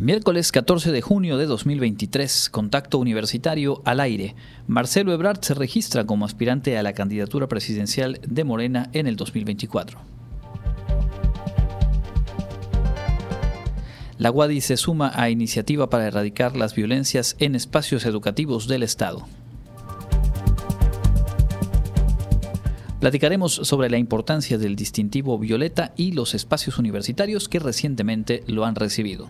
Miércoles 0.00 0.50
14 0.50 0.92
de 0.92 1.02
junio 1.02 1.36
de 1.36 1.44
2023, 1.44 2.48
contacto 2.48 2.96
universitario 2.96 3.82
al 3.84 4.00
aire. 4.00 4.34
Marcelo 4.66 5.12
Ebrard 5.12 5.42
se 5.42 5.52
registra 5.52 6.06
como 6.06 6.24
aspirante 6.24 6.78
a 6.78 6.82
la 6.82 6.94
candidatura 6.94 7.48
presidencial 7.48 8.18
de 8.26 8.44
Morena 8.44 8.88
en 8.94 9.06
el 9.06 9.16
2024. 9.16 10.00
La 14.16 14.30
UADI 14.30 14.62
se 14.62 14.78
suma 14.78 15.12
a 15.14 15.28
iniciativa 15.28 15.90
para 15.90 16.06
erradicar 16.06 16.56
las 16.56 16.74
violencias 16.74 17.36
en 17.38 17.54
espacios 17.54 18.06
educativos 18.06 18.68
del 18.68 18.82
Estado. 18.82 19.26
Platicaremos 23.00 23.52
sobre 23.52 23.90
la 23.90 23.98
importancia 23.98 24.56
del 24.56 24.76
distintivo 24.76 25.38
violeta 25.38 25.92
y 25.94 26.12
los 26.12 26.34
espacios 26.34 26.78
universitarios 26.78 27.50
que 27.50 27.58
recientemente 27.58 28.44
lo 28.46 28.64
han 28.64 28.76
recibido. 28.76 29.28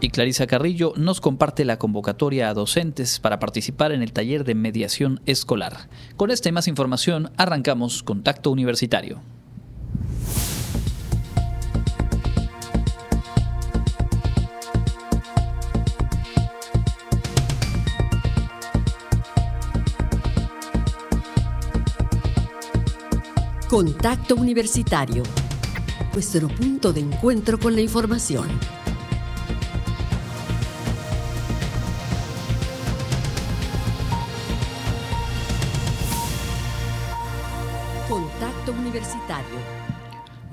Y 0.00 0.10
Clarisa 0.10 0.46
Carrillo 0.46 0.92
nos 0.96 1.20
comparte 1.20 1.64
la 1.64 1.78
convocatoria 1.78 2.48
a 2.48 2.54
docentes 2.54 3.18
para 3.18 3.38
participar 3.38 3.92
en 3.92 4.02
el 4.02 4.12
taller 4.12 4.44
de 4.44 4.54
mediación 4.54 5.20
escolar. 5.26 5.88
Con 6.16 6.30
esta 6.30 6.48
y 6.48 6.52
más 6.52 6.68
información 6.68 7.30
arrancamos 7.36 8.02
Contacto 8.02 8.50
Universitario. 8.50 9.22
Contacto 23.68 24.36
Universitario, 24.36 25.22
nuestro 26.14 26.48
punto 26.48 26.92
de 26.92 27.00
encuentro 27.00 27.58
con 27.58 27.74
la 27.74 27.82
información. 27.82 28.48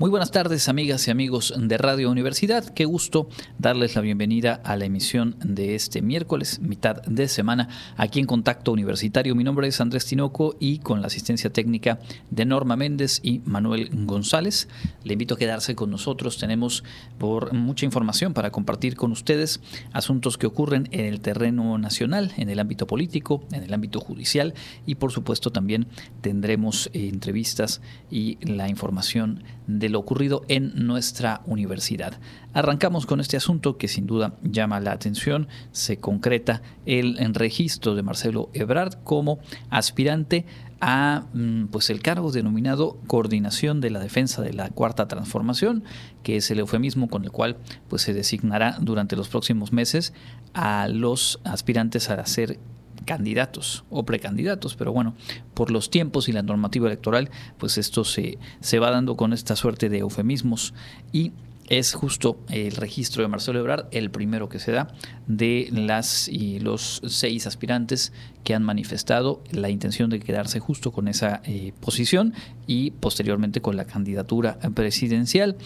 Muy 0.04 0.10
buenas 0.10 0.32
tardes 0.32 0.68
amigas 0.68 1.08
y 1.08 1.10
amigos 1.10 1.54
de 1.56 1.78
Radio 1.78 2.10
Universidad. 2.10 2.62
Qué 2.74 2.84
gusto 2.84 3.26
darles 3.58 3.94
la 3.94 4.02
bienvenida 4.02 4.60
a 4.62 4.76
la 4.76 4.84
emisión 4.84 5.34
de 5.42 5.74
este 5.74 6.02
miércoles, 6.02 6.60
mitad 6.60 7.00
de 7.04 7.26
semana, 7.26 7.70
aquí 7.96 8.20
en 8.20 8.26
Contacto 8.26 8.70
Universitario. 8.70 9.34
Mi 9.34 9.44
nombre 9.44 9.66
es 9.66 9.80
Andrés 9.80 10.04
Tinoco 10.04 10.56
y 10.60 10.80
con 10.80 11.00
la 11.00 11.06
asistencia 11.06 11.50
técnica 11.50 12.00
de 12.30 12.44
Norma 12.44 12.76
Méndez 12.76 13.20
y 13.22 13.40
Manuel 13.46 13.88
González. 14.04 14.68
Le 15.04 15.14
invito 15.14 15.36
a 15.36 15.38
quedarse 15.38 15.74
con 15.74 15.90
nosotros. 15.90 16.36
Tenemos 16.36 16.84
por 17.16 17.54
mucha 17.54 17.86
información 17.86 18.34
para 18.34 18.50
compartir 18.50 18.96
con 18.96 19.10
ustedes 19.10 19.62
asuntos 19.94 20.36
que 20.36 20.46
ocurren 20.46 20.86
en 20.90 21.06
el 21.06 21.20
terreno 21.20 21.78
nacional, 21.78 22.34
en 22.36 22.50
el 22.50 22.60
ámbito 22.60 22.86
político, 22.86 23.42
en 23.52 23.62
el 23.62 23.72
ámbito 23.72 24.00
judicial 24.00 24.52
y 24.84 24.96
por 24.96 25.12
supuesto 25.12 25.50
también 25.50 25.86
tendremos 26.20 26.90
eh, 26.92 27.08
entrevistas 27.08 27.80
y 28.10 28.36
la 28.42 28.68
información 28.68 29.42
de 29.66 29.93
ocurrido 29.98 30.44
en 30.48 30.86
nuestra 30.86 31.42
universidad. 31.46 32.18
Arrancamos 32.52 33.06
con 33.06 33.20
este 33.20 33.36
asunto 33.36 33.76
que 33.76 33.88
sin 33.88 34.06
duda 34.06 34.34
llama 34.42 34.80
la 34.80 34.92
atención. 34.92 35.48
Se 35.72 35.98
concreta 35.98 36.62
el 36.86 37.34
registro 37.34 37.94
de 37.94 38.02
Marcelo 38.02 38.50
Ebrard 38.52 39.02
como 39.02 39.38
aspirante 39.70 40.46
a 40.86 41.24
mm, 41.32 41.68
pues 41.68 41.88
el 41.88 42.02
cargo 42.02 42.30
denominado 42.30 42.98
coordinación 43.06 43.80
de 43.80 43.88
la 43.88 44.00
defensa 44.00 44.42
de 44.42 44.52
la 44.52 44.68
cuarta 44.68 45.08
transformación, 45.08 45.82
que 46.22 46.36
es 46.36 46.50
el 46.50 46.58
eufemismo 46.58 47.08
con 47.08 47.24
el 47.24 47.30
cual 47.30 47.56
pues 47.88 48.02
se 48.02 48.12
designará 48.12 48.76
durante 48.80 49.16
los 49.16 49.28
próximos 49.28 49.72
meses 49.72 50.12
a 50.52 50.88
los 50.88 51.40
aspirantes 51.44 52.10
a 52.10 52.26
ser 52.26 52.58
candidatos 53.04 53.84
o 53.90 54.04
precandidatos, 54.04 54.76
pero 54.76 54.92
bueno, 54.92 55.14
por 55.54 55.70
los 55.70 55.90
tiempos 55.90 56.28
y 56.28 56.32
la 56.32 56.42
normativa 56.42 56.86
electoral, 56.86 57.30
pues 57.58 57.78
esto 57.78 58.04
se, 58.04 58.38
se 58.60 58.78
va 58.78 58.90
dando 58.90 59.16
con 59.16 59.32
esta 59.32 59.56
suerte 59.56 59.88
de 59.88 59.98
eufemismos 59.98 60.74
y 61.12 61.32
es 61.68 61.94
justo 61.94 62.38
el 62.50 62.72
registro 62.72 63.22
de 63.22 63.28
Marcelo 63.28 63.58
Ebrard 63.58 63.86
el 63.90 64.10
primero 64.10 64.48
que 64.48 64.58
se 64.58 64.72
da 64.72 64.88
de 65.26 65.68
las 65.72 66.28
y 66.28 66.60
los 66.60 67.00
seis 67.06 67.46
aspirantes 67.46 68.12
que 68.42 68.54
han 68.54 68.62
manifestado 68.62 69.42
la 69.50 69.70
intención 69.70 70.10
de 70.10 70.20
quedarse 70.20 70.60
justo 70.60 70.92
con 70.92 71.08
esa 71.08 71.40
eh, 71.44 71.72
posición 71.80 72.34
y 72.66 72.90
posteriormente 72.90 73.62
con 73.62 73.76
la 73.76 73.86
candidatura 73.86 74.58
presidencial. 74.74 75.56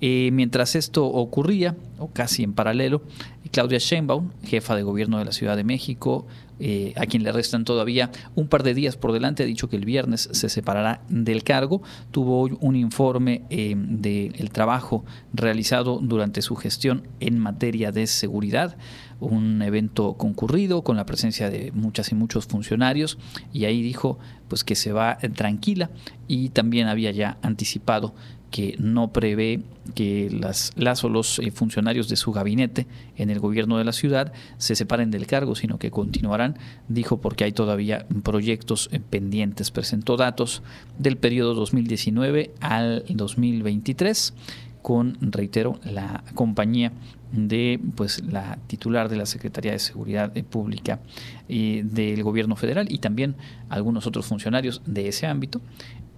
Eh, 0.00 0.30
mientras 0.32 0.74
esto 0.74 1.06
ocurría, 1.06 1.76
o 1.98 2.08
casi 2.10 2.42
en 2.42 2.54
paralelo, 2.54 3.02
Claudia 3.52 3.78
Sheinbaum, 3.78 4.30
jefa 4.42 4.74
de 4.74 4.82
gobierno 4.82 5.18
de 5.18 5.24
la 5.24 5.32
Ciudad 5.32 5.56
de 5.56 5.62
México, 5.62 6.26
eh, 6.60 6.92
a 6.96 7.06
quien 7.06 7.22
le 7.24 7.32
restan 7.32 7.64
todavía 7.64 8.10
un 8.34 8.48
par 8.48 8.62
de 8.62 8.74
días 8.74 8.96
por 8.96 9.12
delante, 9.12 9.42
ha 9.42 9.46
dicho 9.46 9.68
que 9.68 9.76
el 9.76 9.84
viernes 9.84 10.28
se 10.32 10.48
separará 10.48 11.02
del 11.08 11.42
cargo. 11.42 11.82
Tuvo 12.10 12.40
hoy 12.40 12.56
un 12.60 12.76
informe 12.76 13.42
eh, 13.50 13.74
del 13.76 14.50
trabajo 14.50 15.04
realizado 15.32 15.98
durante 16.00 16.42
su 16.42 16.56
gestión 16.56 17.08
en 17.20 17.38
materia 17.38 17.90
de 17.92 18.06
seguridad, 18.06 18.76
un 19.20 19.62
evento 19.62 20.14
concurrido 20.14 20.82
con 20.82 20.96
la 20.96 21.06
presencia 21.06 21.50
de 21.50 21.72
muchas 21.72 22.12
y 22.12 22.14
muchos 22.14 22.46
funcionarios. 22.46 23.18
Y 23.52 23.64
ahí 23.64 23.82
dijo 23.82 24.18
pues 24.48 24.64
que 24.64 24.74
se 24.74 24.92
va 24.92 25.18
tranquila. 25.34 25.90
Y 26.28 26.50
también 26.50 26.86
había 26.88 27.10
ya 27.10 27.38
anticipado 27.42 28.14
que 28.54 28.76
no 28.78 29.12
prevé 29.12 29.62
que 29.96 30.30
las, 30.30 30.72
o 31.02 31.08
los 31.08 31.40
eh, 31.40 31.50
funcionarios 31.50 32.08
de 32.08 32.14
su 32.14 32.30
gabinete 32.30 32.86
en 33.16 33.30
el 33.30 33.40
gobierno 33.40 33.78
de 33.78 33.84
la 33.84 33.90
ciudad 33.90 34.32
se 34.58 34.76
separen 34.76 35.10
del 35.10 35.26
cargo, 35.26 35.56
sino 35.56 35.76
que 35.80 35.90
continuarán, 35.90 36.56
dijo, 36.86 37.20
porque 37.20 37.42
hay 37.42 37.50
todavía 37.50 38.06
proyectos 38.22 38.90
eh, 38.92 39.00
pendientes. 39.00 39.72
Presentó 39.72 40.16
datos 40.16 40.62
del 41.00 41.16
periodo 41.16 41.54
2019 41.54 42.52
al 42.60 43.04
2023 43.08 44.34
con, 44.82 45.18
reitero, 45.20 45.80
la 45.82 46.22
compañía 46.34 46.92
de 47.32 47.80
pues 47.96 48.22
la 48.22 48.58
titular 48.68 49.08
de 49.08 49.16
la 49.16 49.26
Secretaría 49.26 49.72
de 49.72 49.80
Seguridad 49.80 50.32
Pública 50.44 51.00
y 51.48 51.82
del 51.82 52.22
Gobierno 52.22 52.54
Federal 52.54 52.86
y 52.88 52.98
también 52.98 53.34
algunos 53.68 54.06
otros 54.06 54.26
funcionarios 54.26 54.80
de 54.86 55.08
ese 55.08 55.26
ámbito 55.26 55.60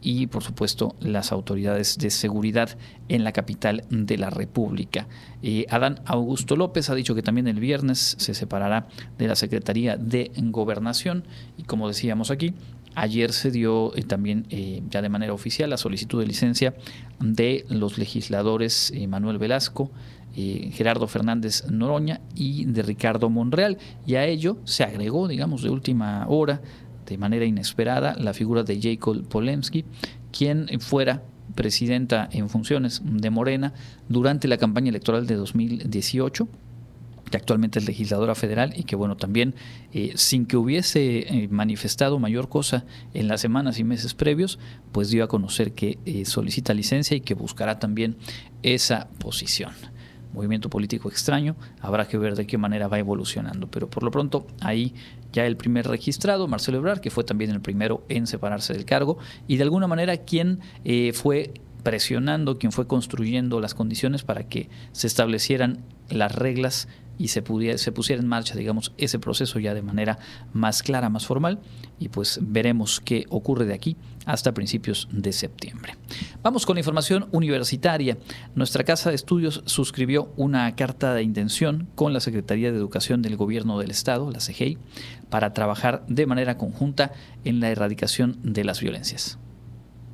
y 0.03 0.27
por 0.27 0.43
supuesto 0.43 0.95
las 1.01 1.33
autoridades 1.33 1.99
de 1.99 2.11
seguridad 2.11 2.79
en 3.09 3.25
la 3.25 3.33
capital 3.33 3.85
de 3.91 4.19
la 4.19 4.31
República. 4.31 5.07
Eh, 5.43 5.67
Adán 5.71 6.01
Augusto 6.05 6.57
López 6.57 6.91
ha 6.91 6.95
dicho 6.95 7.15
que 7.15 7.23
también 7.23 7.49
el 7.49 7.61
viernes 7.61 8.17
se 8.19 8.35
separará 8.35 8.89
de 9.19 9.29
la 9.29 9.37
Secretaría 9.37 9.97
de 9.97 10.31
Gobernación 10.37 11.25
y 11.57 11.65
como 11.65 11.89
decíamos 11.89 12.31
aquí, 12.31 12.55
ayer 12.95 13.33
se 13.33 13.51
dio 13.51 13.95
eh, 13.97 14.03
también 14.03 14.47
eh, 14.51 14.83
ya 14.91 15.03
de 15.03 15.09
manera 15.09 15.33
oficial 15.33 15.71
la 15.71 15.77
solicitud 15.77 16.21
de 16.21 16.27
licencia 16.27 16.75
de 17.21 17.65
los 17.69 17.99
legisladores 17.99 18.93
Manuel 19.09 19.39
Velasco, 19.39 19.91
Gerardo 20.35 21.07
Fernández 21.07 21.65
Noroña 21.71 22.21
y 22.35 22.67
de 22.67 22.83
Ricardo 22.83 23.31
Monreal. 23.31 23.79
Y 24.07 24.17
a 24.17 24.27
ello 24.27 24.59
se 24.65 24.85
agregó, 24.85 25.29
digamos, 25.29 25.63
de 25.63 25.71
última 25.71 26.27
hora 26.29 26.61
de 27.07 27.19
manera 27.19 27.45
inesperada 27.45 28.15
la 28.19 28.35
figura 28.35 28.63
de 28.63 28.81
Jacob 28.81 29.27
Polemski, 29.29 29.85
quien 30.33 30.69
fuera 30.81 31.23
presidenta 31.55 32.29
en 32.33 32.49
funciones 32.49 33.01
de 33.05 33.31
Morena 33.31 33.73
durante 34.09 34.49
la 34.49 34.59
campaña 34.59 34.91
electoral 34.91 35.27
de 35.27 35.37
2018 35.37 36.49
que 37.31 37.37
actualmente 37.37 37.79
es 37.79 37.87
legisladora 37.87 38.35
federal 38.35 38.73
y 38.77 38.85
que 38.85 38.95
bueno 38.95 39.17
también 39.17 39.55
eh, 39.93 40.13
sin 40.15 40.47
que 40.47 40.57
hubiese 40.57 41.19
eh, 41.19 41.49
manifestado 41.51 42.19
mayor 42.19 42.49
cosa 42.49 42.85
en 43.15 43.29
las 43.29 43.41
semanas 43.41 43.79
y 43.79 43.85
meses 43.85 44.15
previos 44.15 44.59
pues 44.93 45.11
dio 45.11 45.25
a 45.25 45.29
conocer 45.29 45.73
que 45.73 45.99
eh, 46.05 46.25
solicita 46.25 46.73
licencia 46.73 47.17
y 47.17 47.21
que 47.21 47.35
buscará 47.35 47.79
también 47.79 48.17
esa 48.63 49.09
posición 49.19 49.73
movimiento 50.33 50.69
político 50.69 51.09
extraño, 51.09 51.57
habrá 51.81 52.07
que 52.09 52.19
ver 52.19 52.37
de 52.37 52.47
qué 52.47 52.59
manera 52.59 52.89
va 52.89 52.99
evolucionando, 52.99 53.69
pero 53.69 53.89
por 53.89 54.03
lo 54.03 54.11
pronto 54.11 54.47
ahí 54.61 54.95
ya 55.33 55.47
el 55.47 55.57
primer 55.57 55.87
registrado, 55.89 56.49
Marcelo 56.49 56.79
Ebrard, 56.79 57.01
que 57.01 57.11
fue 57.11 57.25
también 57.25 57.51
el 57.51 57.61
primero 57.61 58.05
en 58.09 58.27
separarse 58.27 58.73
del 58.73 58.85
cargo 58.85 59.19
y 59.47 59.57
de 59.57 59.63
alguna 59.63 59.87
manera 59.87 60.17
quien 60.19 60.61
eh, 60.85 61.13
fue 61.13 61.55
presionando, 61.83 62.59
quien 62.59 62.73
fue 62.73 62.87
construyendo 62.87 63.61
las 63.61 63.75
condiciones 63.75 64.25
para 64.25 64.49
que 64.49 64.69
se 64.93 65.07
establecieran 65.07 65.85
las 66.09 66.35
reglas 66.35 66.89
y 67.19 67.29
se, 67.29 67.43
pusiera 67.43 68.21
en 68.21 68.29
marcha, 68.29 68.55
digamos, 68.55 68.93
ese 68.99 69.19
proceso 69.19 69.59
ya 69.59 69.75
de 69.75 69.83
manera 69.83 70.19
más 70.53 70.83
clara, 70.83 71.09
más 71.09 71.27
formal, 71.27 71.61
y 71.99 72.09
pues 72.09 72.39
veremos 72.43 73.01
qué 73.01 73.27
ocurre 73.29 73.65
de 73.65 73.75
aquí 73.75 73.97
hasta 74.27 74.53
principios 74.53 75.09
de 75.13 75.33
septiembre. 75.33 75.95
Vamos 76.43 76.67
con 76.67 76.75
la 76.77 76.81
información 76.81 77.27
universitaria. 77.33 78.19
Nuestra 78.55 78.85
Casa 78.85 79.11
de 79.11 79.17
Estudios 79.17 79.63
suscribió 79.67 80.33
una 80.37 80.75
carta 80.75 81.15
de 81.15 81.23
intención 81.23 81.89
con 81.95 82.13
la 82.13 82.21
Secretaría 82.21 82.73
de 82.73 82.79
Educación 82.79 83.23
del 83.23 83.37
Gobierno 83.37 83.79
del 83.79 83.91
Estado, 83.91 84.31
la 84.31 84.41
CGI, 84.41 84.79
para 85.31 85.53
trabajar 85.53 86.05
de 86.09 86.27
manera 86.27 86.59
conjunta 86.59 87.13
en 87.45 87.61
la 87.61 87.71
erradicación 87.71 88.39
de 88.43 88.65
las 88.65 88.81
violencias. 88.81 89.39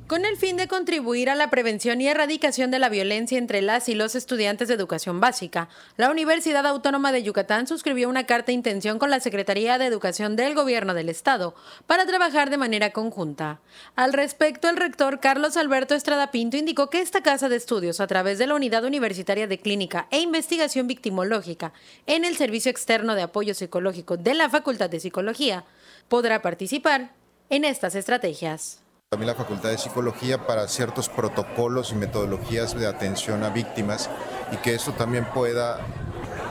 Con 0.07 0.25
el 0.25 0.35
fin 0.35 0.57
de 0.57 0.67
contribuir 0.67 1.29
a 1.29 1.35
la 1.35 1.49
prevención 1.49 2.01
y 2.01 2.09
erradicación 2.09 2.71
de 2.71 2.77
la 2.77 2.89
violencia 2.89 3.37
entre 3.37 3.61
las 3.61 3.87
y 3.87 3.95
los 3.95 4.15
estudiantes 4.15 4.67
de 4.67 4.73
educación 4.73 5.21
básica, 5.21 5.69
la 5.95 6.11
Universidad 6.11 6.67
Autónoma 6.67 7.13
de 7.13 7.23
Yucatán 7.23 7.67
suscribió 7.67 8.09
una 8.09 8.25
carta 8.25 8.47
de 8.47 8.53
intención 8.53 8.99
con 8.99 9.09
la 9.09 9.21
Secretaría 9.21 9.77
de 9.77 9.85
Educación 9.85 10.35
del 10.35 10.55
Gobierno 10.55 10.93
del 10.93 11.07
Estado 11.07 11.55
para 11.87 12.05
trabajar 12.05 12.49
de 12.49 12.57
manera 12.57 12.91
conjunta. 12.91 13.61
Al 13.95 14.11
respecto, 14.11 14.67
el 14.67 14.75
rector 14.75 15.21
Carlos 15.21 15.55
Alberto 15.55 15.95
Estrada 15.95 16.31
Pinto 16.31 16.57
indicó 16.57 16.89
que 16.89 16.99
esta 16.99 17.23
casa 17.23 17.47
de 17.47 17.55
estudios, 17.55 18.01
a 18.01 18.07
través 18.07 18.37
de 18.39 18.47
la 18.47 18.55
Unidad 18.55 18.83
Universitaria 18.83 19.47
de 19.47 19.59
Clínica 19.59 20.07
e 20.11 20.19
Investigación 20.19 20.85
Victimológica 20.85 21.71
en 22.07 22.25
el 22.25 22.35
Servicio 22.35 22.69
Externo 22.69 23.15
de 23.15 23.21
Apoyo 23.21 23.53
Psicológico 23.53 24.17
de 24.17 24.33
la 24.33 24.49
Facultad 24.49 24.89
de 24.89 24.99
Psicología, 24.99 25.63
podrá 26.09 26.41
participar 26.41 27.13
en 27.49 27.63
estas 27.63 27.95
estrategias 27.95 28.82
también 29.13 29.27
la 29.27 29.35
Facultad 29.35 29.69
de 29.69 29.77
Psicología 29.77 30.47
para 30.47 30.67
ciertos 30.67 31.07
protocolos 31.07 31.91
y 31.91 31.95
metodologías 31.95 32.73
de 32.73 32.87
atención 32.87 33.43
a 33.43 33.49
víctimas 33.49 34.09
y 34.51 34.57
que 34.57 34.73
esto 34.73 34.93
también 34.93 35.25
pueda 35.35 35.77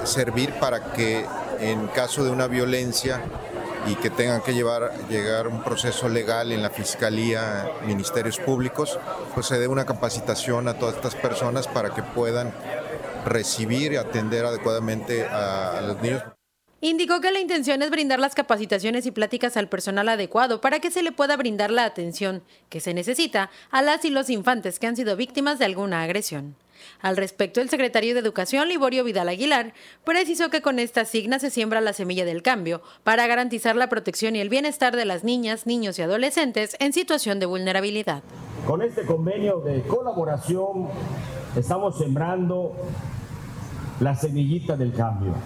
servir 0.05 0.55
para 0.61 0.93
que 0.93 1.27
en 1.59 1.89
caso 1.89 2.23
de 2.23 2.31
una 2.31 2.47
violencia 2.47 3.21
y 3.89 3.97
que 3.97 4.11
tengan 4.11 4.43
que 4.43 4.55
llevar 4.55 4.93
llegar 5.09 5.49
un 5.49 5.65
proceso 5.65 6.09
legal 6.09 6.53
en 6.53 6.63
la 6.63 6.71
fiscalía, 6.71 7.69
ministerios 7.85 8.39
públicos, 8.39 8.97
pues 9.35 9.47
se 9.47 9.59
dé 9.59 9.67
una 9.67 9.85
capacitación 9.85 10.69
a 10.69 10.75
todas 10.75 10.95
estas 10.95 11.17
personas 11.17 11.67
para 11.67 11.93
que 11.93 12.05
puedan 12.05 12.55
recibir 13.27 13.95
y 13.95 13.97
atender 13.97 14.45
adecuadamente 14.45 15.27
a 15.27 15.81
los 15.81 16.01
niños. 16.01 16.23
Indicó 16.85 17.21
que 17.21 17.31
la 17.31 17.39
intención 17.39 17.81
es 17.81 17.91
brindar 17.91 18.19
las 18.19 18.35
capacitaciones 18.35 19.07
y 19.07 19.13
pláticas 19.13 19.57
al 19.57 19.69
personal 19.69 20.09
adecuado 20.09 20.61
para 20.61 20.81
que 20.81 20.91
se 20.91 21.05
le 21.05 21.13
pueda 21.13 21.37
brindar 21.37 21.71
la 21.71 21.85
atención 21.85 22.43
que 22.71 22.81
se 22.81 22.93
necesita 22.93 23.51
a 23.71 23.83
las 23.83 24.05
y 24.05 24.11
los 24.11 24.29
infantes 24.31 24.81
que 24.81 24.89
han 24.89 24.97
sido 24.97 25.15
víctimas 25.15 25.61
de 25.61 25.67
alguna 25.67 26.03
agresión. 26.03 26.57
Al 27.01 27.17
respecto, 27.17 27.61
el 27.61 27.71
secretario 27.71 28.15
de 28.15 28.21
Educación, 28.21 28.69
Liborio 28.69 29.05
Vidal 29.05 29.29
Aguilar, 29.29 29.75
precisó 30.03 30.51
que 30.51 30.61
con 30.61 30.81
esta 30.81 31.05
signa 31.05 31.39
se 31.39 31.51
siembra 31.51 31.81
la 31.81 31.93
semilla 31.93 32.25
del 32.25 32.43
cambio 32.43 32.83
para 33.05 33.29
garantizar 33.29 33.77
la 33.77 33.89
protección 33.89 34.35
y 34.35 34.41
el 34.41 34.49
bienestar 34.49 34.97
de 34.97 35.05
las 35.05 35.23
niñas, 35.23 35.67
niños 35.67 36.01
y 36.01 36.03
adolescentes 36.03 36.75
en 36.81 36.93
situación 36.93 37.39
de 37.39 37.47
vulnerabilidad. 37.47 38.25
Con 38.67 38.83
este 38.83 39.07
convenio 39.07 39.61
de 39.61 39.83
colaboración 39.83 40.89
estamos 41.57 41.97
sembrando 41.97 42.73
la 44.01 44.17
semillita 44.17 44.77
del 44.77 44.93
cambio 44.93 45.37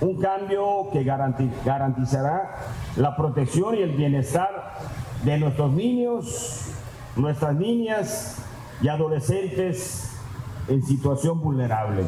un 0.00 0.20
cambio 0.20 0.88
que 0.92 1.04
garantizará 1.04 2.56
la 2.96 3.16
protección 3.16 3.74
y 3.76 3.82
el 3.82 3.92
bienestar 3.92 4.74
de 5.24 5.38
nuestros 5.38 5.72
niños, 5.72 6.72
nuestras 7.16 7.54
niñas 7.54 8.42
y 8.82 8.88
adolescentes 8.88 10.12
en 10.68 10.82
situación 10.82 11.40
vulnerable. 11.40 12.04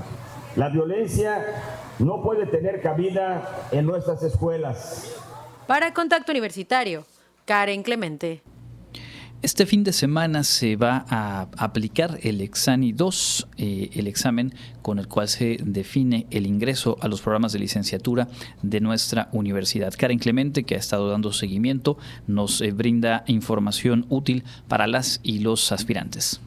La 0.57 0.69
violencia 0.69 1.63
no 1.99 2.23
puede 2.23 2.47
tener 2.47 2.83
cabida 2.83 3.69
en 3.71 3.87
nuestras 3.87 4.23
escuelas. 4.23 5.15
Para 5.67 5.93
Contacto 5.95 6.33
Universitario, 6.33 7.05
Karen 7.45 7.83
Clemente. 7.83 8.43
Este 9.41 9.67
fin 9.67 9.85
de 9.85 9.93
semana 9.93 10.43
se 10.43 10.75
va 10.75 11.07
a 11.09 11.47
aplicar 11.59 12.19
el 12.25 12.41
Exani 12.41 12.91
2, 12.91 13.47
eh, 13.57 13.91
el 13.93 14.09
examen 14.09 14.53
con 14.83 14.99
el 14.99 15.07
cual 15.07 15.29
se 15.29 15.59
define 15.63 16.27
el 16.33 16.45
ingreso 16.45 16.97
a 17.01 17.07
los 17.07 17.21
programas 17.21 17.53
de 17.53 17.61
licenciatura 17.61 18.27
de 18.63 18.81
nuestra 18.81 19.29
universidad. 19.31 19.95
Karen 19.97 20.19
Clemente, 20.19 20.65
que 20.65 20.75
ha 20.75 20.79
estado 20.79 21.09
dando 21.09 21.33
seguimiento, 21.33 21.99
nos 22.27 22.61
eh, 22.61 22.73
brinda 22.73 23.23
información 23.29 24.07
útil 24.09 24.43
para 24.67 24.89
las 24.89 25.21
y 25.23 25.39
los 25.39 25.71
aspirantes. 25.71 26.41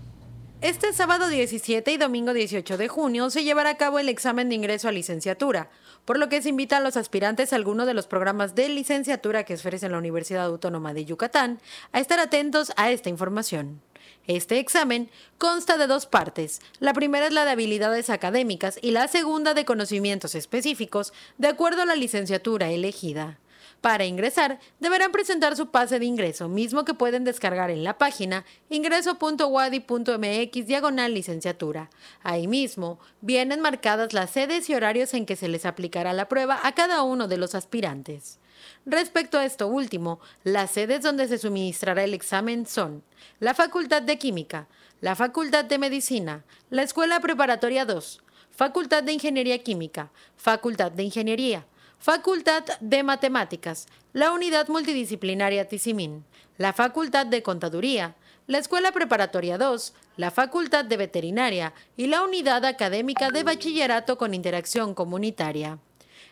Este 0.62 0.94
sábado 0.94 1.28
17 1.28 1.92
y 1.92 1.98
domingo 1.98 2.34
18 2.34 2.78
de 2.78 2.88
junio 2.88 3.32
se 3.32 3.44
llevará 3.44 3.72
a 3.72 3.78
cabo 3.78 3.98
el 3.98 4.10
examen 4.10 4.48
de 4.48 4.56
ingreso 4.56 4.88
a 4.88 4.92
licenciatura 4.92 5.72
por 6.06 6.18
lo 6.18 6.30
que 6.30 6.42
se 6.42 6.50
invita 6.50 6.78
a 6.78 6.82
los 6.82 6.98
aspirantes 6.98 7.54
a 7.54 7.56
alguno 7.56 7.86
de 7.86 7.94
los 7.94 8.08
programas 8.08 8.56
de 8.56 8.70
licenciatura 8.70 9.44
que 9.44 9.56
ofrece 9.56 9.90
la 9.90 9.98
Universidad 9.98 10.46
Autónoma 10.46 10.94
de 10.94 11.06
Yucatán 11.06 11.60
a 11.92 12.00
estar 12.00 12.20
atentos 12.20 12.72
a 12.76 12.92
esta 12.92 13.10
información. 13.10 13.82
Este 14.28 14.60
examen 14.60 15.10
consta 15.38 15.78
de 15.78 15.88
dos 15.88 16.06
partes. 16.06 16.62
La 16.80 16.94
primera 16.94 17.28
es 17.28 17.34
la 17.34 17.46
de 17.46 17.52
habilidades 17.52 18.10
académicas 18.10 18.78
y 18.82 18.92
la 18.92 19.08
segunda 19.08 19.54
de 19.54 19.66
conocimientos 19.66 20.36
específicos, 20.36 21.14
de 21.38 21.48
acuerdo 21.48 21.82
a 21.82 21.86
la 21.86 21.96
licenciatura 21.96 22.70
elegida. 22.70 23.40
Para 23.82 24.06
ingresar, 24.06 24.60
deberán 24.80 25.12
presentar 25.12 25.56
su 25.56 25.72
pase 25.72 25.98
de 25.98 26.06
ingreso, 26.06 26.48
mismo 26.48 26.86
que 26.86 26.94
pueden 26.94 27.24
descargar 27.24 27.72
en 27.72 27.84
la 27.84 27.98
página 27.98 28.46
ingreso.wadi.mx 28.70 30.68
diagonal 30.68 31.16
licenciatura. 31.16 31.90
Ahí 32.22 32.48
mismo 32.48 33.00
vienen 33.22 33.60
marcadas 33.60 34.14
las 34.14 34.30
sedes 34.30 34.70
y 34.70 34.76
horarios 34.76 35.16
en 35.16 35.26
que 35.26 35.36
se 35.36 35.48
les 35.48 35.66
aplicará 35.66 36.14
la 36.14 36.30
prueba 36.30 36.60
a 36.62 36.74
cada 36.74 37.02
uno 37.02 37.28
de 37.28 37.38
los 37.38 37.56
aspirantes. 37.56 38.38
Respecto 38.86 39.40
a 39.40 39.46
esto 39.46 39.68
último, 39.68 40.20
las 40.44 40.70
sedes 40.70 41.02
donde 41.02 41.28
se 41.28 41.40
suministrará 41.40 42.04
el 42.04 42.14
examen 42.14 42.68
son 42.68 43.04
la 43.40 43.56
Facultad 43.56 44.04
de 44.04 44.20
Química, 44.20 44.68
la 45.00 45.16
Facultad 45.16 45.66
de 45.66 45.80
Medicina, 45.80 46.46
la 46.70 46.84
Escuela 46.84 47.20
Preparatoria 47.20 47.86
2, 47.86 48.22
Facultad 48.52 49.02
de 49.02 49.14
Ingeniería 49.14 49.64
Química, 49.64 50.12
Facultad 50.38 50.92
de 50.92 51.02
Ingeniería, 51.02 51.66
Facultad 52.02 52.64
de 52.80 53.04
Matemáticas, 53.04 53.86
la 54.12 54.32
Unidad 54.32 54.68
Multidisciplinaria 54.70 55.68
Tizimín, 55.68 56.26
la 56.58 56.74
Facultad 56.74 57.28
de 57.28 57.44
Contaduría, 57.44 58.16
la 58.48 58.58
Escuela 58.58 58.92
Preparatoria 58.92 59.60
2, 59.60 59.94
la 60.18 60.32
Facultad 60.32 60.84
de 60.84 60.98
Veterinaria 60.98 61.76
y 61.96 62.08
la 62.08 62.24
Unidad 62.24 62.66
Académica 62.66 63.30
de 63.30 63.44
Bachillerato 63.44 64.18
con 64.18 64.34
Interacción 64.34 64.96
Comunitaria. 64.96 65.78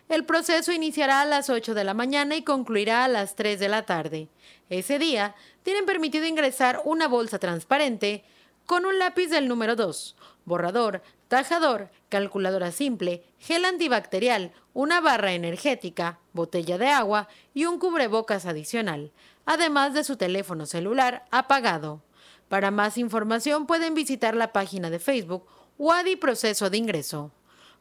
El 0.10 0.26
proceso 0.26 0.72
iniciará 0.72 1.22
a 1.22 1.26
las 1.26 1.52
8 1.52 1.76
de 1.76 1.84
la 1.84 1.94
mañana 1.94 2.36
y 2.36 2.42
concluirá 2.42 3.04
a 3.04 3.08
las 3.08 3.36
3 3.36 3.60
de 3.60 3.70
la 3.70 3.86
tarde. 3.86 4.28
Ese 4.72 4.98
día 4.98 5.36
tienen 5.62 5.86
permitido 5.86 6.26
ingresar 6.26 6.82
una 6.84 7.08
bolsa 7.08 7.38
transparente 7.38 8.24
con 8.66 8.88
un 8.88 8.98
lápiz 8.98 9.28
del 9.28 9.48
número 9.48 9.76
2, 9.76 10.16
borrador, 10.46 11.04
tajador, 11.28 11.90
calculadora 12.10 12.72
simple, 12.72 13.24
gel 13.40 13.66
antibacterial, 13.66 14.52
una 14.80 15.02
barra 15.02 15.34
energética, 15.34 16.20
botella 16.32 16.78
de 16.78 16.88
agua 16.88 17.28
y 17.54 17.66
un 17.66 17.80
cubrebocas 17.80 18.46
adicional, 18.46 19.12
además 19.46 19.94
de 19.94 20.06
su 20.06 20.16
teléfono 20.16 20.66
celular 20.66 21.26
apagado. 21.32 22.02
Para 22.48 22.72
más 22.72 22.98
información 22.98 23.68
pueden 23.68 23.94
visitar 23.94 24.38
la 24.38 24.54
página 24.54 24.90
de 24.90 25.00
Facebook 25.00 25.46
WADI 25.78 26.16
Proceso 26.16 26.70
de 26.70 26.78
Ingreso. 26.78 27.30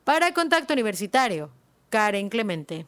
Para 0.03 0.35
Contacto 0.35 0.73
Universitario, 0.73 1.51
Karen 1.89 2.31
Clemente. 2.31 2.85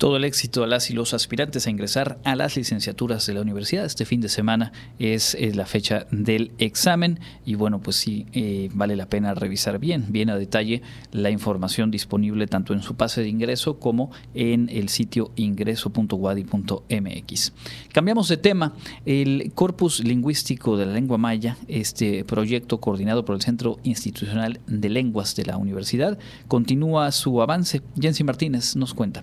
Todo 0.00 0.16
el 0.16 0.24
éxito 0.24 0.64
a 0.64 0.66
las 0.66 0.88
y 0.88 0.94
los 0.94 1.12
aspirantes 1.12 1.66
a 1.66 1.70
ingresar 1.70 2.18
a 2.24 2.34
las 2.34 2.56
licenciaturas 2.56 3.26
de 3.26 3.34
la 3.34 3.42
universidad. 3.42 3.84
Este 3.84 4.06
fin 4.06 4.22
de 4.22 4.30
semana 4.30 4.72
es, 4.98 5.36
la 5.54 5.66
fecha 5.66 6.06
del 6.10 6.52
examen 6.56 7.20
y 7.44 7.54
bueno, 7.54 7.82
pues 7.82 7.96
sí, 7.96 8.24
eh, 8.32 8.70
vale 8.72 8.96
la 8.96 9.10
pena 9.10 9.34
revisar 9.34 9.78
bien, 9.78 10.06
bien 10.08 10.30
a 10.30 10.36
detalle 10.36 10.80
la 11.12 11.28
información 11.28 11.90
disponible 11.90 12.46
tanto 12.46 12.72
en 12.72 12.80
su 12.80 12.94
pase 12.94 13.20
de 13.20 13.28
ingreso 13.28 13.78
como 13.78 14.10
en 14.32 14.70
el 14.70 14.88
sitio 14.88 15.32
ingreso.wadi.mx. 15.36 17.52
Cambiamos 17.92 18.28
de 18.28 18.38
tema. 18.38 18.72
El 19.04 19.52
corpus 19.54 20.02
lingüístico 20.02 20.78
de 20.78 20.86
la 20.86 20.94
lengua 20.94 21.18
maya, 21.18 21.58
este 21.68 22.24
proyecto 22.24 22.80
coordinado 22.80 23.26
por 23.26 23.34
el 23.34 23.42
Centro 23.42 23.78
Institucional 23.82 24.60
de 24.66 24.88
Lenguas 24.88 25.36
de 25.36 25.44
la 25.44 25.58
Universidad, 25.58 26.18
continúa 26.48 27.12
su 27.12 27.42
avance. 27.42 27.82
Jensi 28.00 28.24
Martínez 28.24 28.76
nos 28.76 28.94
cuenta. 28.94 29.22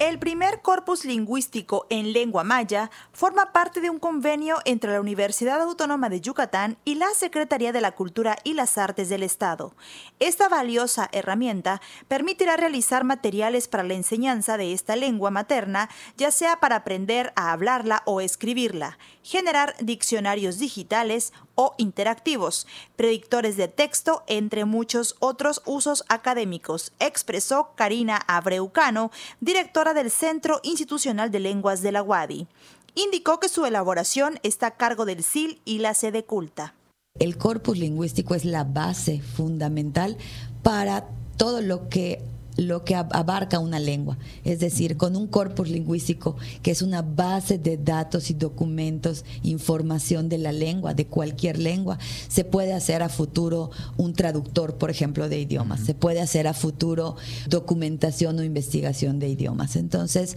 El 0.00 0.18
primer 0.18 0.62
corpus 0.62 1.04
lingüístico 1.04 1.86
en 1.90 2.14
lengua 2.14 2.42
maya 2.42 2.90
forma 3.12 3.52
parte 3.52 3.82
de 3.82 3.90
un 3.90 3.98
convenio 3.98 4.56
entre 4.64 4.92
la 4.92 5.00
Universidad 5.02 5.60
Autónoma 5.60 6.08
de 6.08 6.22
Yucatán 6.22 6.78
y 6.86 6.94
la 6.94 7.10
Secretaría 7.14 7.70
de 7.70 7.82
la 7.82 7.92
Cultura 7.92 8.38
y 8.42 8.54
las 8.54 8.78
Artes 8.78 9.10
del 9.10 9.22
Estado. 9.22 9.74
Esta 10.18 10.48
valiosa 10.48 11.10
herramienta 11.12 11.82
permitirá 12.08 12.56
realizar 12.56 13.04
materiales 13.04 13.68
para 13.68 13.82
la 13.82 13.92
enseñanza 13.92 14.56
de 14.56 14.72
esta 14.72 14.96
lengua 14.96 15.30
materna, 15.30 15.90
ya 16.16 16.30
sea 16.30 16.60
para 16.60 16.76
aprender 16.76 17.34
a 17.36 17.52
hablarla 17.52 18.02
o 18.06 18.22
escribirla, 18.22 18.96
generar 19.22 19.74
diccionarios 19.80 20.58
digitales 20.58 21.34
o 21.60 21.74
interactivos, 21.76 22.66
predictores 22.96 23.58
de 23.58 23.68
texto, 23.68 24.22
entre 24.26 24.64
muchos 24.64 25.16
otros 25.18 25.60
usos 25.66 26.04
académicos, 26.08 26.92
expresó 27.00 27.72
Karina 27.74 28.16
Abreucano, 28.26 29.10
directora 29.40 29.92
del 29.92 30.10
Centro 30.10 30.60
Institucional 30.62 31.30
de 31.30 31.40
Lenguas 31.40 31.82
de 31.82 31.92
la 31.92 32.02
UADI. 32.02 32.48
Indicó 32.94 33.40
que 33.40 33.50
su 33.50 33.66
elaboración 33.66 34.40
está 34.42 34.68
a 34.68 34.76
cargo 34.78 35.04
del 35.04 35.22
CIL 35.22 35.60
y 35.66 35.80
la 35.80 35.92
sede 35.92 36.24
culta. 36.24 36.74
El 37.18 37.36
corpus 37.36 37.76
lingüístico 37.76 38.34
es 38.34 38.46
la 38.46 38.64
base 38.64 39.20
fundamental 39.20 40.16
para 40.62 41.08
todo 41.36 41.60
lo 41.60 41.90
que 41.90 42.22
lo 42.60 42.84
que 42.84 42.94
abarca 42.94 43.58
una 43.58 43.78
lengua, 43.78 44.18
es 44.44 44.60
decir, 44.60 44.98
con 44.98 45.16
un 45.16 45.26
corpus 45.26 45.70
lingüístico 45.70 46.36
que 46.62 46.70
es 46.70 46.82
una 46.82 47.00
base 47.00 47.56
de 47.58 47.78
datos 47.78 48.30
y 48.30 48.34
documentos, 48.34 49.24
información 49.42 50.28
de 50.28 50.36
la 50.36 50.52
lengua, 50.52 50.92
de 50.92 51.06
cualquier 51.06 51.58
lengua, 51.58 51.98
se 52.28 52.44
puede 52.44 52.74
hacer 52.74 53.02
a 53.02 53.08
futuro 53.08 53.70
un 53.96 54.12
traductor, 54.12 54.76
por 54.76 54.90
ejemplo, 54.90 55.28
de 55.30 55.40
idiomas, 55.40 55.80
se 55.80 55.94
puede 55.94 56.20
hacer 56.20 56.46
a 56.46 56.52
futuro 56.52 57.16
documentación 57.48 58.38
o 58.38 58.44
investigación 58.44 59.18
de 59.18 59.30
idiomas. 59.30 59.76
Entonces, 59.76 60.36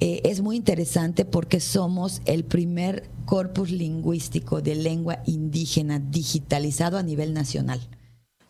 eh, 0.00 0.20
es 0.24 0.40
muy 0.40 0.56
interesante 0.56 1.24
porque 1.24 1.60
somos 1.60 2.22
el 2.24 2.44
primer 2.44 3.08
corpus 3.24 3.70
lingüístico 3.70 4.60
de 4.60 4.74
lengua 4.74 5.22
indígena 5.26 6.00
digitalizado 6.00 6.98
a 6.98 7.04
nivel 7.04 7.32
nacional. 7.32 7.80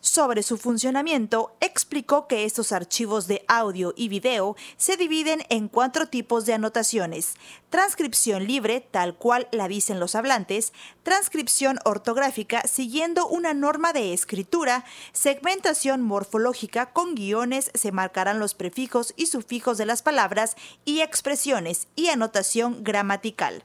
Sobre 0.05 0.43
su 0.43 0.59
funcionamiento, 0.59 1.55
explicó 1.61 2.27
que 2.27 2.45
estos 2.45 2.73
archivos 2.73 3.29
de 3.29 3.45
audio 3.47 3.95
y 3.97 4.09
video 4.09 4.57
se 4.77 4.97
dividen 4.97 5.45
en 5.49 5.69
cuatro 5.69 6.09
tipos 6.09 6.45
de 6.45 6.55
anotaciones. 6.55 7.35
Transcripción 7.71 8.49
libre, 8.49 8.81
tal 8.81 9.15
cual 9.15 9.47
la 9.53 9.69
dicen 9.69 10.01
los 10.01 10.17
hablantes, 10.17 10.73
transcripción 11.05 11.79
ortográfica 11.85 12.63
siguiendo 12.67 13.29
una 13.29 13.55
norma 13.55 13.93
de 13.93 14.13
escritura, 14.13 14.85
segmentación 15.13 16.03
morfológica 16.03 16.93
con 16.93 17.15
guiones, 17.15 17.71
se 17.73 17.93
marcarán 17.93 18.41
los 18.41 18.55
prefijos 18.55 19.15
y 19.17 19.27
sufijos 19.27 19.79
de 19.79 19.87
las 19.87 20.03
palabras 20.03 20.57
y 20.85 21.03
expresiones 21.03 21.87
y 21.95 22.09
anotación 22.09 22.83
gramatical 22.83 23.63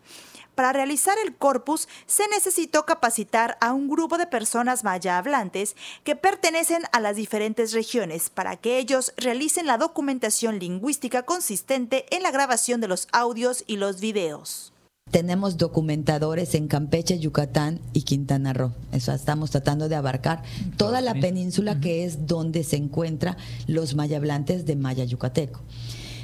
para 0.57 0.73
realizar 0.73 1.15
el 1.23 1.35
corpus 1.35 1.87
se 2.07 2.27
necesitó 2.29 2.83
capacitar 2.83 3.59
a 3.61 3.73
un 3.73 3.87
grupo 3.87 4.17
de 4.17 4.25
personas 4.25 4.83
maya 4.83 5.19
hablantes 5.19 5.75
que 6.03 6.15
pertenecen 6.15 6.81
a 6.91 6.99
las 6.99 7.15
diferentes 7.15 7.73
regiones 7.73 8.31
para 8.31 8.55
que 8.55 8.79
ellos 8.79 9.13
realicen 9.17 9.67
la 9.67 9.77
documentación 9.77 10.57
lingüística 10.57 11.21
consistente 11.21 12.07
en 12.09 12.23
la 12.23 12.31
grabación 12.31 12.81
de 12.81 12.87
los 12.87 13.07
audios 13.11 13.63
y 13.67 13.77
los 13.77 14.01
videos. 14.01 14.73
Tenemos 15.11 15.57
documentadores 15.57 16.55
en 16.55 16.67
Campeche, 16.67 17.19
Yucatán 17.19 17.79
y 17.93 18.01
Quintana 18.01 18.51
Roo. 18.53 18.73
Eso 18.91 19.13
estamos 19.13 19.51
tratando 19.51 19.87
de 19.89 19.95
abarcar 19.95 20.41
toda 20.75 21.01
la 21.01 21.13
península 21.13 21.79
que 21.79 22.03
es 22.03 22.25
donde 22.25 22.63
se 22.63 22.77
encuentran 22.77 23.37
los 23.67 23.93
maya 23.93 24.17
hablantes 24.17 24.65
de 24.65 24.75
maya 24.75 25.03
yucateco. 25.03 25.61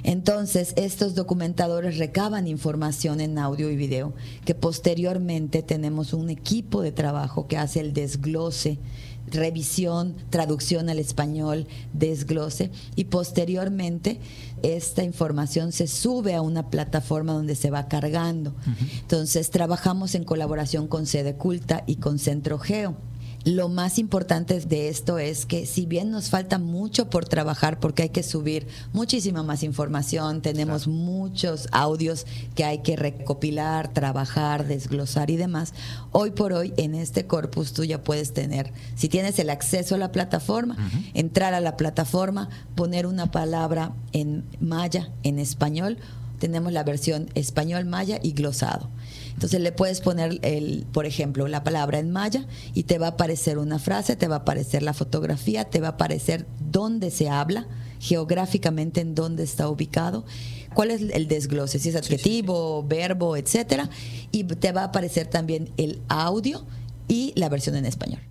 Entonces, 0.04 0.74
estos 0.76 1.16
documentadores 1.16 1.98
recaban 1.98 2.48
información 2.48 3.22
en 3.22 3.38
audio 3.38 3.70
y 3.72 3.76
video, 3.76 4.14
que 4.46 4.54
posteriormente 4.54 5.64
tenemos 5.64 6.14
un 6.14 6.30
equipo 6.30 6.82
de 6.82 6.92
trabajo 6.92 7.48
que 7.48 7.58
hace 7.58 7.80
el 7.80 7.94
desglose 7.94 8.80
revisión, 9.28 10.16
traducción 10.30 10.90
al 10.90 11.00
español, 11.00 11.68
desglose 11.94 12.72
y 12.96 13.06
posteriormente 13.06 14.20
esta 14.62 15.04
información 15.04 15.72
se 15.72 15.88
sube 15.88 16.36
a 16.36 16.42
una 16.42 16.70
plataforma 16.70 17.34
donde 17.34 17.56
se 17.56 17.70
va 17.70 17.88
cargando. 17.88 18.54
Entonces 19.02 19.50
trabajamos 19.50 20.16
en 20.16 20.24
colaboración 20.24 20.88
con 20.88 21.06
Sede 21.06 21.36
Culta 21.36 21.84
y 21.88 21.96
con 21.96 22.20
Centro 22.20 22.60
Geo 22.60 22.98
lo 23.46 23.68
más 23.68 24.00
importante 24.00 24.60
de 24.62 24.88
esto 24.88 25.20
es 25.20 25.46
que 25.46 25.66
si 25.66 25.86
bien 25.86 26.12
nos 26.12 26.30
falta 26.30 26.60
mucho 26.60 27.10
por 27.10 27.26
trabajar 27.26 27.80
porque 27.80 28.04
hay 28.04 28.10
que 28.10 28.24
subir 28.24 28.68
muchísima 28.94 29.44
más 29.44 29.64
información, 29.64 30.42
tenemos 30.42 30.88
muchos 30.88 31.68
audios 31.72 32.26
que 32.56 32.64
hay 32.64 32.80
que 32.80 32.96
recopilar, 32.96 33.92
trabajar, 33.92 34.66
desglosar 34.66 35.30
y 35.30 35.36
demás, 35.36 35.74
hoy 36.12 36.32
por 36.32 36.54
hoy 36.54 36.74
en 36.78 36.96
este 36.96 37.26
corpus 37.28 37.74
tú 37.74 37.84
ya 37.84 38.02
puedes 38.02 38.34
tener, 38.34 38.72
si 38.96 39.10
tienes 39.10 39.38
el 39.40 39.50
acceso 39.50 39.96
a 39.96 39.98
la 39.98 40.14
plataforma, 40.14 40.78
entrar 41.14 41.54
a 41.54 41.60
la 41.60 41.76
plataforma, 41.76 42.50
poner 42.76 43.06
una 43.06 43.32
palabra 43.32 43.92
en 44.14 44.46
maya, 44.62 45.10
en 45.24 45.40
español, 45.40 45.98
tenemos 46.40 46.72
la 46.72 46.84
versión 46.84 47.30
español 47.36 47.86
maya 47.86 48.20
y 48.22 48.34
glosado. 48.34 48.90
Entonces 49.34 49.62
le 49.62 49.72
puedes 49.72 50.02
poner, 50.02 50.40
el, 50.42 50.86
por 50.92 51.06
ejemplo, 51.06 51.48
la 51.48 51.64
palabra 51.64 52.00
en 52.00 52.12
maya 52.12 52.46
y 52.74 52.84
te 52.84 52.98
va 52.98 53.08
a 53.08 53.10
aparecer 53.12 53.58
una 53.58 53.80
frase, 53.80 54.16
te 54.16 54.28
va 54.28 54.36
a 54.36 54.40
aparecer 54.40 54.84
la 54.84 54.94
fotografía, 54.94 55.66
te 55.66 55.80
va 55.80 55.88
a 55.88 55.92
aparecer 55.92 56.46
dónde 56.60 57.12
se 57.12 57.30
habla, 57.30 57.68
geográficamente 58.00 59.02
en 59.02 59.16
dónde 59.16 59.44
está 59.44 59.70
ubicado, 59.70 60.26
cuál 60.74 60.92
es 60.92 61.02
el 61.02 61.28
desglose, 61.28 61.80
si 61.80 61.90
es 61.90 61.96
adjetivo, 61.96 62.84
verbo, 62.84 63.38
etcétera, 63.38 63.90
y 64.32 64.44
te 64.44 64.72
va 64.72 64.82
a 64.82 64.86
aparecer 64.86 65.28
también 65.28 65.72
el 65.78 66.02
audio 66.08 66.66
y 67.08 67.34
la 67.36 67.50
versión 67.50 67.76
en 67.76 67.86
español. 67.86 68.22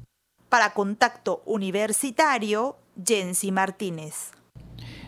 Para 0.48 0.74
contacto 0.74 1.42
universitario, 1.46 2.76
Jensi 3.02 3.52
Martínez 3.52 4.32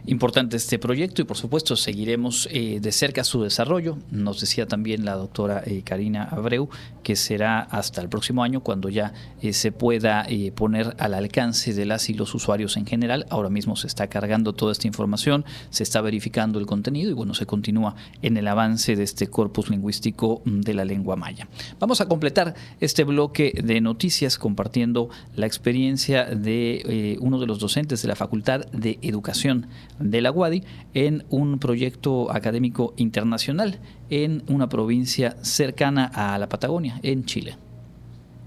importante 0.07 0.57
este 0.57 0.79
proyecto 0.79 1.23
y 1.23 1.25
por 1.25 1.37
supuesto 1.37 1.77
seguiremos 1.77 2.49
eh, 2.51 2.79
de 2.81 2.93
cerca 2.93 3.25
su 3.25 3.43
desarrollo. 3.43 3.99
Nos 4.11 4.41
decía 4.41 4.67
también 4.67 5.05
la 5.05 5.15
doctora 5.15 5.63
eh, 5.65 5.83
Karina 5.83 6.25
Abreu 6.25 6.69
que 7.03 7.17
será 7.17 7.61
hasta 7.61 8.01
el 8.01 8.09
próximo 8.09 8.43
año 8.43 8.61
cuando 8.61 8.89
ya 8.89 9.13
eh, 9.41 9.53
se 9.53 9.73
pueda 9.73 10.27
poner 10.55 10.95
al 10.99 11.15
alcance 11.15 11.75
de 11.75 11.85
las 11.85 12.11
y 12.11 12.15
los 12.15 12.35
usuarios 12.35 12.77
en 12.77 12.87
general. 12.87 13.27
Ahora 13.31 13.49
mismo 13.49 13.77
se 13.77 13.87
está 13.87 14.09
cargando 14.09 14.53
toda 14.53 14.73
esta 14.73 14.87
información, 14.87 15.45
se 15.71 15.83
está 15.83 16.01
verificando 16.01 16.59
el 16.59 16.67
contenido 16.67 17.11
y 17.11 17.15
bueno, 17.15 17.35
se 17.35 17.47
continúa 17.47 17.95
en 18.23 18.37
el 18.37 18.49
avance 18.49 18.97
de 18.97 19.05
este 19.05 19.29
corpus 19.29 19.71
lingüístico 19.71 20.43
de 20.45 20.75
la 20.75 20.85
lengua 20.85 21.17
maya. 21.17 21.49
Vamos 21.79 22.01
a 22.01 22.09
completar 22.09 22.55
este 22.81 23.05
bloque 23.05 23.53
de 23.63 23.81
noticias 23.81 24.39
compartiendo 24.39 25.09
la 25.37 25.47
experiencia 25.47 26.25
de 26.25 27.19
uno 27.21 27.39
de 27.39 27.47
los 27.47 27.59
docentes 27.59 28.03
de 28.03 28.09
la 28.09 28.17
Facultad 28.17 28.67
de 28.73 28.99
Educación 29.03 29.67
de 29.99 30.21
la 30.21 30.31
UADI 30.31 30.65
en 30.95 31.25
un 31.31 31.59
proyecto 31.59 32.31
académico 32.33 32.95
internacional 32.97 33.81
en 34.11 34.43
una 34.49 34.69
provincia 34.69 35.37
cercana 35.43 36.11
a 36.15 36.39
la 36.39 36.49
Patagonia, 36.49 37.01
en 37.03 37.25
Chile. 37.25 37.57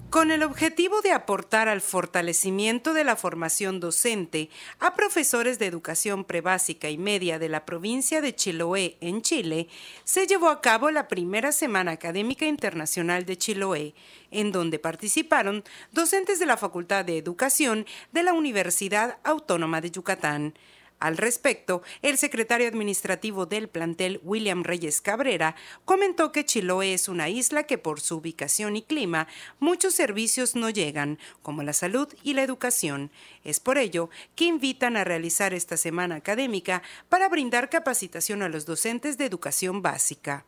Con 0.10 0.32
el 0.32 0.42
objetivo 0.42 1.02
de 1.02 1.12
aportar 1.12 1.68
al 1.68 1.82
fortalecimiento 1.82 2.94
de 2.94 3.04
la 3.04 3.18
formación 3.18 3.82
docente 3.82 4.50
a 4.80 4.96
profesores 4.96 5.60
de 5.60 5.66
educación 5.66 6.24
prebásica 6.24 6.90
y 6.90 6.98
media 6.98 7.40
de 7.40 7.50
la 7.50 7.66
provincia 7.66 8.22
de 8.22 8.34
Chiloé, 8.34 8.96
en 9.02 9.22
Chile, 9.22 9.68
se 10.06 10.26
llevó 10.26 10.48
a 10.48 10.62
cabo 10.62 10.92
la 10.92 11.10
primera 11.10 11.52
Semana 11.52 11.92
Académica 11.92 12.46
Internacional 12.46 13.26
de 13.26 13.38
Chiloé, 13.38 13.96
en 14.32 14.54
donde 14.54 14.80
participaron 14.80 15.66
docentes 15.92 16.40
de 16.40 16.46
la 16.46 16.56
Facultad 16.56 17.04
de 17.04 17.18
Educación 17.18 17.86
de 18.14 18.24
la 18.24 18.32
Universidad 18.32 19.18
Autónoma 19.26 19.82
de 19.82 19.92
Yucatán. 19.92 20.54
Al 21.00 21.16
respecto, 21.16 21.84
el 22.02 22.18
secretario 22.18 22.68
administrativo 22.68 23.46
del 23.46 23.70
plantel, 23.70 24.20
William 24.24 24.64
Reyes 24.64 25.00
Cabrera, 25.00 25.56
comentó 25.86 26.32
que 26.32 26.44
Chiloé 26.44 26.94
es 26.96 27.08
una 27.08 27.30
isla 27.30 27.64
que 27.64 27.78
por 27.78 28.00
su 28.00 28.18
ubicación 28.18 28.76
y 28.76 28.82
clima 28.82 29.28
muchos 29.60 29.94
servicios 29.94 30.56
no 30.56 30.72
llegan, 30.72 31.20
como 31.44 31.62
la 31.62 31.74
salud 31.74 32.08
y 32.24 32.34
la 32.34 32.42
educación. 32.42 33.12
Es 33.44 33.60
por 33.60 33.78
ello 33.78 34.10
que 34.36 34.46
invitan 34.46 34.98
a 34.98 35.04
realizar 35.04 35.54
esta 35.54 35.78
semana 35.78 36.16
académica 36.16 36.82
para 37.10 37.30
brindar 37.30 37.70
capacitación 37.70 38.42
a 38.42 38.50
los 38.50 38.66
docentes 38.66 39.20
de 39.20 39.26
educación 39.26 39.84
básica. 39.84 40.46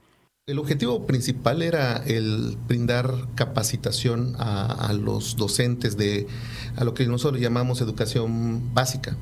El 0.50 0.58
objetivo 0.58 1.06
principal 1.06 1.62
era 1.62 1.98
el 2.08 2.58
brindar 2.68 3.14
capacitación 3.36 4.36
a, 4.40 4.92
los 5.00 5.36
docentes 5.36 5.96
de 5.96 6.26
a 6.76 6.84
lo 6.84 6.96
que 6.96 7.06
nosotros 7.06 7.40
llamamos 7.40 7.82
educación 7.82 8.74
básica, 8.74 9.16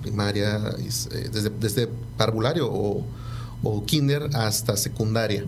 primaria, 0.00 0.56
eh, 0.78 1.28
desde, 1.30 1.50
desde 1.50 1.88
parvulario 2.16 2.70
o, 2.72 3.04
kinder 3.84 4.30
hasta 4.32 4.78
secundaria. 4.78 5.44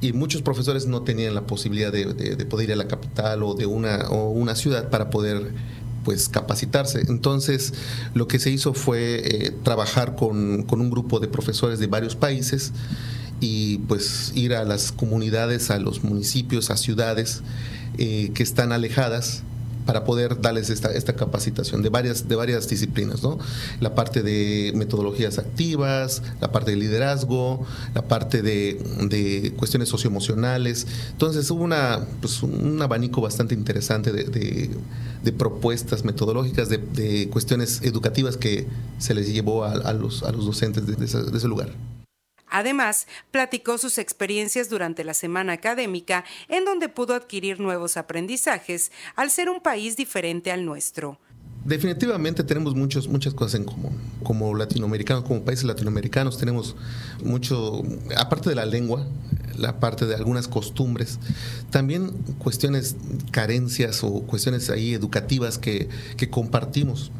Y 0.00 0.12
muchos 0.12 0.40
profesores 0.42 0.86
no 0.86 1.02
tenían 1.02 1.34
la 1.34 1.48
posibilidad 1.48 1.90
de, 1.90 2.46
poder 2.48 2.68
ir 2.68 2.74
a 2.74 2.76
la 2.76 2.86
capital 2.86 3.42
o 3.42 3.54
de 3.54 3.66
una, 3.66 4.08
o 4.08 4.30
una 4.30 4.54
ciudad 4.54 4.88
para 4.88 5.10
poder 5.10 5.52
pues 6.04 6.28
capacitarse. 6.28 7.00
Entonces, 7.08 7.74
lo 8.14 8.28
que 8.28 8.38
se 8.38 8.50
hizo 8.50 8.72
fue 8.72 9.20
eh, 9.24 9.50
trabajar 9.64 10.14
con, 10.14 10.62
con 10.62 10.80
un 10.80 10.90
grupo 10.90 11.18
de 11.18 11.26
profesores 11.26 11.80
de 11.80 11.88
varios 11.88 12.14
países 12.14 12.72
y 13.42 13.78
pues 13.88 14.30
ir 14.36 14.54
a 14.54 14.64
las 14.64 14.92
comunidades, 14.92 15.70
a 15.72 15.80
los 15.80 16.04
municipios, 16.04 16.70
a 16.70 16.76
ciudades 16.76 17.42
eh, 17.98 18.30
que 18.34 18.42
están 18.44 18.70
alejadas 18.70 19.42
para 19.84 20.04
poder 20.04 20.40
darles 20.40 20.70
esta, 20.70 20.92
esta, 20.92 21.14
capacitación 21.14 21.82
de 21.82 21.88
varias, 21.88 22.28
de 22.28 22.36
varias 22.36 22.68
disciplinas, 22.68 23.24
¿no? 23.24 23.40
La 23.80 23.96
parte 23.96 24.22
de 24.22 24.72
metodologías 24.76 25.38
activas, 25.38 26.22
la 26.40 26.52
parte 26.52 26.70
de 26.70 26.76
liderazgo, 26.76 27.66
la 27.96 28.02
parte 28.02 28.42
de, 28.42 28.80
de 29.08 29.52
cuestiones 29.56 29.88
socioemocionales. 29.88 30.86
Entonces 31.10 31.50
hubo 31.50 31.64
una, 31.64 32.06
pues, 32.20 32.44
un 32.44 32.80
abanico 32.80 33.20
bastante 33.20 33.54
interesante 33.54 34.12
de, 34.12 34.70
de, 35.22 35.32
propuestas 35.32 36.04
metodológicas, 36.04 36.68
de, 36.68 37.28
cuestiones 37.32 37.80
educativas 37.82 38.36
que 38.36 38.68
se 38.98 39.14
les 39.14 39.32
llevó 39.32 39.64
a, 39.64 39.92
los, 39.94 40.22
a 40.22 40.30
los 40.30 40.46
docentes 40.46 40.86
de 40.86 41.04
ese 41.04 41.48
lugar. 41.48 41.72
Además, 42.52 43.06
platicó 43.30 43.78
sus 43.78 43.96
experiencias 43.96 44.68
durante 44.68 45.04
la 45.04 45.14
semana 45.14 45.54
académica, 45.54 46.24
en 46.48 46.66
donde 46.66 46.90
pudo 46.90 47.14
adquirir 47.14 47.60
nuevos 47.60 47.96
aprendizajes 47.96 48.92
al 49.16 49.30
ser 49.30 49.48
un 49.48 49.62
país 49.62 49.96
diferente 49.96 50.52
al 50.52 50.66
nuestro. 50.66 51.18
Definitivamente 51.64 52.44
tenemos 52.44 52.74
muchos, 52.74 53.08
muchas 53.08 53.32
cosas 53.32 53.54
en 53.54 53.64
común. 53.64 53.96
Como 54.22 54.54
latinoamericanos, 54.54 55.24
como 55.24 55.42
países 55.42 55.64
latinoamericanos, 55.64 56.36
tenemos 56.36 56.76
mucho, 57.24 57.82
aparte 58.18 58.50
de 58.50 58.56
la 58.56 58.66
lengua, 58.66 59.06
la 59.56 59.80
parte 59.80 60.04
de 60.04 60.14
algunas 60.14 60.46
costumbres, 60.46 61.18
también 61.70 62.10
cuestiones, 62.38 62.96
carencias 63.30 64.04
o 64.04 64.22
cuestiones 64.24 64.68
ahí 64.68 64.92
educativas 64.92 65.56
que, 65.56 65.88
que 66.18 66.28
compartimos 66.28 67.12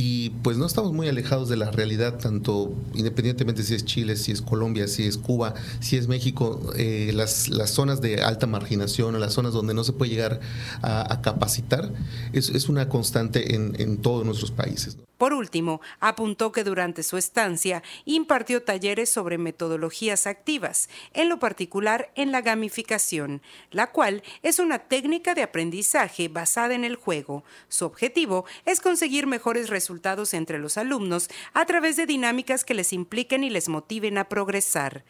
y 0.00 0.30
pues 0.44 0.56
no 0.58 0.64
estamos 0.64 0.92
muy 0.92 1.08
alejados 1.08 1.48
de 1.48 1.56
la 1.56 1.72
realidad, 1.72 2.18
tanto 2.18 2.72
independientemente 2.94 3.64
si 3.64 3.74
es 3.74 3.84
Chile, 3.84 4.14
si 4.14 4.30
es 4.30 4.40
Colombia, 4.42 4.86
si 4.86 5.02
es 5.02 5.18
Cuba, 5.18 5.54
si 5.80 5.96
es 5.96 6.06
México, 6.06 6.60
eh, 6.76 7.10
las, 7.12 7.48
las 7.48 7.70
zonas 7.70 8.00
de 8.00 8.22
alta 8.22 8.46
marginación 8.46 9.16
o 9.16 9.18
las 9.18 9.32
zonas 9.32 9.52
donde 9.52 9.74
no 9.74 9.82
se 9.82 9.92
puede 9.92 10.12
llegar 10.12 10.38
a, 10.82 11.20
capacitar, 11.20 11.92
es, 12.32 12.48
es, 12.50 12.68
una 12.68 12.88
constante 12.88 13.56
en, 13.56 13.74
en 13.80 13.96
todos 13.96 14.24
nuestros 14.24 14.52
países. 14.52 14.98
Por 15.18 15.32
último, 15.32 15.80
apuntó 15.98 16.52
que 16.52 16.62
durante 16.62 17.02
su 17.02 17.16
estancia 17.16 17.82
impartió 18.04 18.62
talleres 18.62 19.10
sobre 19.10 19.36
metodologías 19.36 20.28
activas, 20.28 20.88
en 21.12 21.28
lo 21.28 21.40
particular 21.40 22.12
en 22.14 22.30
la 22.30 22.40
gamificación, 22.40 23.42
la 23.72 23.90
cual 23.90 24.22
es 24.44 24.60
una 24.60 24.78
técnica 24.78 25.34
de 25.34 25.42
aprendizaje 25.42 26.28
basada 26.28 26.74
en 26.76 26.84
el 26.84 26.94
juego. 26.94 27.42
Su 27.68 27.84
objetivo 27.84 28.44
es 28.64 28.80
conseguir 28.80 29.26
mejores 29.26 29.70
resultados 29.70 30.34
entre 30.34 30.60
los 30.60 30.78
alumnos 30.78 31.28
a 31.52 31.66
través 31.66 31.96
de 31.96 32.06
dinámicas 32.06 32.64
que 32.64 32.74
les 32.74 32.92
impliquen 32.92 33.42
y 33.42 33.50
les 33.50 33.68
motiven 33.68 34.18
a 34.18 34.28
progresar. 34.28 35.04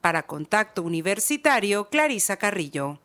Para 0.00 0.22
Contacto 0.22 0.82
Universitario, 0.82 1.90
Clarisa 1.90 2.38
Carrillo. 2.38 2.98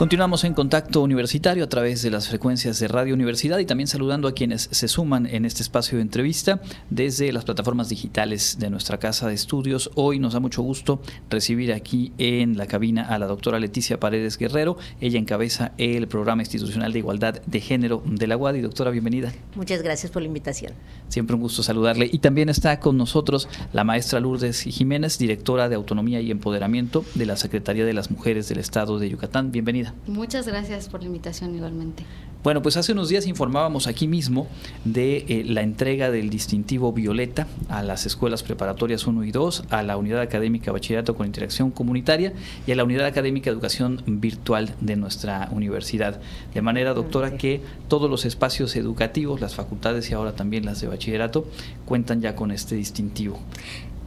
Continuamos 0.00 0.44
en 0.44 0.54
contacto 0.54 1.02
universitario 1.02 1.62
a 1.62 1.68
través 1.68 2.00
de 2.00 2.10
las 2.10 2.26
frecuencias 2.26 2.80
de 2.80 2.88
Radio 2.88 3.12
Universidad 3.12 3.58
y 3.58 3.66
también 3.66 3.86
saludando 3.86 4.28
a 4.28 4.32
quienes 4.32 4.70
se 4.70 4.88
suman 4.88 5.26
en 5.26 5.44
este 5.44 5.62
espacio 5.62 5.98
de 5.98 6.02
entrevista 6.02 6.62
desde 6.88 7.30
las 7.34 7.44
plataformas 7.44 7.90
digitales 7.90 8.56
de 8.58 8.70
nuestra 8.70 8.96
casa 8.96 9.28
de 9.28 9.34
estudios. 9.34 9.90
Hoy 9.96 10.18
nos 10.18 10.32
da 10.32 10.40
mucho 10.40 10.62
gusto 10.62 11.02
recibir 11.28 11.74
aquí 11.74 12.14
en 12.16 12.56
la 12.56 12.66
cabina 12.66 13.02
a 13.02 13.18
la 13.18 13.26
doctora 13.26 13.60
Leticia 13.60 14.00
Paredes 14.00 14.38
Guerrero. 14.38 14.78
Ella 15.02 15.18
encabeza 15.18 15.72
el 15.76 16.08
programa 16.08 16.40
institucional 16.40 16.94
de 16.94 16.98
igualdad 17.00 17.42
de 17.44 17.60
género 17.60 18.02
de 18.06 18.26
la 18.26 18.38
UADI. 18.38 18.62
Doctora, 18.62 18.90
bienvenida. 18.90 19.34
Muchas 19.54 19.82
gracias 19.82 20.10
por 20.10 20.22
la 20.22 20.28
invitación. 20.28 20.72
Siempre 21.08 21.36
un 21.36 21.42
gusto 21.42 21.62
saludarle. 21.62 22.08
Y 22.10 22.20
también 22.20 22.48
está 22.48 22.80
con 22.80 22.96
nosotros 22.96 23.50
la 23.74 23.84
maestra 23.84 24.18
Lourdes 24.18 24.62
Jiménez, 24.62 25.18
directora 25.18 25.68
de 25.68 25.74
Autonomía 25.74 26.22
y 26.22 26.30
Empoderamiento 26.30 27.04
de 27.16 27.26
la 27.26 27.36
Secretaría 27.36 27.84
de 27.84 27.92
las 27.92 28.10
Mujeres 28.10 28.48
del 28.48 28.60
Estado 28.60 28.98
de 28.98 29.10
Yucatán. 29.10 29.52
Bienvenida. 29.52 29.89
Muchas 30.06 30.46
gracias 30.46 30.88
por 30.88 31.00
la 31.00 31.06
invitación 31.06 31.54
igualmente. 31.54 32.04
Bueno, 32.42 32.62
pues 32.62 32.78
hace 32.78 32.92
unos 32.92 33.10
días 33.10 33.26
informábamos 33.26 33.86
aquí 33.86 34.08
mismo 34.08 34.48
de 34.86 35.26
eh, 35.28 35.44
la 35.44 35.60
entrega 35.60 36.10
del 36.10 36.30
distintivo 36.30 36.90
Violeta 36.90 37.46
a 37.68 37.82
las 37.82 38.06
escuelas 38.06 38.42
preparatorias 38.42 39.06
1 39.06 39.24
y 39.24 39.30
2, 39.30 39.64
a 39.68 39.82
la 39.82 39.98
Unidad 39.98 40.22
Académica 40.22 40.72
Bachillerato 40.72 41.14
con 41.14 41.26
Interacción 41.26 41.70
Comunitaria 41.70 42.32
y 42.66 42.72
a 42.72 42.76
la 42.76 42.84
Unidad 42.84 43.04
Académica 43.04 43.50
Educación 43.50 44.02
Virtual 44.06 44.74
de 44.80 44.96
nuestra 44.96 45.50
universidad. 45.52 46.18
De 46.54 46.62
manera, 46.62 46.94
doctora, 46.94 47.36
que 47.36 47.60
todos 47.88 48.08
los 48.08 48.24
espacios 48.24 48.74
educativos, 48.74 49.42
las 49.42 49.54
facultades 49.54 50.10
y 50.10 50.14
ahora 50.14 50.32
también 50.32 50.64
las 50.64 50.80
de 50.80 50.88
bachillerato, 50.88 51.46
cuentan 51.84 52.22
ya 52.22 52.36
con 52.36 52.52
este 52.52 52.74
distintivo. 52.74 53.38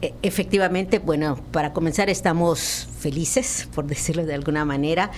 E, 0.04 0.12
efectivamente, 0.22 0.98
bueno, 0.98 1.38
para 1.50 1.72
comenzar 1.72 2.10
estamos 2.10 2.86
felices, 2.98 3.66
por 3.74 3.86
decirlo 3.86 4.26
de 4.26 4.34
alguna 4.34 4.66
manera, 4.66 5.10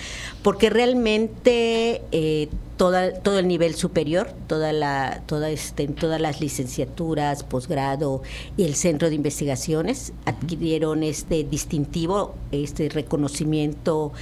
porque 0.44 0.70
realmente 0.70 2.02
eh, 2.12 2.48
todo 2.76 3.40
el 3.40 3.48
nivel 3.48 3.74
superior, 3.74 4.28
toda 4.46 4.72
la, 4.72 5.22
toda 5.26 5.50
este, 5.50 5.88
todas 5.88 6.20
las 6.20 6.40
licenciaturas, 6.40 7.42
posgrado 7.42 8.22
y 8.56 8.62
el 8.62 8.76
centro 8.76 9.08
de 9.08 9.16
investigaciones 9.16 10.12
adquirieron 10.24 11.02
este 11.02 11.42
distintivo, 11.42 12.36
este 12.52 12.88
reconocimiento 12.88 14.12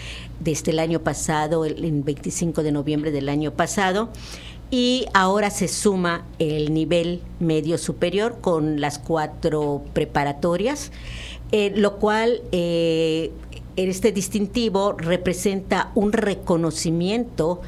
desde 0.40 0.70
el 0.70 0.78
año 0.78 1.00
pasado, 1.00 1.66
el, 1.66 1.84
el 1.84 2.02
25 2.02 2.62
de 2.62 2.72
noviembre 2.72 3.10
del 3.10 3.28
año 3.28 3.50
pasado 3.50 4.08
y 4.74 5.06
ahora 5.14 5.50
se 5.50 5.68
suma 5.68 6.24
el 6.40 6.74
nivel 6.74 7.22
medio 7.38 7.78
superior 7.78 8.38
con 8.40 8.80
las 8.80 8.98
cuatro 8.98 9.84
preparatorias, 9.92 10.90
eh, 11.52 11.72
lo 11.76 11.98
cual 12.00 12.42
eh, 12.50 13.30
este 13.76 14.10
distintivo 14.10 14.94
representa 14.94 15.92
un 15.94 16.12
reconocimiento 16.12 17.60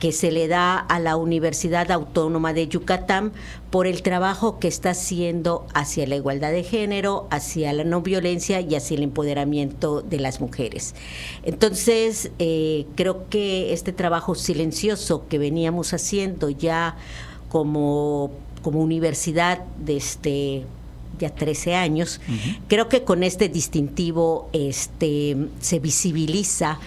que 0.00 0.12
se 0.12 0.30
le 0.30 0.48
da 0.48 0.78
a 0.78 1.00
la 1.00 1.16
Universidad 1.16 1.90
Autónoma 1.90 2.52
de 2.52 2.68
Yucatán 2.68 3.32
por 3.70 3.86
el 3.86 4.02
trabajo 4.02 4.58
que 4.58 4.68
está 4.68 4.90
haciendo 4.90 5.66
hacia 5.74 6.06
la 6.06 6.16
igualdad 6.16 6.52
de 6.52 6.62
género, 6.62 7.26
hacia 7.30 7.72
la 7.72 7.84
no 7.84 8.00
violencia 8.02 8.60
y 8.60 8.74
hacia 8.74 8.96
el 8.96 9.02
empoderamiento 9.02 10.02
de 10.02 10.20
las 10.20 10.40
mujeres. 10.40 10.94
Entonces, 11.44 12.30
eh, 12.38 12.86
creo 12.94 13.28
que 13.28 13.72
este 13.72 13.92
trabajo 13.92 14.34
silencioso 14.34 15.26
que 15.28 15.38
veníamos 15.38 15.92
haciendo 15.92 16.50
ya 16.50 16.96
como, 17.48 18.30
como 18.62 18.80
universidad 18.80 19.64
desde 19.78 19.96
este, 19.96 20.66
ya 21.18 21.30
13 21.30 21.74
años, 21.74 22.20
creo 22.68 22.88
que 22.88 23.02
con 23.02 23.22
este 23.22 23.48
distintivo 23.48 24.48
este, 24.52 25.36
se 25.60 25.80
visibiliza 25.80 26.78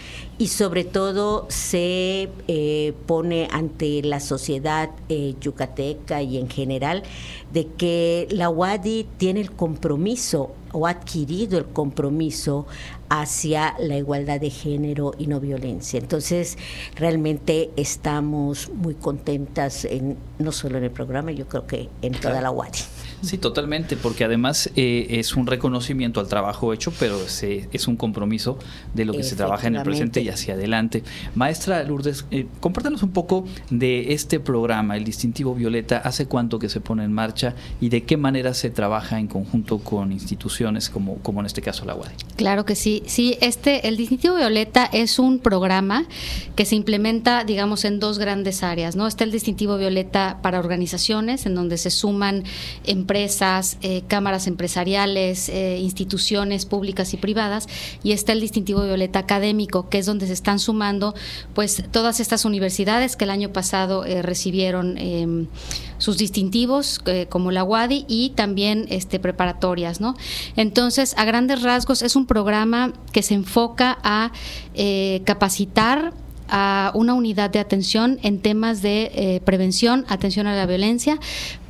y 0.41 0.47
sobre 0.47 0.85
todo 0.85 1.45
se 1.49 2.27
eh, 2.47 2.93
pone 3.05 3.47
ante 3.51 4.01
la 4.01 4.19
sociedad 4.19 4.89
eh, 5.07 5.35
yucateca 5.39 6.23
y 6.23 6.39
en 6.39 6.49
general 6.49 7.03
de 7.53 7.67
que 7.67 8.27
la 8.31 8.49
UADI 8.49 9.05
tiene 9.17 9.39
el 9.39 9.51
compromiso 9.51 10.55
o 10.71 10.87
ha 10.87 10.91
adquirido 10.91 11.59
el 11.59 11.65
compromiso 11.65 12.65
hacia 13.09 13.75
la 13.77 13.97
igualdad 13.97 14.39
de 14.39 14.49
género 14.49 15.13
y 15.19 15.27
no 15.27 15.39
violencia. 15.39 15.99
Entonces, 15.99 16.57
realmente 16.95 17.69
estamos 17.75 18.71
muy 18.73 18.95
contentas, 18.95 19.85
en, 19.85 20.17
no 20.39 20.51
solo 20.51 20.79
en 20.79 20.85
el 20.85 20.91
programa, 20.91 21.31
yo 21.33 21.47
creo 21.47 21.67
que 21.67 21.87
en 22.01 22.13
toda 22.13 22.41
la 22.41 22.49
UADI. 22.49 22.79
Sí, 23.21 23.37
totalmente, 23.37 23.97
porque 23.97 24.23
además 24.23 24.71
eh, 24.75 25.07
es 25.11 25.35
un 25.35 25.45
reconocimiento 25.45 26.19
al 26.19 26.27
trabajo 26.27 26.73
hecho, 26.73 26.91
pero 26.99 27.17
es 27.21 27.87
un 27.87 27.95
compromiso 27.95 28.57
de 28.93 29.05
lo 29.05 29.13
que 29.13 29.23
se 29.23 29.35
trabaja 29.35 29.67
en 29.67 29.75
el 29.75 29.83
presente 29.83 30.21
y 30.21 30.29
hacia 30.29 30.55
adelante. 30.55 31.03
Maestra 31.35 31.83
Lourdes, 31.83 32.25
eh, 32.31 32.47
compártanos 32.59 33.03
un 33.03 33.11
poco 33.11 33.45
de 33.69 34.13
este 34.13 34.39
programa, 34.39 34.97
el 34.97 35.03
distintivo 35.03 35.53
Violeta, 35.53 35.97
hace 35.97 36.25
cuánto 36.25 36.57
que 36.57 36.67
se 36.67 36.81
pone 36.81 37.03
en 37.03 37.13
marcha 37.13 37.53
y 37.79 37.89
de 37.89 38.03
qué 38.03 38.17
manera 38.17 38.55
se 38.55 38.71
trabaja 38.71 39.19
en 39.19 39.27
conjunto 39.27 39.77
con 39.79 40.11
instituciones 40.11 40.89
como, 40.89 41.17
como 41.17 41.41
en 41.41 41.45
este 41.45 41.61
caso 41.61 41.85
la 41.85 41.95
UADI. 41.95 42.15
Claro 42.37 42.65
que 42.65 42.75
sí, 42.75 43.03
sí, 43.05 43.37
este, 43.41 43.87
el 43.87 43.97
distintivo 43.97 44.35
Violeta 44.35 44.89
es 44.91 45.19
un 45.19 45.39
programa 45.39 46.05
que 46.55 46.65
se 46.65 46.75
implementa, 46.75 47.43
digamos, 47.43 47.85
en 47.85 47.99
dos 47.99 48.17
grandes 48.17 48.63
áreas, 48.63 48.95
¿no? 48.95 49.05
Está 49.05 49.25
el 49.25 49.31
distintivo 49.31 49.77
Violeta 49.77 50.39
para 50.41 50.59
organizaciones, 50.59 51.45
en 51.45 51.53
donde 51.53 51.77
se 51.77 51.91
suman 51.91 52.43
empresas 52.85 53.10
empresas, 53.11 53.77
eh, 53.81 54.03
cámaras 54.07 54.47
empresariales, 54.47 55.49
eh, 55.49 55.79
instituciones 55.81 56.65
públicas 56.65 57.13
y 57.13 57.17
privadas, 57.17 57.67
y 58.03 58.13
está 58.13 58.31
el 58.31 58.39
distintivo 58.39 58.83
violeta 58.83 59.19
académico, 59.19 59.89
que 59.89 59.97
es 59.97 60.05
donde 60.05 60.27
se 60.27 60.33
están 60.33 60.59
sumando 60.59 61.13
pues 61.53 61.83
todas 61.91 62.21
estas 62.21 62.45
universidades 62.45 63.17
que 63.17 63.25
el 63.25 63.31
año 63.31 63.51
pasado 63.51 64.05
eh, 64.05 64.21
recibieron 64.21 64.97
em, 64.97 65.47
sus 65.97 66.17
distintivos, 66.17 66.99
como 67.29 67.51
la 67.51 67.65
UADI, 67.65 68.05
y 68.07 68.29
también 68.29 68.85
este, 68.89 69.19
preparatorias, 69.19 69.99
¿no? 69.99 70.15
Entonces, 70.55 71.13
a 71.17 71.25
grandes 71.25 71.61
rasgos, 71.63 72.01
es 72.01 72.15
un 72.15 72.25
programa 72.25 72.93
que 73.11 73.23
se 73.23 73.33
enfoca 73.33 73.99
a 74.03 74.31
capacitar 75.25 76.13
a 76.51 76.91
una 76.93 77.13
unidad 77.13 77.49
de 77.49 77.59
atención 77.59 78.19
en 78.21 78.39
temas 78.39 78.81
de 78.81 79.41
prevención, 79.45 80.05
atención 80.07 80.47
a 80.47 80.55
la 80.55 80.65
violencia, 80.65 81.19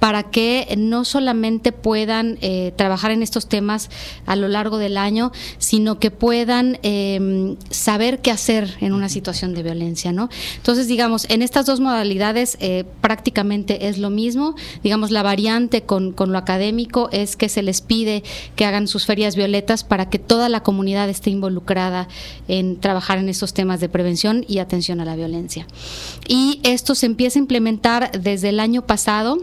para 0.02 0.24
que 0.32 0.74
no 0.80 1.06
solamente 1.06 1.72
puedan 1.72 2.39
eh, 2.41 2.74
trabajar 2.76 3.12
en 3.12 3.22
estos 3.22 3.48
temas 3.48 3.91
a 4.26 4.36
lo 4.36 4.48
largo 4.48 4.80
del 4.80 4.98
año, 4.98 5.32
sino 5.60 6.00
que 6.00 6.10
puedan 6.10 6.80
em, 6.82 7.56
saber 7.70 8.20
qué 8.20 8.32
hacer 8.32 8.78
en 8.82 8.94
una 8.94 9.10
situación 9.10 9.54
de 9.54 9.62
violencia, 9.62 10.12
¿no? 10.12 10.30
Entonces, 10.56 10.88
digamos, 10.88 11.30
en 11.30 11.44
estas 11.44 11.67
dos 11.67 11.80
modalidades 11.80 12.58
eh, 12.60 12.84
prácticamente 13.02 13.89
es 13.89 14.00
lo 14.00 14.10
mismo. 14.10 14.56
Digamos, 14.82 15.12
la 15.12 15.22
variante 15.22 15.84
con, 15.84 16.13
con 16.13 16.32
lo 16.32 16.39
académico 16.39 17.10
es 17.12 17.36
que 17.36 17.48
se 17.48 17.62
les 17.62 17.82
pide 17.82 18.24
que 18.56 18.65
hagan 18.65 18.88
sus 18.88 19.06
ferias 19.06 19.36
violetas 19.36 19.84
para 19.84 20.10
que 20.10 20.17
toda 20.17 20.50
la 20.50 20.63
comunidad 20.63 21.10
esté 21.10 21.30
involucrada 21.30 22.08
en 22.48 22.80
trabajar 22.80 23.20
en 23.20 23.30
estos 23.30 23.54
temas 23.54 23.80
de 23.80 23.88
prevención 23.88 24.46
y 24.48 24.58
atención 24.58 24.71
a 25.02 25.06
la 25.06 25.16
violencia. 25.16 25.68
Y 26.28 26.60
esto 26.64 26.96
se 26.96 27.06
empieza 27.06 27.40
a 27.40 27.42
implementar 27.42 28.12
desde 28.12 28.50
el 28.50 28.60
año 28.60 28.82
pasado 28.84 29.38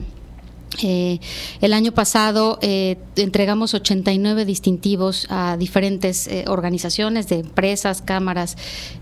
Eh, 0.82 1.18
el 1.60 1.72
año 1.72 1.92
pasado 1.92 2.58
eh, 2.60 2.98
entregamos 3.16 3.74
89 3.74 4.44
distintivos 4.44 5.26
a 5.30 5.56
diferentes 5.56 6.28
eh, 6.28 6.44
organizaciones 6.46 7.28
de 7.28 7.40
empresas, 7.40 8.02
cámaras, 8.02 8.56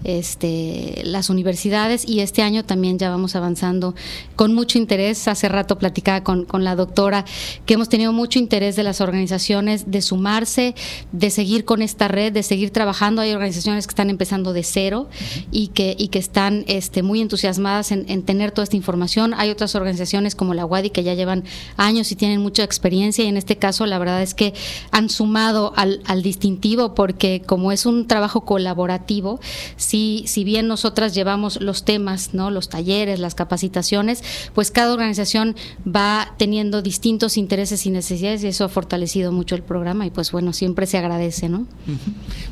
este, 0.04 1.02
las 1.04 1.28
universidades 1.28 2.08
y 2.08 2.20
este 2.20 2.42
año 2.42 2.64
también 2.64 2.98
ya 2.98 3.10
vamos 3.10 3.36
avanzando 3.36 3.94
con 4.36 4.54
mucho 4.54 4.78
interés. 4.78 5.28
Hace 5.28 5.48
rato 5.48 5.76
platicaba 5.78 6.22
con, 6.22 6.46
la 6.56 6.76
doctora 6.76 7.24
que 7.66 7.74
hemos 7.74 7.88
tenido 7.88 8.12
mucho 8.12 8.38
interés 8.38 8.76
de 8.76 8.82
las 8.82 9.00
organizaciones 9.00 9.90
de 9.90 10.00
sumarse, 10.00 10.74
de 11.12 11.30
seguir 11.30 11.64
con 11.64 11.82
esta 11.82 12.08
red, 12.08 12.32
de 12.32 12.42
seguir 12.42 12.70
trabajando. 12.70 13.22
Hay 13.22 13.32
organizaciones 13.32 13.86
que 13.86 13.90
están 13.90 14.08
empezando 14.08 14.52
de 14.52 14.62
cero 14.62 15.08
y 15.50 15.68
que, 15.68 15.96
están 16.16 16.64
este, 16.66 17.02
muy 17.02 17.20
entusiasmadas 17.20 17.92
en, 17.92 18.06
en 18.08 18.22
tener 18.22 18.50
toda 18.50 18.64
esta 18.64 18.76
información. 18.76 19.34
Hay 19.34 19.50
otras 19.50 19.74
organizaciones 19.74 20.34
como 20.34 20.54
la 20.54 20.64
WADI 20.64 20.90
que 20.90 21.02
ya 21.02 21.12
llevan 21.12 21.44
años 21.76 22.10
y 22.12 22.16
tienen 22.16 22.40
mucha 22.40 22.62
experiencia 22.62 23.24
y 23.24 23.28
en 23.28 23.36
este 23.36 23.56
caso 23.56 23.86
la 23.86 23.98
verdad 23.98 24.22
es 24.22 24.34
que 24.34 24.54
han 24.90 25.08
sumado 25.08 25.72
al, 25.76 26.02
distintivo 26.22 26.94
porque 26.94 27.42
como 27.44 27.72
es 27.72 27.86
un 27.86 28.06
trabajo 28.06 28.42
colaborativo, 28.42 29.38
si, 29.76 30.24
si 30.26 30.44
bien 30.44 30.66
nosotras 30.66 31.14
llevamos 31.14 31.60
los 31.60 31.84
temas, 31.84 32.34
¿no? 32.34 32.50
los 32.50 32.68
talleres, 32.68 33.20
las 33.20 33.34
capacitaciones, 33.34 34.22
pues 34.54 34.70
cada 34.70 34.92
organización 34.92 35.56
va 35.86 36.34
teniendo 36.38 36.82
distintos 36.82 37.36
intereses 37.36 37.86
y 37.86 37.90
necesidades 37.90 38.42
y 38.44 38.48
eso 38.48 38.64
ha 38.64 38.68
fortalecido 38.68 39.30
mucho 39.30 39.54
el 39.54 39.62
programa 39.62 40.06
y 40.06 40.10
pues 40.10 40.32
bueno, 40.32 40.52
siempre 40.52 40.86
se 40.86 40.98
agradece. 40.98 41.48
¿no? 41.48 41.66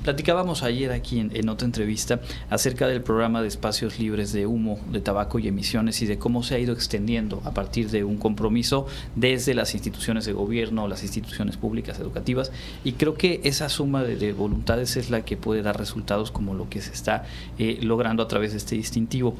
Platicábamos 0.04 0.62
ayer 0.62 0.92
aquí 0.92 1.18
en 1.18 1.48
otra 1.48 1.66
entrevista 1.66 2.20
acerca 2.50 2.86
del 2.86 3.02
programa 3.02 3.42
de 3.42 3.48
espacios 3.48 3.98
libres 3.98 4.32
de 4.32 4.46
humo, 4.46 4.78
de 4.90 5.00
tabaco 5.00 5.38
y 5.38 5.48
emisiones 5.48 6.02
y 6.02 6.06
de 6.06 6.18
cómo 6.18 6.42
se 6.42 6.54
ha 6.54 6.58
ido 6.58 6.72
extendiendo 6.72 7.40
a 7.44 7.52
partir 7.52 7.90
de 7.90 8.04
un 8.04 8.16
compromiso 8.16 8.86
desde 9.14 9.54
las 9.54 9.74
instituciones 9.74 10.24
de 10.24 10.32
gobierno, 10.32 10.88
las 10.88 11.02
instituciones 11.02 11.56
públicas 11.56 11.98
educativas, 11.98 12.52
y 12.84 12.92
creo 12.92 13.14
que 13.14 13.40
esa 13.44 13.68
suma 13.68 14.02
de, 14.02 14.32
voluntades 14.32 14.96
es 14.96 15.10
la 15.10 15.24
que 15.24 15.36
puede 15.36 15.62
dar 15.62 15.78
resultados 15.78 16.30
como 16.30 16.54
lo 16.54 16.68
que 16.68 16.80
se 16.80 16.92
está 16.92 17.24
eh, 17.58 17.78
logrando 17.82 18.22
a 18.22 18.28
través 18.28 18.52
de 18.52 18.58
este 18.58 18.74
distintivo. 18.76 19.34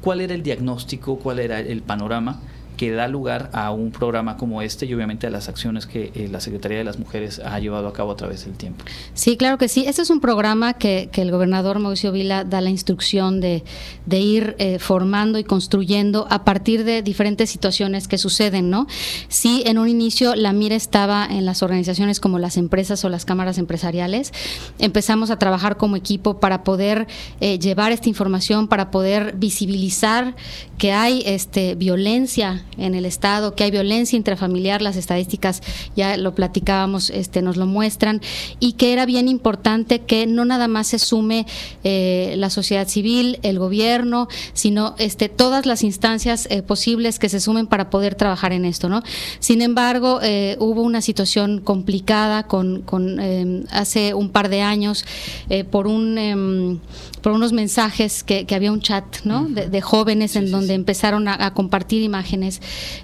¿Cuál 0.00 0.20
era 0.20 0.34
el 0.34 0.42
diagnóstico? 0.42 1.18
¿Cuál 1.18 1.38
era 1.38 1.60
el 1.60 1.82
panorama? 1.82 2.40
Que 2.82 2.90
da 2.90 3.06
lugar 3.06 3.48
a 3.52 3.70
un 3.70 3.92
programa 3.92 4.36
como 4.36 4.60
este 4.60 4.86
y 4.86 4.94
obviamente 4.94 5.28
a 5.28 5.30
las 5.30 5.48
acciones 5.48 5.86
que 5.86 6.10
eh, 6.16 6.26
la 6.28 6.40
Secretaría 6.40 6.78
de 6.78 6.82
las 6.82 6.98
Mujeres 6.98 7.38
ha 7.38 7.60
llevado 7.60 7.86
a 7.86 7.92
cabo 7.92 8.10
a 8.10 8.16
través 8.16 8.44
del 8.44 8.54
tiempo. 8.54 8.84
Sí, 9.14 9.36
claro 9.36 9.56
que 9.56 9.68
sí. 9.68 9.84
Este 9.86 10.02
es 10.02 10.10
un 10.10 10.18
programa 10.18 10.74
que, 10.74 11.08
el 11.14 11.30
gobernador 11.30 11.78
Mauricio 11.78 12.10
Vila 12.10 12.42
da 12.42 12.60
la 12.60 12.70
instrucción 12.70 13.40
de, 13.40 13.62
ir 14.10 14.56
eh, 14.58 14.80
formando 14.80 15.38
y 15.38 15.44
construyendo 15.44 16.26
a 16.28 16.44
partir 16.44 16.82
de 16.82 17.02
diferentes 17.02 17.50
situaciones 17.50 18.08
que 18.08 18.18
suceden, 18.18 18.68
¿no? 18.68 18.88
Sí, 19.28 19.62
en 19.64 19.78
un 19.78 19.88
inicio 19.88 20.34
la 20.34 20.52
mira 20.52 20.74
estaba 20.74 21.24
en 21.24 21.46
las 21.46 21.62
organizaciones 21.62 22.18
como 22.18 22.40
las 22.40 22.56
empresas 22.56 23.04
o 23.04 23.08
las 23.08 23.24
cámaras 23.24 23.58
empresariales. 23.58 24.32
Empezamos 24.80 25.30
a 25.30 25.38
trabajar 25.38 25.76
como 25.76 25.94
equipo 25.94 26.40
para 26.40 26.64
poder 26.64 27.06
eh, 27.40 27.60
llevar 27.60 27.92
esta 27.92 28.08
información, 28.08 28.66
para 28.66 28.90
poder 28.90 29.36
visibilizar 29.36 30.34
que 30.78 30.90
hay 30.90 31.22
este, 31.26 31.76
violencia 31.76 32.64
en 32.76 32.94
el 32.94 33.04
Estado, 33.04 33.54
que 33.54 33.64
hay 33.64 33.70
violencia 33.70 34.16
intrafamiliar, 34.16 34.82
las 34.82 34.96
estadísticas 34.96 35.62
ya 35.96 36.16
lo 36.16 36.34
platicábamos, 36.34 37.10
este, 37.10 37.42
nos 37.42 37.56
lo 37.56 37.66
muestran, 37.66 38.20
y 38.60 38.74
que 38.74 38.92
era 38.92 39.06
bien 39.06 39.28
importante 39.28 40.00
que 40.00 40.26
no 40.26 40.44
nada 40.44 40.68
más 40.68 40.88
se 40.88 40.98
sume 40.98 41.46
eh, 41.84 42.34
la 42.36 42.50
sociedad 42.50 42.88
civil, 42.88 43.38
el 43.42 43.58
gobierno, 43.58 44.28
sino 44.52 44.94
este, 44.98 45.28
todas 45.28 45.66
las 45.66 45.82
instancias 45.82 46.46
eh, 46.50 46.62
posibles 46.62 47.18
que 47.18 47.28
se 47.28 47.40
sumen 47.40 47.66
para 47.66 47.90
poder 47.90 48.14
trabajar 48.14 48.52
en 48.52 48.64
esto. 48.64 48.88
¿no? 48.88 49.02
Sin 49.38 49.62
embargo, 49.62 50.20
eh, 50.22 50.56
hubo 50.58 50.82
una 50.82 51.00
situación 51.00 51.60
complicada 51.60 52.44
con, 52.44 52.82
con 52.82 53.02
hace 53.70 54.14
un 54.14 54.30
par 54.30 54.48
de 54.48 54.62
años 54.62 55.04
por 55.70 55.86
un 55.86 56.18
em, 56.18 56.78
por 57.22 57.32
unos 57.32 57.52
mensajes 57.52 58.22
que, 58.24 58.46
había 58.52 58.72
un 58.72 58.80
chat 58.80 59.04
¿no? 59.24 59.46
de, 59.46 59.80
jóvenes 59.80 60.36
en 60.36 60.50
donde 60.50 60.74
empezaron 60.74 61.28
a, 61.28 61.54
compartir 61.54 62.02
imágenes 62.02 62.60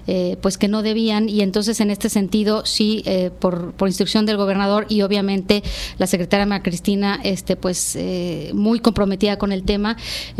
eh, 0.07 0.37
pues 0.41 0.57
que 0.57 0.67
no 0.67 0.81
debían 0.81 1.29
y 1.29 1.41
entonces 1.41 1.79
en 1.79 1.91
este 1.91 2.09
sentido 2.09 2.65
sí 2.65 3.03
eh, 3.05 3.31
por, 3.39 3.73
por, 3.73 3.87
instrucción 3.87 4.25
del 4.25 4.37
gobernador 4.37 4.85
y 4.89 5.01
obviamente 5.01 5.63
la 5.97 6.07
secretaria 6.07 6.45
María 6.45 6.63
Cristina 6.63 7.19
este 7.23 7.55
pues 7.55 7.95
eh, 7.95 8.51
muy 8.53 8.79
comprometida 8.79 9.37
con 9.37 9.51
el 9.51 9.63
tema 9.63 9.97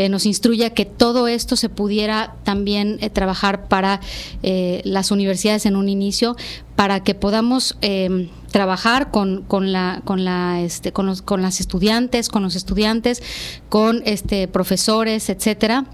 nos 0.10 0.26
instruye 0.26 0.72
que 0.74 0.86
todo 0.86 1.28
esto 1.28 1.56
se 1.56 1.70
pudiera 1.70 2.36
también 2.44 3.00
trabajar 3.14 3.68
para 3.68 4.00
las 4.42 5.12
universidades 5.12 5.66
en 5.66 5.76
un 5.76 5.90
inicio 5.90 6.36
para 6.76 7.04
que 7.04 7.16
podamos 7.16 7.78
trabajar 8.50 9.12
con, 9.12 9.44
con, 9.44 9.72
la, 9.72 10.02
con, 10.04 10.26
la, 10.26 10.62
este, 10.62 10.92
con, 10.92 11.06
los, 11.06 11.22
con 11.22 11.42
las 11.42 11.60
estudiantes, 11.60 12.30
con 12.30 12.44
los 12.44 12.56
estudiantes, 12.56 13.22
con 13.70 14.02
este, 14.06 14.48
profesores, 14.48 15.30
etcétera 15.30 15.86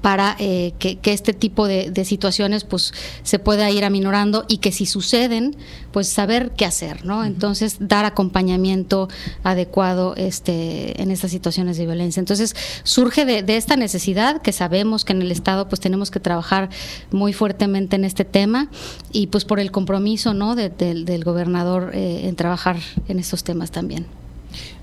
para 0.00 0.36
eh, 0.38 0.74
que, 0.78 0.98
este 1.04 1.32
tipo 1.32 1.66
de, 1.66 1.92
situaciones 2.04 2.64
pues 2.64 2.92
se 3.22 3.38
pueda 3.38 3.70
ir 3.70 3.84
aminorando 3.84 4.44
y 4.48 4.58
que 4.58 4.72
si 4.72 4.86
suceden 4.86 5.56
pues 5.92 6.08
saber 6.08 6.52
qué 6.52 6.64
hacer 6.64 7.04
no 7.04 7.24
entonces 7.24 7.76
dar 7.80 8.04
acompañamiento 8.04 9.08
adecuado 9.42 10.14
este 10.16 11.00
en 11.02 11.10
estas 11.10 11.30
situaciones 11.30 11.76
de 11.76 11.86
violencia. 11.86 12.20
Entonces 12.20 12.54
surge 12.84 13.24
de, 13.24 13.56
esta 13.56 13.76
necesidad 13.76 14.40
que 14.40 14.52
sabemos 14.52 15.04
que 15.04 15.12
en 15.12 15.22
el 15.22 15.32
estado 15.32 15.68
pues 15.68 15.80
tenemos 15.80 16.10
que 16.10 16.20
trabajar 16.20 16.70
muy 17.10 17.32
fuertemente 17.32 17.96
en 17.96 18.04
este 18.04 18.24
tema 18.24 18.70
y 19.12 19.26
pues 19.26 19.44
por 19.44 19.60
el 19.60 19.70
compromiso 19.70 20.34
no 20.34 20.54
del 20.54 21.24
gobernador 21.24 21.90
eh, 21.94 22.28
en 22.28 22.36
trabajar 22.36 22.78
en 23.08 23.18
estos 23.18 23.44
temas 23.44 23.70
también 23.70 24.06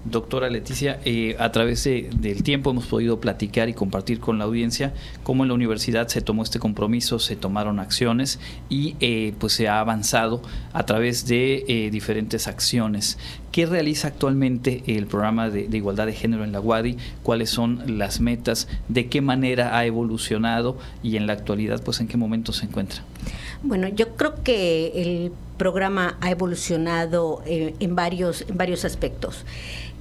Doctora 0.06 0.52
Leticia, 0.52 1.00
eh, 1.04 1.36
a 1.40 1.52
través 1.52 1.84
del 1.84 2.44
tiempo 2.44 2.70
hemos 2.70 2.86
podido 2.86 3.20
platicar 3.20 3.70
y 3.70 3.74
compartir 3.74 4.20
con 4.20 4.38
la 4.38 4.46
audiencia 4.46 4.94
cómo 5.24 5.44
en 5.44 5.48
la 5.48 5.56
universidad 5.56 6.08
se 6.10 6.22
tomó 6.22 6.44
este 6.44 6.60
compromiso, 6.60 7.18
se 7.18 7.36
tomaron 7.36 7.80
acciones 7.80 8.40
y 8.70 8.96
eh, 9.00 9.34
pues 9.40 9.54
se 9.54 9.68
ha 9.68 9.80
avanzado 9.80 10.44
a 10.74 10.86
través 10.86 11.26
de 11.26 11.66
eh, 11.68 11.90
diferentes 11.90 12.48
acciones. 12.48 13.18
¿Qué 13.52 13.66
realiza 13.66 14.10
actualmente 14.10 14.84
el 14.86 15.08
programa 15.08 15.50
de, 15.50 15.68
de, 15.68 15.78
igualdad 15.78 16.06
de 16.06 16.14
género 16.14 16.44
en 16.44 16.52
la 16.52 16.60
UADI? 16.60 16.98
¿Cuáles 17.24 17.50
son 17.50 17.98
las 17.98 18.20
metas? 18.20 18.68
¿De 18.88 19.08
qué 19.08 19.22
manera 19.22 19.76
ha 19.76 19.86
evolucionado? 19.86 20.78
Y 21.02 21.18
en 21.18 21.26
la 21.26 21.34
actualidad, 21.34 21.82
pues 21.84 22.00
en 22.00 22.08
qué 22.08 22.18
momento 22.18 22.54
se 22.54 22.66
encuentra? 22.66 23.02
Bueno, 23.64 23.88
yo 23.88 24.16
creo 24.16 24.44
que 24.44 24.92
el 24.96 25.32
programa 25.58 26.18
ha 26.22 26.30
evolucionado 26.30 27.42
en, 27.46 27.96
varios, 27.96 28.46
en 28.48 28.58
varios 28.58 28.86
aspectos. 28.86 29.46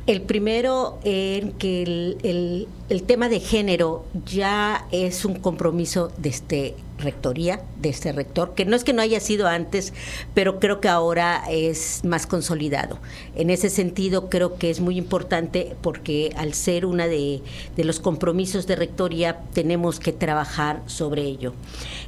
El 0.06 0.20
primero 0.20 0.98
en 1.02 1.52
que 1.52 1.82
el, 1.82 2.18
el, 2.22 2.68
tema 3.06 3.28
de 3.28 3.40
género 3.40 4.04
ya 4.26 4.86
es 4.92 5.24
un 5.24 5.36
compromiso 5.36 6.12
de 6.18 6.28
este 6.28 6.74
rectoría, 6.98 7.60
de 7.80 7.88
este 7.88 8.12
rector, 8.12 8.54
que 8.54 8.64
no 8.64 8.76
es 8.76 8.84
que 8.84 8.92
no 8.92 9.02
haya 9.02 9.20
sido 9.20 9.48
antes, 9.48 9.92
pero 10.32 10.60
creo 10.60 10.80
que 10.80 10.88
ahora 10.88 11.42
es 11.50 12.04
más 12.04 12.26
consolidado. 12.26 12.98
En 13.34 13.50
ese 13.50 13.68
sentido, 13.68 14.28
creo 14.28 14.56
que 14.56 14.70
es 14.70 14.80
muy 14.80 14.96
importante 14.96 15.76
porque 15.82 16.32
al 16.36 16.54
ser 16.54 16.86
una 16.86 17.06
de, 17.06 17.42
los 17.76 18.00
compromisos 18.00 18.66
de 18.66 18.76
rectoría, 18.76 19.40
tenemos 19.52 19.98
que 19.98 20.12
trabajar 20.12 20.82
sobre 20.86 21.22
ello. 21.22 21.52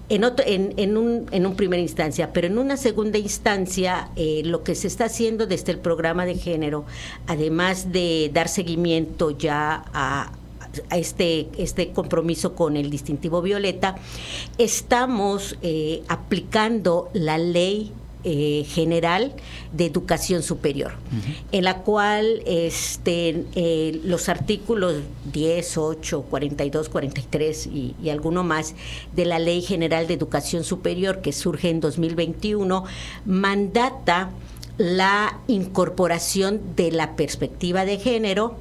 En, 0.08 0.24
otro, 0.24 0.44
en, 0.46 0.96
un, 0.96 1.26
en 1.30 1.46
un 1.46 1.56
primera 1.56 1.82
instancia, 1.82 2.32
pero 2.32 2.46
en 2.46 2.58
una 2.58 2.76
segunda 2.76 3.18
instancia, 3.18 4.10
eh, 4.16 4.42
lo 4.44 4.62
que 4.62 4.74
se 4.74 4.86
está 4.86 5.06
haciendo 5.06 5.46
desde 5.46 5.72
el 5.72 5.78
programa 5.78 6.26
de 6.26 6.36
género, 6.36 6.84
además 7.26 7.92
de 7.92 8.30
dar 8.32 8.48
seguimiento 8.48 9.30
ya 9.30 9.84
a 9.92 10.32
este, 10.90 11.48
este 11.58 11.90
compromiso 11.90 12.54
con 12.54 12.76
el 12.76 12.90
distintivo 12.90 13.42
violeta, 13.42 13.96
estamos 14.58 15.56
eh, 15.62 16.02
aplicando 16.08 17.10
la 17.12 17.38
ley 17.38 17.92
eh, 18.28 18.64
general 18.66 19.34
de 19.72 19.86
educación 19.86 20.42
superior, 20.42 20.94
en 21.52 21.62
la 21.62 21.82
cual 21.82 22.42
este, 22.44 23.44
eh, 23.54 24.00
los 24.02 24.28
artículos 24.28 24.96
10, 25.32 25.78
8, 25.78 26.22
42, 26.22 26.88
43 26.88 27.66
y, 27.68 27.94
y 28.02 28.10
alguno 28.10 28.42
más 28.42 28.74
de 29.14 29.26
la 29.26 29.38
Ley 29.38 29.62
General 29.62 30.08
de 30.08 30.14
Educación 30.14 30.64
Superior 30.64 31.20
que 31.20 31.32
surge 31.32 31.70
en 31.70 31.78
2021 31.78 32.82
mandata 33.26 34.30
la 34.76 35.38
incorporación 35.46 36.60
de 36.74 36.90
la 36.90 37.14
perspectiva 37.14 37.84
de 37.84 37.98
género 37.98 38.56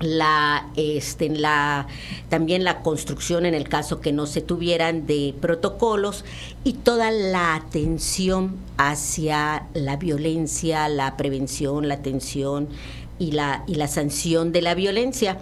la, 0.00 0.66
este, 0.76 1.28
la, 1.28 1.86
también 2.28 2.64
la 2.64 2.82
construcción 2.82 3.46
en 3.46 3.54
el 3.54 3.68
caso 3.68 4.00
que 4.00 4.12
no 4.12 4.26
se 4.26 4.40
tuvieran 4.40 5.06
de 5.06 5.34
protocolos 5.40 6.24
y 6.64 6.72
toda 6.72 7.10
la 7.10 7.54
atención 7.54 8.56
hacia 8.78 9.66
la 9.74 9.96
violencia, 9.96 10.88
la 10.88 11.16
prevención, 11.16 11.86
la 11.86 11.94
atención 11.94 12.68
y 13.18 13.32
la, 13.32 13.62
y 13.66 13.74
la 13.74 13.88
sanción 13.88 14.52
de 14.52 14.62
la 14.62 14.74
violencia. 14.74 15.38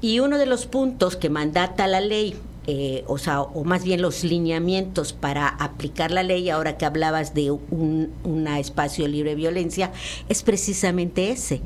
Y 0.00 0.18
uno 0.18 0.38
de 0.38 0.46
los 0.46 0.66
puntos 0.66 1.16
que 1.16 1.30
mandata 1.30 1.86
la 1.86 2.00
ley 2.00 2.34
eh, 2.72 3.02
o 3.08 3.18
sea, 3.18 3.40
o 3.40 3.64
más 3.64 3.82
bien 3.82 4.00
los 4.00 4.22
lineamientos 4.22 5.12
para 5.12 5.48
aplicar 5.48 6.12
la 6.12 6.22
ley, 6.22 6.50
ahora 6.50 6.78
que 6.78 6.86
hablabas 6.86 7.34
de 7.34 7.50
un 7.50 8.46
espacio 8.56 9.08
libre 9.08 9.30
de 9.30 9.34
violencia, 9.34 9.90
es 10.28 10.44
precisamente 10.44 11.32
ese, 11.32 11.62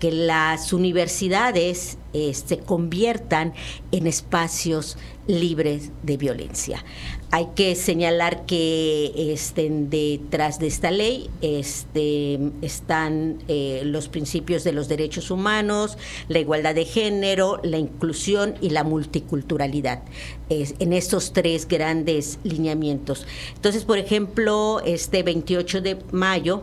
que 0.00 0.10
las 0.10 0.72
universidades 0.72 1.98
eh, 2.16 2.32
se 2.32 2.56
conviertan 2.56 3.52
en 3.92 4.06
espacios 4.06 4.96
libres 5.26 5.90
de 6.02 6.16
violencia. 6.16 6.82
Hay 7.30 7.48
que 7.54 7.74
señalar 7.74 8.46
que 8.46 9.12
este, 9.34 9.68
detrás 9.68 10.58
de 10.58 10.66
esta 10.66 10.90
ley 10.90 11.28
este, 11.42 12.38
están 12.62 13.42
eh, 13.48 13.82
los 13.84 14.08
principios 14.08 14.64
de 14.64 14.72
los 14.72 14.88
derechos 14.88 15.30
humanos, 15.30 15.98
la 16.28 16.38
igualdad 16.38 16.74
de 16.74 16.86
género, 16.86 17.60
la 17.62 17.76
inclusión 17.76 18.54
y 18.62 18.70
la 18.70 18.82
multiculturalidad, 18.82 20.02
en 20.48 20.94
estos 20.94 21.34
tres 21.34 21.68
grandes 21.68 22.38
lineamientos. 22.44 23.26
Entonces, 23.56 23.84
por 23.84 23.98
ejemplo, 23.98 24.80
este 24.86 25.22
28 25.22 25.82
de 25.82 25.98
mayo, 26.12 26.62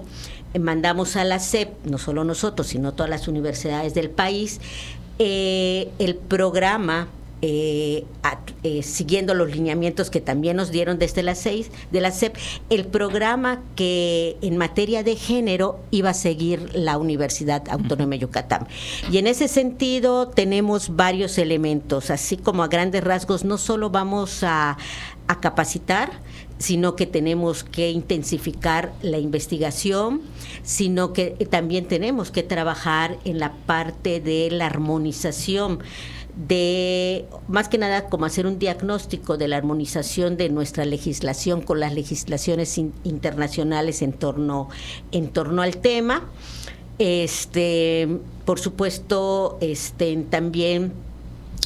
eh, 0.53 0.59
mandamos 0.59 1.15
a 1.15 1.23
la 1.23 1.39
SEP, 1.39 1.85
no 1.85 1.97
solo 1.97 2.23
nosotros, 2.23 2.67
sino 2.67 2.93
todas 2.93 3.09
las 3.09 3.27
universidades 3.27 3.93
del 3.93 4.09
país, 4.09 4.59
eh, 5.19 5.91
el 5.99 6.15
programa 6.15 7.07
eh, 7.45 8.05
siguiendo 8.83 9.33
los 9.33 9.51
lineamientos 9.51 10.09
que 10.09 10.21
también 10.21 10.55
nos 10.55 10.71
dieron 10.71 10.97
desde 10.97 11.23
las 11.23 11.39
seis 11.39 11.71
de 11.91 11.99
la 11.99 12.11
SEP, 12.11 12.37
el 12.69 12.85
programa 12.85 13.61
que 13.75 14.37
en 14.41 14.55
materia 14.55 15.03
de 15.03 15.17
género 15.17 15.81
iba 15.91 16.11
a 16.11 16.13
seguir 16.13 16.73
la 16.73 16.97
Universidad 16.97 17.67
Autónoma 17.67 18.11
de 18.11 18.19
Yucatán. 18.19 18.69
Y 19.11 19.17
en 19.17 19.27
ese 19.27 19.49
sentido 19.49 20.29
tenemos 20.29 20.95
varios 20.95 21.37
elementos, 21.37 22.11
así 22.11 22.37
como 22.37 22.63
a 22.63 22.69
grandes 22.69 23.03
rasgos, 23.03 23.43
no 23.43 23.57
solo 23.57 23.89
vamos 23.89 24.43
a, 24.43 24.77
a 25.27 25.39
capacitar, 25.41 26.11
sino 26.59 26.95
que 26.95 27.05
tenemos 27.05 27.65
que 27.65 27.91
intensificar 27.91 28.93
la 29.01 29.17
investigación, 29.17 30.21
sino 30.63 31.11
que 31.11 31.31
también 31.49 31.89
tenemos 31.89 32.31
que 32.31 32.41
trabajar 32.41 33.17
en 33.25 33.39
la 33.39 33.51
parte 33.65 34.21
de 34.21 34.49
la 34.49 34.67
armonización 34.67 35.79
de 36.35 37.25
más 37.47 37.69
que 37.69 37.77
nada 37.77 38.07
como 38.09 38.25
hacer 38.25 38.47
un 38.47 38.59
diagnóstico 38.59 39.37
de 39.37 39.47
la 39.47 39.57
armonización 39.57 40.35
de 40.37 40.49
nuestra 40.49 40.85
legislación 40.85 41.61
con 41.61 41.79
las 41.79 41.93
legislaciones 41.93 42.77
internacionales 42.77 44.01
en 44.01 44.13
torno 44.13 44.69
en 45.11 45.29
torno 45.29 45.61
al 45.61 45.77
tema. 45.77 46.23
Este 46.97 48.07
por 48.45 48.59
supuesto 48.59 49.57
este 49.61 50.15
también 50.29 50.93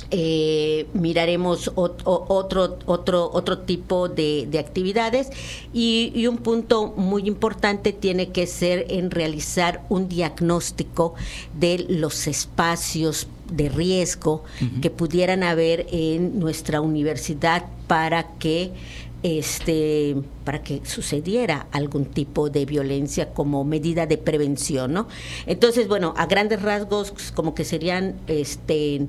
eh, 0.10 0.88
miraremos 0.94 1.70
otro, 1.76 2.26
otro, 2.88 3.30
otro 3.34 3.60
tipo 3.60 4.08
de, 4.08 4.50
actividades. 4.58 5.30
Y, 5.74 6.26
un 6.28 6.38
punto 6.38 6.94
muy 6.96 7.28
importante 7.28 7.92
tiene 7.92 8.30
que 8.30 8.48
ser 8.48 8.86
en 8.90 9.12
realizar 9.12 9.84
un 9.90 10.08
diagnóstico 10.08 11.16
de 11.60 11.86
los 11.90 12.28
espacios 12.28 13.28
de 13.52 13.70
riesgo 13.70 14.44
que 14.82 14.90
pudieran 14.90 15.44
haber 15.44 15.88
en 15.92 16.40
nuestra 16.40 16.82
universidad 16.82 17.66
para 17.88 18.38
que 18.38 18.72
este 19.24 20.16
para 20.48 20.64
que 20.64 20.80
sucediera 20.86 21.68
algún 21.74 22.06
tipo 22.06 22.50
de 22.50 22.66
violencia 22.66 23.34
como 23.34 23.66
medida 23.66 24.06
de 24.06 24.18
prevención, 24.18 24.94
¿no? 24.94 25.10
Entonces, 25.46 25.90
bueno, 25.90 26.14
a 26.16 26.26
grandes 26.26 26.62
rasgos 26.62 27.12
como 27.36 27.54
que 27.54 27.66
serían 27.66 28.16
este 28.28 29.08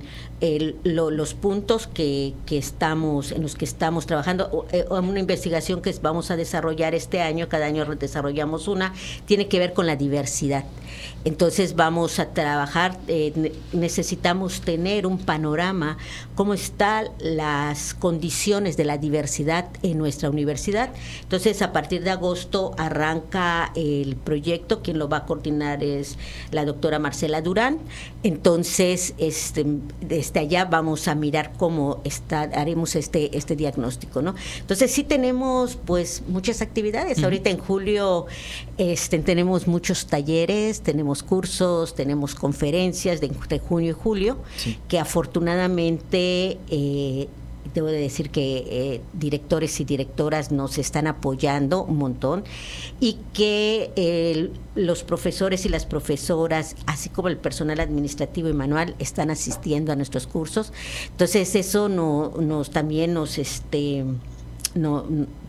los 0.85 1.35
puntos 1.35 1.87
que, 1.87 2.35
que, 2.47 2.59
estamos 2.59 3.33
en 3.33 3.43
los 3.43 3.57
que 3.57 3.65
estamos 3.65 4.07
trabajando 4.07 4.67
eh, 4.71 4.85
una 4.89 5.19
investigación 5.19 5.83
que 5.83 5.93
vamos 6.01 6.31
a 6.31 6.37
desarrollar 6.37 6.95
este 6.95 7.21
año, 7.21 7.49
cada 7.49 7.67
año 7.67 7.85
desarrollamos 7.85 8.69
una, 8.69 8.93
tiene 9.27 9.49
que 9.49 9.59
ver 9.59 9.73
con 9.73 9.87
la 9.87 9.97
diversidad. 9.97 10.65
Entonces 11.25 11.75
vamos 11.75 12.21
a 12.21 12.33
trabajar, 12.33 12.99
eh, 13.09 13.53
necesitamos 13.73 14.61
tener 14.61 15.07
un 15.07 15.19
panorama, 15.19 15.99
cómo 16.37 16.55
están 16.55 17.09
las 17.19 17.95
condiciones 17.95 18.77
de 18.77 18.85
la 18.85 18.99
diversidad 18.99 19.67
en 19.83 19.99
nuestra 19.99 20.31
universidad. 20.31 20.91
Entonces 21.29 21.61
a 21.61 21.75
partir 21.75 22.03
de 22.05 22.11
agosto 22.11 22.75
arranca 22.79 23.71
el 23.75 24.17
proyecto, 24.17 24.81
quien 24.81 24.99
lo 24.99 25.11
va 25.11 25.19
a 25.19 25.27
coordinar 25.27 25.85
es 25.85 26.17
la 26.53 26.65
doctora 26.65 26.99
Marcela 26.99 27.43
Durán. 27.43 27.81
Entonces 28.23 29.13
este, 29.19 29.67
desde 30.01 30.41
allá 30.41 30.65
vamos 30.65 31.07
a 31.07 31.15
mirar 31.15 31.53
cómo 31.59 32.01
está, 32.05 32.41
haremos 32.41 32.97
este, 32.97 33.37
este 33.37 33.57
diagnóstico. 33.57 34.23
¿no? 34.23 34.35
Entonces 34.59 34.91
sí 34.91 35.05
tenemos 35.05 35.77
pues 35.77 36.23
muchas 36.29 36.63
actividades. 36.63 37.23
Ahorita 37.23 37.51
en 37.51 37.59
julio 37.59 38.25
este, 38.79 39.19
tenemos 39.19 39.67
muchos 39.67 40.07
talleres, 40.07 40.81
tenemos 40.81 41.23
cursos, 41.23 41.95
tenemos 41.95 42.35
conferencias 42.35 43.21
de 43.21 43.29
junio 43.59 43.91
y 43.91 43.93
julio, 43.93 44.39
que 44.89 44.99
afortunadamente 44.99 46.59
eh, 46.71 47.29
debo 47.75 47.89
de 47.89 47.99
decir 47.99 48.31
que 48.31 48.65
eh, 48.67 49.01
directores 49.13 49.81
y 49.81 49.85
directoras 49.85 50.51
nos 50.53 50.79
están 50.79 51.07
apoyando 51.07 51.85
un 51.85 51.99
montón 51.99 52.45
y 53.01 53.19
que 53.33 54.51
los 54.75 55.03
profesores 55.03 55.67
y 55.67 55.69
las 55.69 55.87
profesoras, 55.87 56.77
así 56.87 57.09
como 57.09 57.29
el 57.29 57.37
personal 57.37 57.81
administrativo 57.81 58.49
y 58.49 58.53
manual, 58.53 58.95
están 58.99 59.31
asistiendo 59.31 59.93
a 59.93 59.97
nuestros 59.97 60.27
cursos. 60.27 60.73
Entonces 61.11 61.55
eso 61.55 61.89
no, 61.89 62.33
nos 62.39 62.71
también 62.71 63.15
nos 63.15 63.39
este 63.39 64.05
no 64.75 65.05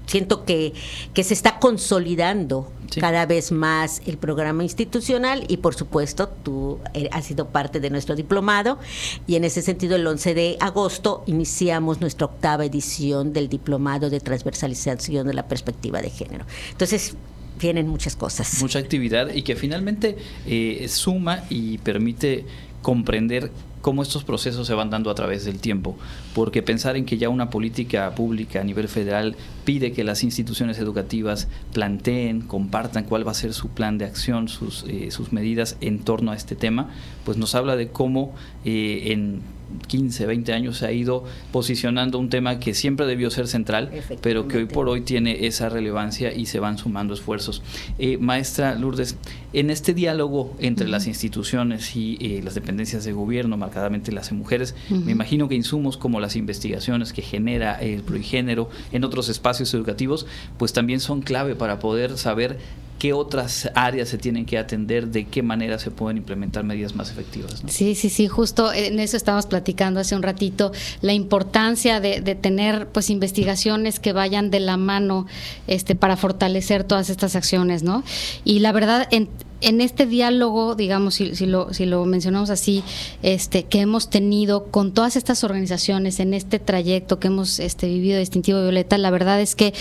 siento 0.10 0.44
que, 0.44 0.74
que 1.14 1.24
se 1.24 1.34
está 1.34 1.60
consolidando 1.60 2.72
cada 3.00 3.28
vez 3.28 3.52
más 3.52 4.02
el 4.08 4.18
programa 4.18 4.64
institucional 4.64 5.46
y 5.48 5.58
por 5.58 5.76
supuesto 5.76 6.28
tú 6.28 6.80
eh, 6.96 7.08
has 7.12 7.26
sido 7.26 7.50
parte 7.50 7.80
de 7.80 7.92
nuestro 7.92 8.16
diplomado 8.16 8.80
y 9.28 9.36
en 9.36 9.44
ese 9.44 9.62
sentido 9.62 9.96
el 9.96 10.08
11 10.08 10.34
de 10.34 10.58
agosto 10.60 11.24
iniciamos 11.28 12.02
nuestra 12.02 12.26
octava 12.26 12.66
edición 12.66 13.32
del 13.32 13.48
diplomado 13.48 14.10
de 14.10 14.20
transversalización 14.20 15.28
de 15.28 15.34
la 15.34 15.48
perspectiva 15.48 16.02
de 16.02 16.10
género. 16.10 16.46
Entonces, 16.72 17.16
vienen 17.60 17.88
muchas 17.88 18.16
cosas. 18.16 18.60
Mucha 18.62 18.80
actividad 18.80 19.34
y 19.34 19.44
que 19.44 19.56
finalmente 19.56 20.18
eh, 20.48 20.88
suma 20.90 21.44
y 21.50 21.78
permite 21.80 22.46
comprender 22.82 23.52
cómo 23.82 24.04
estos 24.04 24.24
procesos 24.24 24.68
se 24.68 24.74
van 24.74 24.90
dando 24.90 25.10
a 25.10 25.16
través 25.16 25.46
del 25.46 25.60
tiempo, 25.60 25.98
porque 26.34 26.62
pensar 26.62 26.98
en 26.98 27.06
que 27.06 27.18
ya 27.18 27.30
una 27.30 27.50
política 27.50 28.14
pública 28.16 28.62
a 28.62 28.64
nivel 28.64 28.88
federal 28.88 29.36
pide 29.66 29.92
que 29.92 30.04
las 30.04 30.24
instituciones 30.24 30.80
educativas 30.80 31.48
planteen, 31.74 32.42
compartan 32.42 33.04
cuál 33.04 33.28
va 33.28 33.32
a 33.32 33.36
ser 33.36 33.54
su 33.54 33.70
plan 33.70 33.98
de 33.98 34.06
acción, 34.06 34.48
sus, 34.48 34.84
eh, 34.88 35.12
sus 35.12 35.32
medidas 35.32 35.78
en 35.82 36.00
torno 36.00 36.32
a 36.32 36.36
este 36.36 36.56
tema, 36.56 36.90
pues 37.26 37.38
nos 37.38 37.56
habla 37.56 37.76
de 37.76 37.90
cómo 37.90 38.34
eh, 38.66 39.12
en 39.12 39.42
15, 39.88 40.26
20 40.26 40.54
años 40.54 40.78
se 40.78 40.86
ha 40.86 40.92
ido 40.92 41.24
posicionando 41.52 42.20
un 42.20 42.30
tema 42.30 42.60
que 42.60 42.74
siempre 42.74 43.06
debió 43.06 43.30
ser 43.30 43.48
central, 43.48 43.92
pero 44.22 44.48
que 44.48 44.58
hoy 44.58 44.66
por 44.66 44.90
hoy 44.90 45.02
tiene 45.02 45.48
esa 45.48 45.70
relevancia 45.70 46.34
y 46.34 46.46
se 46.46 46.60
van 46.60 46.78
sumando 46.78 47.14
esfuerzos. 47.14 47.62
Eh, 47.98 48.18
maestra 48.18 48.76
Lourdes, 48.76 49.18
en 49.54 49.70
este 49.70 49.94
diálogo 49.94 50.56
entre 50.60 50.88
las 50.88 51.08
instituciones 51.08 51.96
y 51.96 52.18
eh, 52.22 52.42
las 52.44 52.56
dependencias 52.56 53.04
de 53.04 53.14
gobierno, 53.14 53.58
marcadamente 53.58 54.12
las 54.12 54.32
mujeres, 54.32 54.76
me 54.90 55.12
imagino 55.12 55.50
que 55.50 55.56
insumos 55.56 55.98
como 55.98 56.20
las 56.20 56.36
investigaciones 56.36 57.14
que 57.14 57.22
genera 57.22 57.76
el 57.76 58.02
proigénero 58.02 58.70
en 58.92 59.04
otros 59.04 59.30
espacios 59.30 59.74
educativos, 59.74 60.26
pues 60.58 60.74
también 60.74 61.00
son 61.00 61.22
clave 61.22 61.56
para 61.56 61.80
poder 61.80 62.18
saber 62.18 62.60
qué 63.00 63.14
otras 63.14 63.72
áreas 63.76 64.10
se 64.10 64.18
tienen 64.18 64.46
que 64.46 64.58
atender, 64.58 65.08
de 65.08 65.26
qué 65.26 65.42
manera 65.42 65.80
se 65.80 65.90
pueden 65.90 66.18
implementar 66.18 66.66
medidas 66.66 66.94
más 66.96 67.10
efectivas. 67.10 67.64
Sí, 67.68 67.96
sí, 67.96 68.10
sí, 68.10 68.28
justo 68.28 68.74
en 68.74 69.00
eso 69.00 69.16
estábamos 69.16 69.48
platicando 69.48 70.02
hace 70.02 70.16
un 70.16 70.22
ratito, 70.22 70.74
la 71.02 71.14
importancia 71.14 72.02
de, 72.02 72.20
tener 72.36 72.88
pues 72.88 73.10
investigaciones 73.10 74.00
que 74.00 74.14
vayan 74.14 74.52
de 74.52 74.60
la 74.60 74.78
mano 74.78 75.26
este, 75.68 75.96
para 75.96 76.18
fortalecer 76.18 76.84
todas 76.84 77.10
estas 77.10 77.36
acciones, 77.36 77.84
¿no? 77.84 78.04
Y 78.44 78.60
la 78.60 78.74
verdad, 78.74 79.08
en, 79.12 79.30
este 79.62 80.06
diálogo, 80.06 80.76
digamos, 80.76 81.16
si, 81.16 81.36
si, 81.36 81.46
lo, 81.46 81.74
si 81.74 81.86
lo 81.86 82.06
mencionamos 82.06 82.50
así, 82.50 82.84
este, 83.24 83.64
que 83.64 83.82
hemos 83.82 84.10
tenido 84.10 84.66
con 84.66 84.94
todas 84.94 85.16
estas 85.16 85.44
organizaciones 85.44 86.20
en 86.20 86.34
este 86.34 86.60
trayecto 86.60 87.20
que 87.20 87.28
hemos 87.28 87.60
este, 87.60 87.88
vivido 87.88 88.20
distintivo 88.20 88.62
Violeta, 88.62 88.98
la 88.98 89.12
verdad 89.12 89.42
es 89.42 89.56
que 89.56 89.74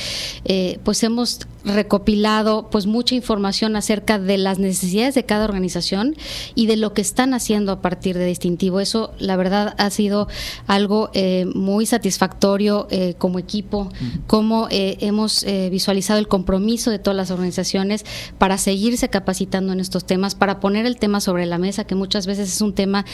eh, 0.44 0.78
pues 0.84 1.02
hemos 1.02 1.46
recopilado 1.64 2.68
pues 2.70 2.86
mucha 2.86 3.14
información 3.14 3.76
acerca 3.76 4.18
de 4.18 4.38
las 4.38 4.58
necesidades 4.58 5.14
de 5.14 5.24
cada 5.24 5.44
organización 5.44 6.16
y 6.54 6.66
de 6.66 6.76
lo 6.76 6.94
que 6.94 7.02
están 7.02 7.34
haciendo 7.34 7.72
a 7.72 7.80
partir 7.82 8.16
de 8.16 8.26
distintivo. 8.26 8.80
Eso 8.80 9.12
la 9.18 9.36
verdad 9.36 9.74
ha 9.78 9.90
sido 9.90 10.28
algo 10.66 11.10
eh, 11.14 11.46
muy 11.54 11.86
satisfactorio 11.86 12.86
eh, 12.90 13.14
como 13.18 13.38
equipo, 13.38 13.90
como 14.26 14.68
eh, 14.70 14.96
hemos 15.00 15.44
visualizado 15.70 16.18
el 16.18 16.28
compromiso 16.28 16.90
de 16.90 16.98
todas 16.98 17.16
las 17.16 17.30
organizaciones 17.30 18.04
para 18.38 18.58
seguirse 18.58 19.08
capacitando 19.08 19.72
en 19.72 19.80
estos 19.80 20.04
temas, 20.04 20.34
para 20.34 20.60
poner 20.60 20.86
el 20.86 20.96
tema 20.96 21.20
sobre 21.20 21.46
la 21.46 21.58
mesa, 21.58 21.84
que 21.84 21.94
muchas 21.94 22.26
veces 22.26 22.52
es 22.52 22.60
un 22.60 22.74
tema 22.74 23.04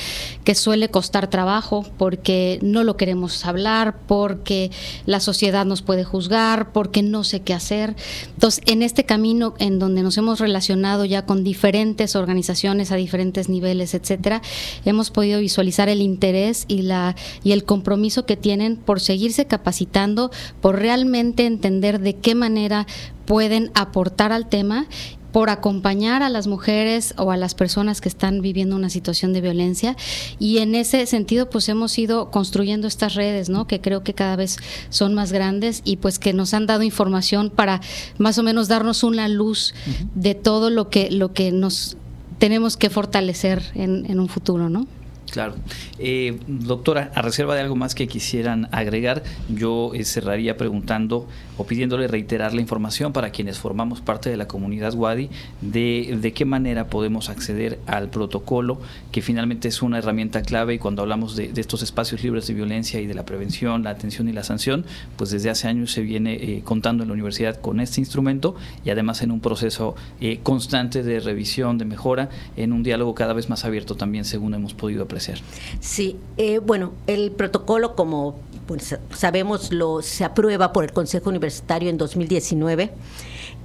que 0.45 0.55
suele 0.55 0.89
costar 0.89 1.29
trabajo 1.29 1.87
porque 1.97 2.59
no 2.63 2.85
lo 2.85 2.97
queremos 2.97 3.45
hablar, 3.45 3.97
porque 4.07 4.71
la 5.07 5.21
sociedad 5.21 5.65
nos 5.65 5.83
puede 5.83 6.05
juzgar, 6.05 6.73
porque 6.73 7.03
no 7.03 7.25
sé 7.25 7.41
qué 7.41 7.55
hacer. 7.55 7.97
Entonces, 8.45 8.63
en 8.67 8.83
este 8.83 9.05
camino 9.05 9.55
en 9.59 9.79
donde 9.79 10.03
nos 10.03 10.19
hemos 10.19 10.39
relacionado 10.39 11.07
ya 11.07 11.25
con 11.25 11.45
diferentes 11.45 12.15
organizaciones 12.15 12.93
a 12.93 12.97
diferentes 12.97 13.49
niveles, 13.49 13.95
etcétera, 13.95 14.43
hemos 14.85 15.11
podido 15.11 15.41
visualizar 15.41 15.89
el 15.89 16.03
interés 16.03 16.67
y 16.69 16.83
la 16.83 17.17
y 17.43 17.53
el 17.53 17.65
compromiso 17.65 18.27
que 18.27 18.37
tienen 18.37 18.77
por 18.77 19.01
seguirse 19.01 19.47
capacitando, 19.47 20.31
por 20.61 20.79
realmente 20.79 21.47
entender 21.47 22.01
de 22.01 22.17
qué 22.17 22.35
manera 22.35 22.87
pueden 23.25 23.71
aportar 23.75 24.31
al 24.31 24.47
tema 24.51 24.89
por 25.35 25.51
acompañar 25.51 26.23
a 26.23 26.29
las 26.29 26.47
mujeres 26.47 27.13
o 27.19 27.33
a 27.33 27.37
las 27.37 27.57
personas 27.57 28.01
que 28.01 28.09
están 28.09 28.41
viviendo 28.41 28.77
una 28.77 28.89
situación 28.89 29.33
de 29.33 29.41
violencia 29.41 29.97
y 30.39 30.59
en 30.59 30.77
ese 30.77 31.05
sentido 31.07 31.51
pues 31.51 31.69
hemos 31.69 31.99
ido 31.99 32.31
construyendo 32.31 32.87
estas 32.87 33.17
redes, 33.17 33.49
¿no? 33.49 33.67
Que 33.67 33.81
creo 33.81 34.05
que 34.05 34.15
cada 34.15 34.37
vez 34.37 34.59
son 34.91 35.13
más 35.13 35.33
grandes 35.33 35.83
y 35.85 35.97
pues 35.97 36.21
que 36.21 36.33
nos 36.33 36.55
han 36.55 36.67
dado 36.67 36.85
información 36.85 37.51
para 37.51 37.81
más 38.17 38.39
o 38.39 38.45
menos 38.45 38.69
darnos 38.69 39.03
una 39.03 39.27
luz 39.27 39.75
de 40.15 40.37
todo 40.37 40.71
lo 40.71 40.89
que 40.89 41.11
lo 41.11 41.33
que 41.33 41.51
nos 41.51 41.97
tenemos 42.39 42.77
que 42.77 42.89
fortalecer 42.89 43.61
en, 43.75 44.07
en 44.09 44.21
un 44.21 44.29
futuro, 44.29 44.71
¿no? 44.71 44.87
Claro. 45.35 45.55
Eh, 45.99 46.39
doctora, 46.47 47.11
a 47.13 47.21
reserva 47.21 47.57
de 47.57 47.63
algo 47.63 47.75
más 47.75 47.97
que 47.97 48.07
quisieran 48.07 48.69
agregar, 48.71 49.25
yo 49.49 49.91
eh, 49.93 50.05
cerraría 50.05 50.57
preguntando 50.57 51.27
o 51.57 51.65
pidiéndole 51.65 52.09
reiterar 52.09 52.55
la 52.55 52.61
información 52.61 53.13
para 53.13 53.31
quienes 53.31 53.59
formamos 53.59 54.01
parte 54.01 54.31
de 54.31 54.37
la 54.37 54.49
comunidad 54.49 54.95
Wadi 54.95 55.31
de, 55.61 56.19
de 56.21 56.33
qué 56.33 56.45
manera 56.45 56.89
podemos 56.89 57.29
acceder 57.29 57.79
al 57.87 58.11
protocolo, 58.11 58.79
que 59.13 59.23
finalmente 59.23 59.69
es 59.69 59.83
una 59.83 59.99
herramienta 59.99 60.43
clave 60.43 60.75
y 60.75 60.79
cuando 60.79 61.03
hablamos 61.03 61.37
de, 61.37 61.53
estos 61.57 61.83
espacios 61.83 62.23
libres 62.23 62.47
de 62.47 62.55
violencia 62.55 63.01
y 63.01 63.07
de 63.07 63.15
la 63.15 63.25
prevención, 63.25 63.85
la 63.85 63.91
atención 63.91 64.29
y 64.29 64.33
la 64.33 64.43
sanción, 64.43 64.85
pues 65.17 65.31
desde 65.31 65.51
hace 65.51 65.69
años 65.69 65.93
se 65.93 66.03
viene 66.03 66.35
eh, 66.35 66.63
contando 66.65 67.03
en 67.03 67.09
la 67.09 67.15
universidad 67.15 67.61
con 67.61 67.81
este 67.81 68.01
instrumento 68.01 68.55
y 68.85 68.91
además 68.91 69.23
en 69.23 69.31
un 69.31 69.41
proceso 69.41 69.95
constante 70.43 71.03
de 71.03 71.21
revisión, 71.21 71.79
de 71.79 71.85
mejora, 71.85 72.31
en 72.57 72.73
un 72.73 72.83
diálogo 72.83 73.15
cada 73.15 73.33
vez 73.33 73.49
más 73.49 73.65
abierto 73.65 73.95
también, 73.95 74.25
según 74.25 74.55
hemos 74.55 74.75
podido 74.75 75.05
apreciar. 75.05 75.39
Sí, 75.81 76.17
eh, 76.37 76.59
bueno, 76.59 76.93
el 77.07 77.31
protocolo, 77.33 77.95
como 77.95 78.39
pues, 78.67 78.97
sabemos, 79.11 79.73
lo, 79.73 80.03
se 80.03 80.25
aprueba 80.25 80.73
por 80.73 80.85
el 80.85 80.93
Consejo 80.93 81.31
Universitario 81.31 81.44
en 81.91 81.99
2019 81.99 82.91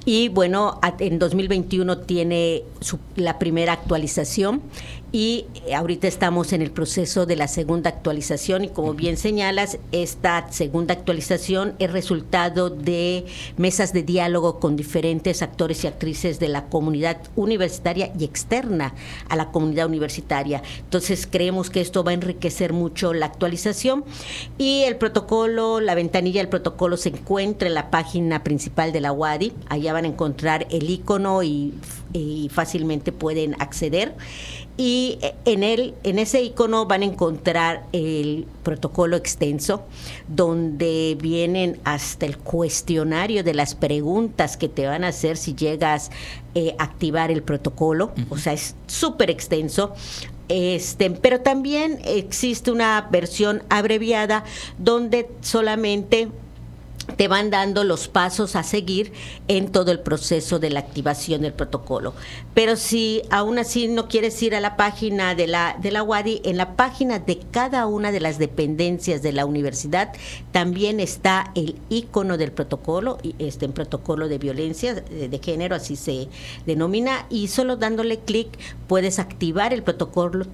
y 0.06 0.30
bueno, 0.30 0.80
en 1.00 1.20
2021 1.20 2.00
tiene 2.00 2.63
la 3.15 3.38
primera 3.38 3.74
actualización 3.74 4.62
y 5.12 5.45
eh, 5.65 5.76
ahorita 5.76 6.08
estamos 6.08 6.54
en 6.54 6.62
el 6.62 6.72
proceso 6.72 7.26
de 7.26 7.36
la 7.36 7.48
segunda 7.48 7.89
actualización 7.89 8.65
y 8.65 8.69
como 8.69 8.93
bien 8.93 9.17
señalas, 9.17 9.80
esta 9.91 10.52
segunda 10.52 10.93
actualización 10.93 11.74
es 11.80 11.91
resultado 11.91 12.69
de 12.69 13.26
mesas 13.58 13.91
de 13.93 14.04
diálogo 14.04 14.60
con 14.60 14.76
diferentes 14.76 15.41
actores 15.41 15.84
y 15.84 15.88
actrices 15.88 16.39
de 16.39 16.48
la 16.48 16.65
comunidad 16.65 17.17
universitaria 17.36 18.12
y 18.19 18.24
externa 18.24 18.93
a 19.30 19.36
la 19.36 19.52
comunidad 19.52 19.88
universitaria. 19.88 20.62
Entonces 20.80 21.28
creemos 21.30 21.69
que 21.69 21.82
esto 21.82 22.04
va 22.04 22.12
a 22.12 22.15
enriquecer 22.15 22.74
mucho 22.74 23.13
la 23.13 23.26
actualización 23.26 24.04
y 24.58 24.84
el 24.84 24.95
protocolo, 24.98 25.80
la 25.80 25.95
ventanilla 25.95 26.41
del 26.41 26.50
protocolo 26.50 26.98
se 26.98 27.10
encuentra 27.10 27.67
en 27.67 27.74
la 27.74 27.89
página 27.89 28.43
principal 28.43 28.91
de 28.91 29.02
la 29.02 29.12
UADI. 29.12 29.54
Allá 29.69 29.93
van 29.93 30.06
a 30.06 30.10
encontrar 30.10 30.67
el 30.69 30.89
icono 30.89 31.41
y, 31.43 31.74
y 32.13 32.50
fácilmente 32.52 33.12
pueden 33.12 33.56
acceder 33.62 34.15
y 34.80 35.19
en 35.43 35.63
él, 35.63 35.93
en 36.04 36.19
ese 36.19 36.41
icono 36.41 36.86
van 36.86 37.02
a 37.02 37.06
encontrar 37.06 37.84
el 37.91 38.48
protocolo 38.63 39.17
extenso, 39.17 39.84
donde 40.30 41.17
vienen 41.22 41.82
hasta 41.84 42.26
el 42.26 42.38
cuestionario 42.38 43.43
de 43.43 43.54
las 43.54 43.76
preguntas 43.76 44.56
que 44.56 44.69
te 44.69 44.88
van 44.88 45.04
a 45.04 45.10
hacer 45.10 45.36
si 45.36 45.54
llegas 45.54 46.12
eh, 46.56 46.76
a 46.80 46.84
activar 46.86 47.30
el 47.30 47.43
protocolo. 47.43 48.13
O 48.30 48.38
sea, 48.38 48.54
es 48.54 48.74
súper 48.88 49.30
extenso. 49.30 49.93
Este, 50.48 51.12
pero 51.12 51.41
también 51.41 52.00
existe 52.06 52.72
una 52.72 53.06
versión 53.12 53.63
abreviada 53.67 54.45
donde 54.78 55.30
solamente 55.41 56.30
te 57.15 57.28
van 57.28 57.50
dando 57.50 57.84
los 57.84 58.08
pasos 58.08 58.56
a 58.56 58.63
seguir 58.63 59.12
en 59.48 59.72
todo 59.72 59.91
el 59.91 60.00
proceso 60.00 60.60
de 60.60 60.69
la 60.69 60.80
activación 60.80 61.41
del 61.41 61.54
protocolo. 61.54 62.13
Pero 62.54 62.76
si 62.76 63.22
aún 63.30 63.60
así 63.60 63.88
no 63.88 64.08
quieres 64.08 64.41
ir 64.41 64.56
a 64.56 64.60
la 64.60 64.78
página 64.78 65.36
de 65.36 65.48
la, 65.48 65.78
de 65.82 65.91
la 65.91 66.04
UADI, 66.04 66.41
en 66.43 66.58
la 66.58 66.76
página 66.76 67.19
de 67.19 67.39
cada 67.52 67.86
una 67.88 68.12
de 68.12 68.19
las 68.19 68.38
dependencias 68.38 69.22
de 69.22 69.34
la 69.34 69.45
universidad 69.45 70.13
también 70.52 71.00
está 71.00 71.52
el 71.56 71.76
icono 71.89 72.38
del 72.38 72.52
protocolo, 72.52 73.17
este 73.39 73.65
en 73.65 73.74
protocolo 73.74 74.28
de 74.28 74.38
violencia 74.38 74.93
de 74.95 75.39
género, 75.43 75.76
así 75.76 75.95
se 75.95 76.28
denomina, 76.65 77.26
y 77.30 77.48
solo 77.48 77.78
dándole 77.78 78.19
clic 78.19 78.48
puedes 78.88 79.19
activar 79.19 79.74
el 79.74 79.84
protocolo. 79.84 80.45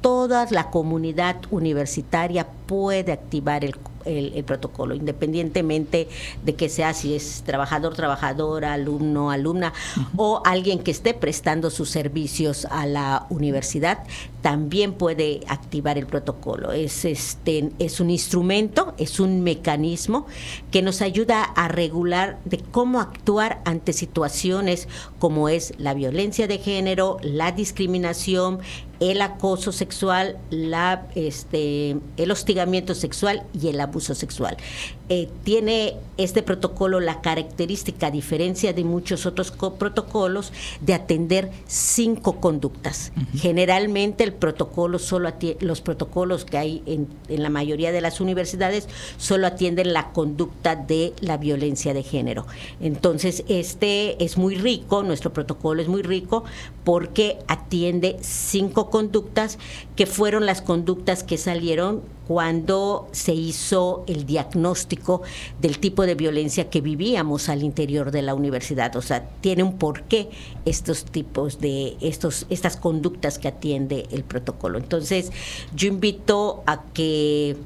Toda 0.00 0.46
la 0.50 0.70
comunidad 0.70 1.36
universitaria 1.50 2.46
puede 2.66 3.12
activar 3.12 3.64
el 3.64 3.76
el, 4.04 4.44
protocolo, 4.44 4.94
independientemente 4.94 6.08
de 6.44 6.54
que 6.54 6.68
sea 6.68 6.94
si 6.94 7.14
es 7.14 7.42
trabajador, 7.44 7.94
trabajadora, 7.94 8.74
alumno, 8.74 9.30
alumna 9.30 9.72
o 10.16 10.42
alguien 10.44 10.80
que 10.80 10.90
esté 10.90 11.14
prestando 11.14 11.70
sus 11.70 11.90
servicios 11.90 12.66
a 12.66 12.86
la 12.86 13.26
universidad, 13.30 14.04
también 14.42 14.92
puede 14.92 15.40
activar 15.48 15.96
el 15.96 16.06
protocolo. 16.06 16.72
Es, 16.72 17.04
este, 17.04 17.70
es 17.78 18.00
un 18.00 18.10
instrumento, 18.10 18.94
es 18.98 19.18
un 19.18 19.42
mecanismo 19.42 20.26
que 20.70 20.82
nos 20.82 21.00
ayuda 21.00 21.42
a 21.42 21.68
regular 21.68 22.38
de 22.44 22.58
cómo 22.58 23.00
actuar 23.00 23.62
ante 23.64 23.92
situaciones 23.92 24.86
como 25.18 25.48
es 25.48 25.72
la 25.78 25.94
violencia 25.94 26.46
de 26.46 26.58
género, 26.58 27.16
la 27.22 27.52
discriminación, 27.52 28.58
el 29.00 29.22
acoso 29.22 29.72
sexual, 29.72 30.38
la, 30.50 31.06
este, 31.14 31.96
el 32.16 32.30
hostigamiento 32.30 32.94
sexual 32.94 33.44
y 33.58 33.68
el 33.68 33.80
abuso 33.80 33.93
sexual. 34.00 34.56
Eh, 35.08 35.28
tiene 35.44 35.96
este 36.16 36.42
protocolo 36.42 37.00
la 37.00 37.20
característica, 37.20 38.06
a 38.06 38.10
diferencia 38.10 38.72
de 38.72 38.84
muchos 38.84 39.26
otros 39.26 39.50
protocolos, 39.50 40.52
de 40.80 40.94
atender 40.94 41.50
cinco 41.66 42.40
conductas. 42.40 43.12
Generalmente 43.36 44.24
el 44.24 44.32
protocolo 44.32 44.98
solo 44.98 45.32
los 45.60 45.80
protocolos 45.80 46.44
que 46.44 46.58
hay 46.58 46.82
en, 46.86 47.08
en, 47.28 47.42
la 47.42 47.50
mayoría 47.50 47.92
de 47.92 48.00
las 48.00 48.20
universidades 48.20 48.88
solo 49.18 49.46
atienden 49.46 49.92
la 49.92 50.12
conducta 50.12 50.76
de 50.76 51.12
la 51.20 51.36
violencia 51.36 51.94
de 51.94 52.02
género. 52.02 52.46
Entonces, 52.80 53.44
este 53.48 54.22
es 54.24 54.36
muy 54.36 54.54
rico, 54.54 55.02
nuestro 55.02 55.32
protocolo 55.32 55.82
es 55.82 55.88
muy 55.88 56.02
rico 56.02 56.44
porque 56.84 57.38
atiende 57.48 58.16
cinco 58.20 58.90
conductas 58.90 59.58
que 59.96 60.06
fueron 60.06 60.46
las 60.46 60.62
conductas 60.62 61.22
que 61.22 61.38
salieron 61.38 62.02
cuando 62.26 63.08
se 63.12 63.32
hizo 63.34 64.04
el 64.06 64.26
diagnóstico 64.26 65.22
del 65.60 65.78
tipo 65.78 66.06
de 66.06 66.14
violencia 66.14 66.70
que 66.70 66.80
vivíamos 66.80 67.48
al 67.48 67.62
interior 67.62 68.10
de 68.10 68.22
la 68.22 68.34
universidad. 68.34 68.96
O 68.96 69.02
sea, 69.02 69.28
tiene 69.40 69.62
un 69.62 69.78
porqué 69.78 70.30
estos 70.64 71.04
tipos 71.04 71.60
de, 71.60 71.96
estos, 72.00 72.46
estas 72.50 72.76
conductas 72.76 73.38
que 73.38 73.48
atiende 73.48 74.06
el 74.10 74.24
protocolo. 74.24 74.78
Entonces, 74.78 75.30
yo 75.74 75.88
invito 75.88 76.62
a 76.66 76.82
que 76.94 77.56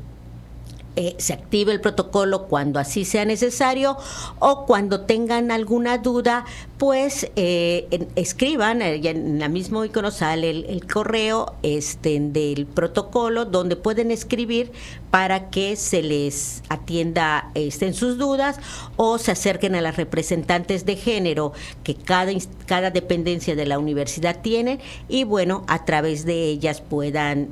eh, 1.01 1.15
se 1.19 1.33
active 1.33 1.71
el 1.71 1.81
protocolo 1.81 2.49
cuando 2.49 2.81
así 2.81 3.05
sea 3.05 3.25
necesario 3.25 3.97
o 4.41 4.67
cuando 4.67 5.03
tengan 5.03 5.53
alguna 5.53 5.99
duda, 5.99 6.45
pues 6.79 7.31
eh, 7.37 7.89
escriban, 8.15 8.83
eh, 8.83 9.01
en 9.05 9.39
la 9.39 9.49
misma 9.49 9.85
icono 9.85 10.11
sale 10.11 10.51
el, 10.51 10.87
correo 10.87 11.55
este, 11.63 12.19
del 12.21 12.67
protocolo 12.67 13.45
donde 13.45 13.77
pueden 13.77 14.11
escribir 14.11 14.73
para 15.11 15.51
que 15.51 15.77
se 15.77 16.03
les 16.03 16.63
atienda 16.69 17.51
este, 17.55 17.93
sus 17.93 18.17
dudas 18.17 18.59
o 18.97 19.19
se 19.19 19.33
acerquen 19.33 19.75
a 19.75 19.81
las 19.81 19.97
representantes 19.97 20.87
de 20.87 20.97
género 20.97 21.53
que 21.83 21.95
cada, 21.95 22.33
cada 22.67 22.91
dependencia 22.91 23.57
de 23.57 23.67
la 23.67 23.79
universidad 23.79 24.41
tiene 24.41 24.79
y 25.09 25.25
bueno, 25.25 25.65
a 25.67 25.85
través 25.85 26.25
de 26.25 26.45
ellas 26.45 26.81
puedan 26.81 27.51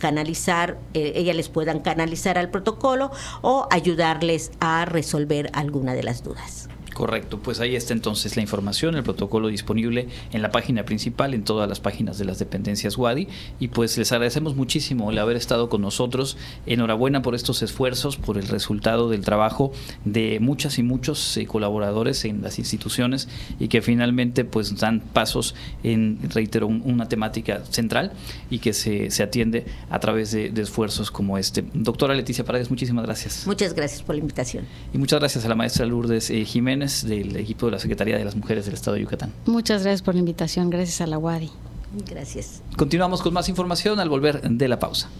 canalizar, 0.00 0.78
eh, 0.94 1.12
ellas 1.14 1.36
les 1.36 1.48
puedan 1.48 1.78
canalizar 1.78 2.36
al 2.38 2.50
protocolo 2.50 3.12
o 3.42 3.68
ayudarles 3.70 4.50
a 4.58 4.84
resolver 4.86 5.50
alguna 5.52 5.94
de 5.94 6.02
las 6.02 6.24
dudas. 6.24 6.69
Correcto, 7.00 7.38
pues 7.38 7.60
ahí 7.60 7.76
está 7.76 7.94
entonces 7.94 8.36
la 8.36 8.42
información, 8.42 8.94
el 8.94 9.02
protocolo 9.02 9.48
disponible 9.48 10.08
en 10.34 10.42
la 10.42 10.50
página 10.50 10.84
principal, 10.84 11.32
en 11.32 11.44
todas 11.44 11.66
las 11.66 11.80
páginas 11.80 12.18
de 12.18 12.26
las 12.26 12.38
dependencias 12.38 12.98
WADI. 12.98 13.26
Y 13.58 13.68
pues 13.68 13.96
les 13.96 14.12
agradecemos 14.12 14.54
muchísimo 14.54 15.10
el 15.10 15.16
haber 15.16 15.38
estado 15.38 15.70
con 15.70 15.80
nosotros. 15.80 16.36
Enhorabuena 16.66 17.22
por 17.22 17.34
estos 17.34 17.62
esfuerzos, 17.62 18.18
por 18.18 18.36
el 18.36 18.48
resultado 18.48 19.08
del 19.08 19.24
trabajo 19.24 19.72
de 20.04 20.40
muchas 20.40 20.78
y 20.78 20.82
muchos 20.82 21.38
eh, 21.38 21.46
colaboradores 21.46 22.26
en 22.26 22.42
las 22.42 22.58
instituciones 22.58 23.30
y 23.58 23.68
que 23.68 23.80
finalmente 23.80 24.44
pues 24.44 24.76
dan 24.76 25.00
pasos 25.00 25.54
en, 25.82 26.18
reitero, 26.28 26.66
una 26.66 27.08
temática 27.08 27.64
central 27.70 28.12
y 28.50 28.58
que 28.58 28.74
se, 28.74 29.10
se 29.10 29.22
atiende 29.22 29.64
a 29.88 30.00
través 30.00 30.32
de, 30.32 30.50
de 30.50 30.60
esfuerzos 30.60 31.10
como 31.10 31.38
este. 31.38 31.64
Doctora 31.72 32.14
Leticia 32.14 32.44
Paredes, 32.44 32.68
muchísimas 32.68 33.06
gracias. 33.06 33.46
Muchas 33.46 33.72
gracias 33.72 34.02
por 34.02 34.16
la 34.16 34.20
invitación. 34.20 34.66
Y 34.92 34.98
muchas 34.98 35.18
gracias 35.18 35.46
a 35.46 35.48
la 35.48 35.54
maestra 35.54 35.86
Lourdes 35.86 36.28
eh, 36.28 36.44
Jiménez 36.44 36.89
del 37.06 37.36
equipo 37.36 37.66
de 37.66 37.72
la 37.72 37.78
Secretaría 37.78 38.18
de 38.18 38.24
las 38.24 38.36
Mujeres 38.36 38.64
del 38.64 38.74
Estado 38.74 38.96
de 38.96 39.02
Yucatán. 39.02 39.32
Muchas 39.46 39.82
gracias 39.82 40.02
por 40.02 40.14
la 40.14 40.20
invitación, 40.20 40.70
gracias 40.70 41.00
a 41.00 41.06
la 41.06 41.18
UADI. 41.18 41.50
Gracias. 42.08 42.62
Continuamos 42.76 43.22
con 43.22 43.34
más 43.34 43.48
información 43.48 43.98
al 44.00 44.08
volver 44.08 44.40
de 44.42 44.68
la 44.68 44.78
pausa. 44.78 45.10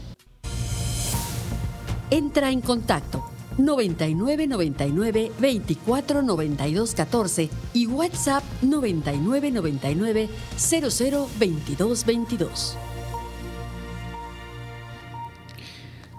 Entra 2.10 2.50
en 2.50 2.60
contacto 2.60 3.24
9999 3.58 5.32
24 5.38 6.22
92 6.22 6.94
14 6.94 7.50
y 7.74 7.86
WhatsApp 7.86 8.42
9999 8.62 10.28
00 10.56 11.28
22 11.38 12.06
22. 12.06 12.76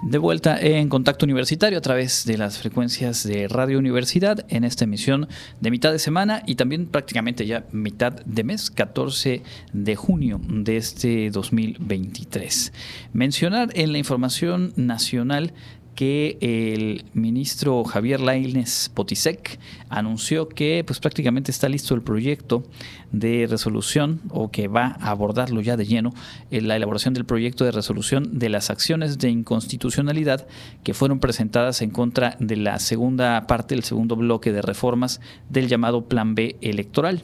De 0.03 0.17
vuelta 0.17 0.59
en 0.59 0.89
Contacto 0.89 1.25
Universitario 1.25 1.77
a 1.77 1.81
través 1.81 2.25
de 2.25 2.35
las 2.35 2.57
frecuencias 2.57 3.23
de 3.23 3.47
Radio 3.47 3.77
Universidad 3.77 4.43
en 4.49 4.63
esta 4.63 4.85
emisión 4.85 5.27
de 5.59 5.69
mitad 5.69 5.91
de 5.91 5.99
semana 5.99 6.41
y 6.47 6.55
también 6.55 6.87
prácticamente 6.87 7.45
ya 7.45 7.65
mitad 7.71 8.13
de 8.25 8.43
mes, 8.43 8.71
14 8.71 9.43
de 9.73 9.95
junio 9.95 10.41
de 10.43 10.77
este 10.77 11.29
2023. 11.29 12.73
Mencionar 13.13 13.69
en 13.75 13.91
la 13.91 13.99
información 13.99 14.73
nacional 14.75 15.53
que 15.95 16.37
el 16.41 17.05
ministro 17.13 17.83
Javier 17.83 18.19
Lainez 18.19 18.89
Potisek 18.89 19.59
anunció 19.89 20.47
que 20.47 20.83
pues 20.85 20.99
prácticamente 20.99 21.51
está 21.51 21.69
listo 21.69 21.93
el 21.93 22.01
proyecto 22.01 22.63
de 23.11 23.45
resolución 23.49 24.21
o 24.29 24.51
que 24.51 24.67
va 24.67 24.97
a 24.99 25.11
abordarlo 25.11 25.61
ya 25.61 25.77
de 25.77 25.85
lleno 25.85 26.13
en 26.49 26.67
la 26.67 26.75
elaboración 26.75 27.13
del 27.13 27.25
proyecto 27.25 27.65
de 27.65 27.71
resolución 27.71 28.39
de 28.39 28.49
las 28.49 28.69
acciones 28.69 29.19
de 29.19 29.29
inconstitucionalidad 29.29 30.47
que 30.83 30.93
fueron 30.93 31.19
presentadas 31.19 31.81
en 31.81 31.89
contra 31.89 32.37
de 32.39 32.55
la 32.55 32.79
segunda 32.79 33.45
parte, 33.47 33.75
el 33.75 33.83
segundo 33.83 34.15
bloque 34.15 34.51
de 34.51 34.61
reformas 34.61 35.19
del 35.49 35.67
llamado 35.67 36.05
Plan 36.05 36.35
B 36.35 36.55
electoral. 36.61 37.21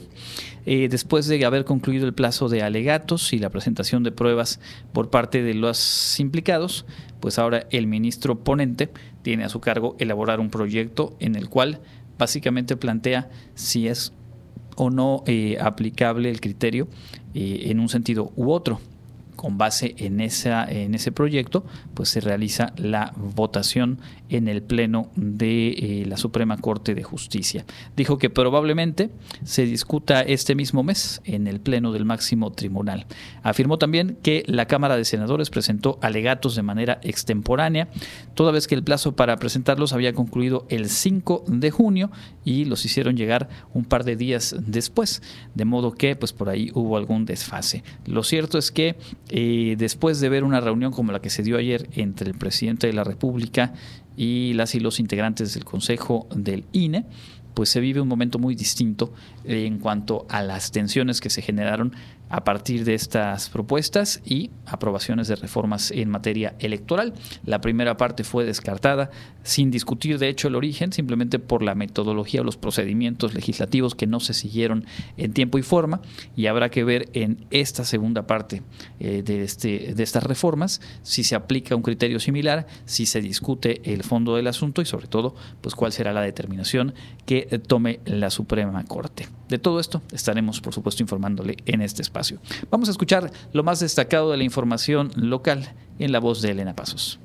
Eh, 0.70 0.90
después 0.90 1.26
de 1.26 1.42
haber 1.46 1.64
concluido 1.64 2.06
el 2.06 2.12
plazo 2.12 2.50
de 2.50 2.62
alegatos 2.62 3.32
y 3.32 3.38
la 3.38 3.48
presentación 3.48 4.02
de 4.02 4.12
pruebas 4.12 4.60
por 4.92 5.08
parte 5.08 5.42
de 5.42 5.54
los 5.54 6.20
implicados, 6.20 6.84
pues 7.20 7.38
ahora 7.38 7.66
el 7.70 7.86
ministro 7.86 8.44
ponente 8.44 8.90
tiene 9.22 9.44
a 9.44 9.48
su 9.48 9.60
cargo 9.60 9.96
elaborar 9.98 10.40
un 10.40 10.50
proyecto 10.50 11.16
en 11.20 11.36
el 11.36 11.48
cual 11.48 11.80
básicamente 12.18 12.76
plantea 12.76 13.30
si 13.54 13.88
es 13.88 14.12
o 14.76 14.90
no 14.90 15.24
eh, 15.26 15.56
aplicable 15.58 16.28
el 16.28 16.42
criterio 16.42 16.86
eh, 17.32 17.62
en 17.70 17.80
un 17.80 17.88
sentido 17.88 18.30
u 18.36 18.50
otro 18.50 18.78
con 19.38 19.56
base 19.56 19.94
en, 19.98 20.20
en 20.20 20.94
ese 20.96 21.12
proyecto, 21.12 21.64
pues 21.94 22.08
se 22.08 22.20
realiza 22.20 22.72
la 22.76 23.12
votación 23.16 24.00
en 24.30 24.48
el 24.48 24.62
Pleno 24.62 25.12
de 25.14 25.68
eh, 25.68 26.04
la 26.08 26.16
Suprema 26.16 26.56
Corte 26.56 26.96
de 26.96 27.04
Justicia. 27.04 27.64
Dijo 27.96 28.18
que 28.18 28.30
probablemente 28.30 29.10
se 29.44 29.64
discuta 29.64 30.22
este 30.22 30.56
mismo 30.56 30.82
mes 30.82 31.20
en 31.24 31.46
el 31.46 31.60
Pleno 31.60 31.92
del 31.92 32.04
máximo 32.04 32.50
tribunal. 32.50 33.06
Afirmó 33.44 33.78
también 33.78 34.18
que 34.24 34.42
la 34.48 34.66
Cámara 34.66 34.96
de 34.96 35.04
Senadores 35.04 35.50
presentó 35.50 36.00
alegatos 36.02 36.56
de 36.56 36.62
manera 36.62 36.98
extemporánea, 37.04 37.88
toda 38.34 38.50
vez 38.50 38.66
que 38.66 38.74
el 38.74 38.82
plazo 38.82 39.14
para 39.14 39.36
presentarlos 39.36 39.92
había 39.92 40.14
concluido 40.14 40.66
el 40.68 40.88
5 40.88 41.44
de 41.46 41.70
junio 41.70 42.10
y 42.44 42.64
los 42.64 42.84
hicieron 42.84 43.16
llegar 43.16 43.48
un 43.72 43.84
par 43.84 44.02
de 44.02 44.16
días 44.16 44.56
después, 44.58 45.22
de 45.54 45.64
modo 45.64 45.92
que 45.92 46.16
pues 46.16 46.32
por 46.32 46.48
ahí 46.48 46.72
hubo 46.74 46.96
algún 46.96 47.24
desfase. 47.24 47.84
Lo 48.04 48.24
cierto 48.24 48.58
es 48.58 48.72
que 48.72 48.96
eh, 49.30 49.76
después 49.78 50.20
de 50.20 50.28
ver 50.28 50.44
una 50.44 50.60
reunión 50.60 50.92
como 50.92 51.12
la 51.12 51.20
que 51.20 51.30
se 51.30 51.42
dio 51.42 51.56
ayer 51.58 51.88
entre 51.92 52.30
el 52.30 52.36
presidente 52.36 52.86
de 52.86 52.92
la 52.92 53.04
República 53.04 53.72
y 54.16 54.52
las 54.54 54.74
y 54.74 54.80
los 54.80 55.00
integrantes 55.00 55.54
del 55.54 55.64
Consejo 55.64 56.26
del 56.34 56.64
INE, 56.72 57.04
pues 57.54 57.68
se 57.68 57.80
vive 57.80 58.00
un 58.00 58.08
momento 58.08 58.38
muy 58.38 58.54
distinto 58.54 59.12
en 59.44 59.78
cuanto 59.78 60.26
a 60.28 60.42
las 60.42 60.70
tensiones 60.70 61.20
que 61.20 61.30
se 61.30 61.42
generaron 61.42 61.92
a 62.30 62.44
partir 62.44 62.84
de 62.84 62.94
estas 62.94 63.48
propuestas 63.48 64.20
y 64.24 64.50
aprobaciones 64.66 65.28
de 65.28 65.36
reformas 65.36 65.90
en 65.90 66.10
materia 66.10 66.54
electoral. 66.58 67.14
La 67.44 67.60
primera 67.60 67.96
parte 67.96 68.24
fue 68.24 68.44
descartada 68.44 69.10
sin 69.42 69.70
discutir 69.70 70.18
de 70.18 70.28
hecho 70.28 70.48
el 70.48 70.54
origen, 70.54 70.92
simplemente 70.92 71.38
por 71.38 71.62
la 71.62 71.74
metodología 71.74 72.42
o 72.42 72.44
los 72.44 72.56
procedimientos 72.56 73.34
legislativos 73.34 73.94
que 73.94 74.06
no 74.06 74.20
se 74.20 74.34
siguieron 74.34 74.84
en 75.16 75.32
tiempo 75.32 75.58
y 75.58 75.62
forma 75.62 76.02
y 76.36 76.46
habrá 76.46 76.70
que 76.70 76.84
ver 76.84 77.08
en 77.14 77.46
esta 77.50 77.84
segunda 77.84 78.26
parte 78.26 78.62
eh, 79.00 79.22
de, 79.24 79.42
este, 79.42 79.94
de 79.94 80.02
estas 80.02 80.24
reformas 80.24 80.80
si 81.02 81.24
se 81.24 81.34
aplica 81.34 81.76
un 81.76 81.82
criterio 81.82 82.20
similar, 82.20 82.66
si 82.84 83.06
se 83.06 83.22
discute 83.22 83.80
el 83.92 84.02
fondo 84.02 84.36
del 84.36 84.48
asunto 84.48 84.82
y 84.82 84.84
sobre 84.84 85.06
todo 85.06 85.34
pues 85.62 85.74
cuál 85.74 85.92
será 85.92 86.12
la 86.12 86.20
determinación 86.20 86.94
que 87.24 87.47
eh, 87.47 87.47
tome 87.58 88.00
la 88.04 88.28
Suprema 88.30 88.84
Corte. 88.84 89.28
De 89.48 89.58
todo 89.58 89.80
esto 89.80 90.02
estaremos 90.12 90.60
por 90.60 90.74
supuesto 90.74 91.02
informándole 91.02 91.56
en 91.64 91.80
este 91.80 92.02
espacio. 92.02 92.38
Vamos 92.70 92.88
a 92.88 92.92
escuchar 92.92 93.30
lo 93.52 93.62
más 93.62 93.80
destacado 93.80 94.30
de 94.30 94.36
la 94.36 94.44
información 94.44 95.10
local 95.16 95.74
en 95.98 96.12
la 96.12 96.20
voz 96.20 96.42
de 96.42 96.50
Elena 96.50 96.76
Pasos. 96.76 97.18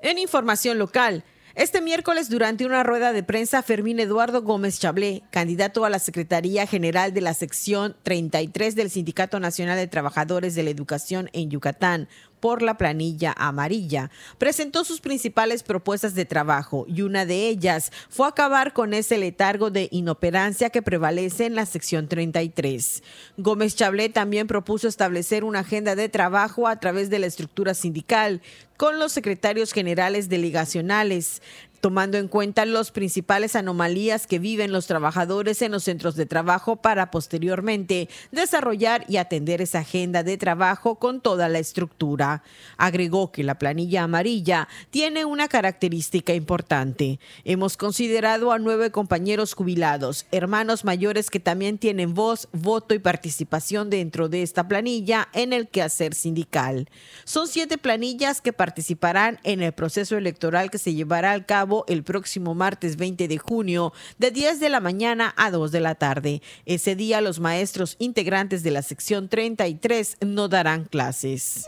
En 0.00 0.18
información 0.18 0.78
local, 0.78 1.24
este 1.54 1.82
miércoles, 1.82 2.30
durante 2.30 2.64
una 2.64 2.82
rueda 2.82 3.12
de 3.12 3.22
prensa, 3.22 3.62
Fermín 3.62 4.00
Eduardo 4.00 4.40
Gómez 4.40 4.80
Chablé, 4.80 5.22
candidato 5.30 5.84
a 5.84 5.90
la 5.90 5.98
Secretaría 5.98 6.66
General 6.66 7.12
de 7.12 7.20
la 7.20 7.34
Sección 7.34 7.94
33 8.02 8.74
del 8.74 8.90
Sindicato 8.90 9.38
Nacional 9.38 9.76
de 9.76 9.86
Trabajadores 9.86 10.54
de 10.54 10.62
la 10.62 10.70
Educación 10.70 11.28
en 11.34 11.50
Yucatán, 11.50 12.08
por 12.42 12.60
la 12.60 12.76
planilla 12.76 13.32
amarilla. 13.38 14.10
Presentó 14.36 14.82
sus 14.82 15.00
principales 15.00 15.62
propuestas 15.62 16.16
de 16.16 16.24
trabajo 16.24 16.84
y 16.88 17.02
una 17.02 17.24
de 17.24 17.46
ellas 17.46 17.92
fue 18.10 18.26
acabar 18.26 18.72
con 18.72 18.94
ese 18.94 19.16
letargo 19.16 19.70
de 19.70 19.86
inoperancia 19.92 20.68
que 20.68 20.82
prevalece 20.82 21.46
en 21.46 21.54
la 21.54 21.66
sección 21.66 22.08
33. 22.08 23.04
Gómez 23.36 23.76
Chablé 23.76 24.08
también 24.08 24.48
propuso 24.48 24.88
establecer 24.88 25.44
una 25.44 25.60
agenda 25.60 25.94
de 25.94 26.08
trabajo 26.08 26.66
a 26.66 26.80
través 26.80 27.10
de 27.10 27.20
la 27.20 27.26
estructura 27.26 27.74
sindical 27.74 28.42
con 28.76 28.98
los 28.98 29.12
secretarios 29.12 29.72
generales 29.72 30.28
delegacionales, 30.28 31.42
tomando 31.82 32.16
en 32.16 32.28
cuenta 32.28 32.64
las 32.64 32.92
principales 32.92 33.56
anomalías 33.56 34.28
que 34.28 34.38
viven 34.38 34.70
los 34.70 34.86
trabajadores 34.86 35.62
en 35.62 35.72
los 35.72 35.82
centros 35.82 36.14
de 36.14 36.26
trabajo 36.26 36.76
para 36.76 37.10
posteriormente 37.10 38.08
desarrollar 38.30 39.04
y 39.08 39.16
atender 39.16 39.60
esa 39.60 39.80
agenda 39.80 40.22
de 40.22 40.38
trabajo 40.38 41.00
con 41.00 41.20
toda 41.20 41.48
la 41.48 41.58
estructura. 41.58 42.44
Agregó 42.76 43.32
que 43.32 43.42
la 43.42 43.58
planilla 43.58 44.04
amarilla 44.04 44.68
tiene 44.90 45.24
una 45.24 45.48
característica 45.48 46.32
importante. 46.34 47.18
Hemos 47.44 47.76
considerado 47.76 48.52
a 48.52 48.60
nueve 48.60 48.92
compañeros 48.92 49.52
jubilados, 49.52 50.26
hermanos 50.30 50.84
mayores 50.84 51.30
que 51.30 51.40
también 51.40 51.78
tienen 51.78 52.14
voz, 52.14 52.48
voto 52.52 52.94
y 52.94 53.00
participación 53.00 53.90
dentro 53.90 54.28
de 54.28 54.44
esta 54.44 54.68
planilla 54.68 55.28
en 55.32 55.52
el 55.52 55.66
quehacer 55.66 56.14
sindical. 56.14 56.88
Son 57.24 57.48
siete 57.48 57.76
planillas 57.76 58.40
que 58.40 58.52
participarán 58.52 59.40
en 59.42 59.62
el 59.62 59.72
proceso 59.72 60.16
electoral 60.16 60.70
que 60.70 60.78
se 60.78 60.94
llevará 60.94 61.32
al 61.32 61.44
cabo 61.44 61.71
el 61.88 62.02
próximo 62.02 62.54
martes 62.54 62.96
20 62.96 63.28
de 63.28 63.38
junio 63.38 63.92
de 64.18 64.30
10 64.30 64.60
de 64.60 64.68
la 64.68 64.80
mañana 64.80 65.34
a 65.36 65.50
2 65.50 65.72
de 65.72 65.80
la 65.80 65.94
tarde. 65.94 66.42
Ese 66.66 66.94
día 66.94 67.20
los 67.20 67.40
maestros 67.40 67.96
integrantes 67.98 68.62
de 68.62 68.70
la 68.70 68.82
sección 68.82 69.28
33 69.28 70.18
no 70.20 70.48
darán 70.48 70.84
clases. 70.84 71.66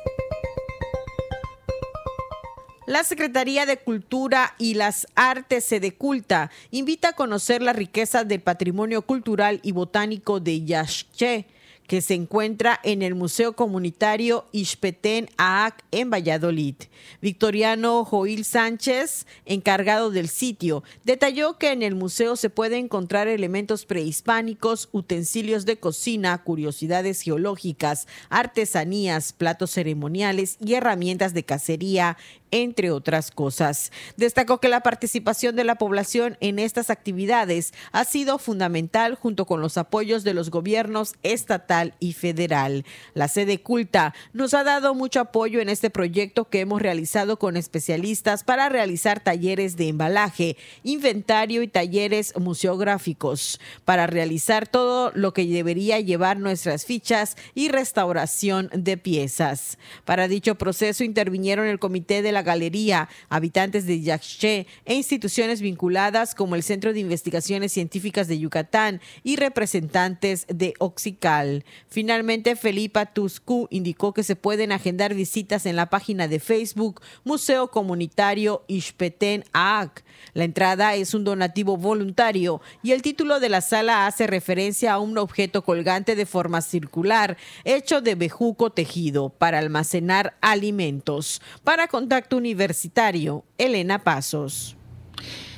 La 2.87 3.03
Secretaría 3.03 3.65
de 3.65 3.79
Cultura 3.79 4.55
y 4.59 4.75
las 4.75 5.07
Artes 5.15 5.65
Sedeculta 5.65 6.51
invita 6.71 7.09
a 7.09 7.13
conocer 7.15 7.63
la 7.63 7.73
riqueza 7.73 8.25
del 8.25 8.43
patrimonio 8.43 9.01
cultural 9.03 9.61
y 9.63 9.73
botánico 9.73 10.39
de 10.39 10.65
Yaxche 10.65 11.47
que 11.87 12.01
se 12.01 12.15
encuentra 12.15 12.81
en 12.83 13.03
el 13.03 13.15
Museo 13.15 13.55
Comunitario 13.55 14.47
Ixpetén 14.53 15.29
AAC 15.37 15.85
en 15.91 16.11
Valladolid. 16.11 16.77
Victoriano 17.21 18.05
Joil 18.05 18.45
Sánchez, 18.45 19.27
encargado 19.45 20.11
del 20.11 20.29
sitio, 20.29 20.83
detalló 21.05 21.59
que 21.59 21.73
en 21.73 21.83
el 21.83 21.95
museo 21.95 22.37
se 22.37 22.51
puede 22.51 22.79
encontrar 22.79 23.29
elementos 23.29 23.85
prehispánicos, 23.85 24.89
utensilios 24.93 25.67
de 25.67 25.79
cocina, 25.79 26.37
curiosidades 26.43 27.21
geológicas, 27.21 28.09
artesanías, 28.31 29.33
platos 29.33 29.71
ceremoniales 29.71 30.57
y 30.65 30.75
herramientas 30.75 31.35
de 31.35 31.45
cacería, 31.45 32.17
entre 32.55 32.93
otras 32.93 33.33
cosas. 33.33 33.91
Destacó 34.17 34.61
que 34.61 34.69
la 34.69 34.81
participación 34.81 35.57
de 35.57 35.65
la 35.65 35.75
población 35.75 36.39
en 36.41 36.61
estas 36.61 36.89
actividades 36.89 37.75
ha 37.91 38.05
sido 38.05 38.39
fundamental 38.39 39.17
junto 39.17 39.45
con 39.45 39.61
los 39.61 39.77
apoyos 39.77 40.23
de 40.23 40.35
los 40.35 40.51
gobiernos 40.51 41.15
estatal 41.25 41.95
y 41.99 42.13
federal. 42.13 42.85
La 43.13 43.27
sede 43.27 43.61
culta 43.61 44.15
nos 44.33 44.55
ha 44.55 44.63
dado 44.63 44.95
mucho 44.95 45.19
apoyo 45.19 45.61
en 45.61 45.69
este 45.69 45.91
proyecto 45.91 46.49
que 46.49 46.61
hemos 46.61 46.81
realizado 46.81 47.41
con 47.41 47.57
especialistas 47.57 48.45
para 48.45 48.69
realizar 48.69 49.19
talleres 49.19 49.77
de 49.77 49.89
embalaje, 49.89 50.57
inventario 50.85 51.61
y 51.65 51.67
talleres 51.67 52.39
museográficos 52.39 53.59
para 53.85 54.07
realizar 54.07 54.69
todo 54.69 55.11
lo 55.17 55.35
que 55.35 55.45
debería 55.45 55.99
llevar 55.99 56.39
nuestras 56.39 56.85
fichas 56.85 57.37
y 57.57 57.69
restauración 57.69 58.71
de 58.73 58.97
piezas. 58.97 59.77
Para 60.05 60.29
dicho 60.29 60.55
proceso 60.55 61.03
intervinieron 61.03 61.67
el 61.67 61.81
comité 61.81 62.23
de 62.23 62.31
la 62.31 62.44
Galería, 62.45 63.09
habitantes 63.29 63.87
de 63.87 64.01
Yaxché 64.01 64.69
e 64.85 64.95
instituciones 64.95 65.61
vinculadas 65.61 66.37
como 66.37 66.55
el 66.55 66.63
Centro 66.63 66.93
de 66.93 67.01
Investigaciones 67.01 67.73
Científicas 67.73 68.29
de 68.29 68.39
Yucatán 68.39 69.01
y 69.25 69.35
representantes 69.35 70.47
de 70.49 70.75
Oxical. 70.79 71.65
Finalmente, 71.89 72.55
Felipa 72.55 73.07
Tuscu 73.07 73.67
indicó 73.71 74.15
que 74.15 74.23
se 74.23 74.37
pueden 74.37 74.71
agendar 74.71 75.15
visitas 75.15 75.67
en 75.67 75.75
la 75.75 75.91
página 75.91 76.29
de 76.29 76.39
Facebook 76.39 77.01
Museo 77.25 77.71
Comunitario 77.71 78.65
Ixpetén 78.69 79.45
AAC. 79.53 80.05
La 80.35 80.45
entrada 80.45 80.95
es 80.95 81.15
un 81.15 81.25
donativo 81.25 81.77
voluntario 81.77 82.61
y 82.83 82.93
el 82.93 83.03
título 83.03 83.41
de 83.41 83.49
la 83.49 83.61
sala 83.61 84.07
hace 84.07 84.27
referencia 84.27 84.93
a 84.93 84.99
un 84.99 85.19
objeto 85.19 85.65
colgante 85.65 86.15
de 86.15 86.27
forma 86.27 86.61
circular 86.61 87.37
hecho 87.65 88.01
de 88.01 88.15
bejuco 88.15 88.71
tejido 88.71 89.31
para 89.31 89.59
almacenar 89.59 90.37
alimentos. 90.41 91.41
Para 91.63 91.89
universitario, 92.33 93.45
Elena 93.59 93.99
Pasos. 93.99 94.77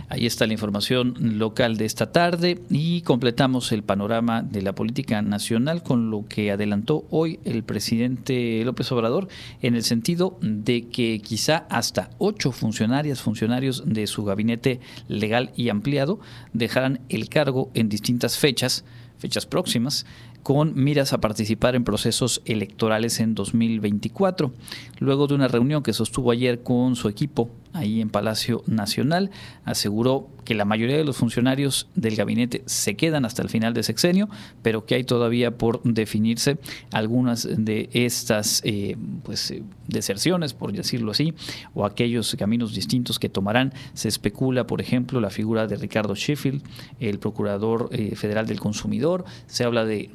Ahí 0.09 0.25
está 0.25 0.47
la 0.47 0.53
información 0.53 1.37
local 1.37 1.77
de 1.77 1.85
esta 1.85 2.13
tarde 2.13 2.61
y 2.71 3.01
completamos 3.01 3.73
el 3.73 3.83
panorama 3.83 4.43
de 4.43 4.63
la 4.63 4.73
política 4.73 5.21
nacional 5.21 5.83
con 5.83 6.11
lo 6.11 6.27
que 6.29 6.53
adelantó 6.53 7.05
hoy 7.11 7.41
el 7.45 7.65
presidente 7.65 8.63
López 8.65 8.93
Obrador 8.93 9.27
en 9.63 9.75
el 9.75 9.83
sentido 9.83 10.39
de 10.41 10.87
que 10.87 11.21
quizá 11.21 11.67
hasta 11.71 12.11
ocho 12.19 12.53
funcionarias, 12.53 13.21
funcionarios 13.21 13.83
de 13.85 14.07
su 14.07 14.25
gabinete 14.25 14.79
legal 15.09 15.51
y 15.57 15.71
ampliado 15.71 16.21
dejarán 16.53 17.01
el 17.09 17.29
cargo 17.29 17.73
en 17.75 17.89
distintas 17.89 18.39
fechas, 18.39 18.85
fechas 19.19 19.45
próximas, 19.45 20.07
con 20.47 20.75
miras 20.77 21.13
a 21.13 21.19
participar 21.19 21.75
en 21.75 21.83
procesos 21.83 22.41
electorales 22.45 23.19
en 23.19 23.35
2024. 23.35 24.53
Luego 25.01 25.27
de 25.27 25.35
una 25.35 25.49
reunión 25.49 25.83
que 25.83 25.93
sostuvo 25.93 26.31
ayer 26.31 26.63
con 26.63 26.95
su 26.95 27.09
equipo 27.09 27.51
ahí 27.73 28.01
en 28.01 28.11
Palacio 28.11 28.63
Nacional, 28.67 29.31
aseguró 29.65 30.29
que 30.45 30.55
la 30.55 30.65
mayoría 30.65 30.97
de 30.97 31.05
los 31.05 31.17
funcionarios 31.17 31.89
del 31.95 32.17
gabinete 32.17 32.63
se 32.67 32.95
quedan 32.97 33.25
hasta 33.25 33.43
el 33.43 33.51
final 33.51 33.75
de 33.75 33.83
sexenio, 33.83 34.29
pero 34.63 34.87
que 34.87 34.95
hay 34.95 35.05
todavía 35.05 35.59
por 35.59 35.83
definirse 35.83 36.59
algunas 36.93 37.47
de 37.51 37.91
estas 37.93 38.63
eh, 38.65 38.97
pues, 39.25 39.51
eh, 39.51 39.63
deserciones, 39.89 40.55
por 40.55 40.73
decirlo 40.73 41.11
así, 41.11 41.35
o 41.75 41.85
aquellos 41.85 42.35
caminos 42.39 42.75
distintos 42.75 43.19
que 43.19 43.29
tomarán. 43.29 43.75
Se 43.93 44.09
especula, 44.09 44.67
por 44.67 44.81
ejemplo, 44.81 45.21
la 45.21 45.31
figura 45.31 45.67
de 45.67 45.77
Ricardo 45.77 46.15
Sheffield, 46.15 46.63
el 47.01 47.19
Procurador 47.19 47.89
eh, 47.91 48.15
Federal 48.15 48.47
del 48.47 48.61
Consumidor, 48.61 49.25
se 49.47 49.65
habla 49.65 49.85
de 49.85 50.11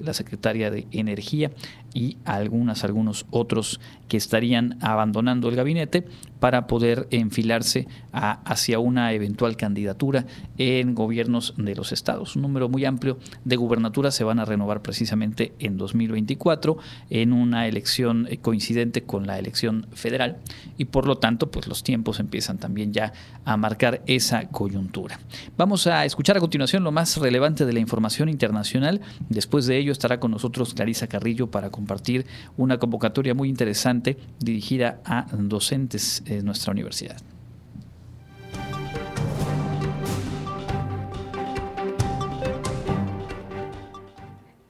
La 0.00 0.14
Secretaria 0.14 0.70
de 0.70 0.86
Energía, 0.90 1.50
y 1.94 2.16
algunas, 2.24 2.84
algunos 2.84 3.26
otros 3.30 3.80
que 4.08 4.16
estarían 4.16 4.76
abandonando 4.80 5.48
el 5.48 5.56
gabinete 5.56 6.04
para 6.40 6.66
poder 6.66 7.06
enfilarse 7.10 7.86
hacia 8.12 8.78
una 8.78 9.12
eventual 9.12 9.56
candidatura 9.56 10.26
en 10.58 10.94
gobiernos 10.94 11.54
de 11.56 11.76
los 11.76 11.92
estados. 11.92 12.34
Un 12.34 12.42
número 12.42 12.68
muy 12.68 12.84
amplio 12.84 13.18
de 13.44 13.56
gubernaturas 13.56 14.14
se 14.14 14.24
van 14.24 14.40
a 14.40 14.44
renovar 14.44 14.82
precisamente 14.82 15.52
en 15.58 15.76
2024 15.76 16.78
en 17.10 17.32
una 17.32 17.68
elección 17.68 18.28
coincidente 18.42 19.02
con 19.02 19.26
la 19.26 19.38
elección 19.38 19.86
federal 19.92 20.38
y 20.78 20.86
por 20.86 21.06
lo 21.06 21.18
tanto 21.18 21.50
pues 21.50 21.68
los 21.68 21.84
tiempos 21.84 22.20
empiezan 22.20 22.58
también 22.58 22.92
ya 22.92 23.12
a 23.44 23.56
marcar 23.56 24.02
esa 24.06 24.48
coyuntura. 24.48 25.20
Vamos 25.56 25.86
a 25.86 26.04
escuchar 26.04 26.36
a 26.36 26.40
continuación 26.40 26.84
lo 26.84 26.90
más 26.90 27.16
relevante 27.18 27.66
de 27.66 27.72
la 27.72 27.80
información 27.80 28.28
internacional. 28.28 29.00
Después 29.28 29.66
de 29.66 29.78
ello 29.78 29.92
estará 29.92 30.18
con 30.18 30.30
nosotros 30.30 30.74
Clarisa 30.74 31.06
Carrillo 31.06 31.50
para 31.50 31.70
compartir 31.80 32.26
una 32.56 32.78
convocatoria 32.78 33.34
muy 33.34 33.48
interesante 33.48 34.18
dirigida 34.38 35.00
a 35.04 35.26
docentes 35.32 36.22
de 36.26 36.42
nuestra 36.42 36.72
universidad. 36.72 37.16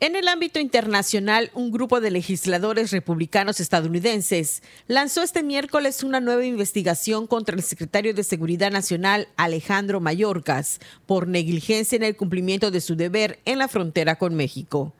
En 0.02 0.16
el 0.16 0.28
ámbito 0.28 0.60
internacional, 0.60 1.50
un 1.52 1.70
grupo 1.70 2.00
de 2.00 2.10
legisladores 2.10 2.90
republicanos 2.90 3.60
estadounidenses 3.60 4.62
lanzó 4.86 5.22
este 5.22 5.42
miércoles 5.42 6.02
una 6.02 6.20
nueva 6.20 6.46
investigación 6.46 7.26
contra 7.26 7.54
el 7.54 7.62
secretario 7.62 8.14
de 8.14 8.24
Seguridad 8.24 8.70
Nacional 8.70 9.28
Alejandro 9.36 10.00
Mayorkas 10.00 10.80
por 11.04 11.28
negligencia 11.28 11.96
en 11.96 12.04
el 12.04 12.16
cumplimiento 12.16 12.70
de 12.70 12.80
su 12.80 12.96
deber 12.96 13.40
en 13.44 13.58
la 13.58 13.68
frontera 13.68 14.16
con 14.16 14.34
México. 14.34 14.94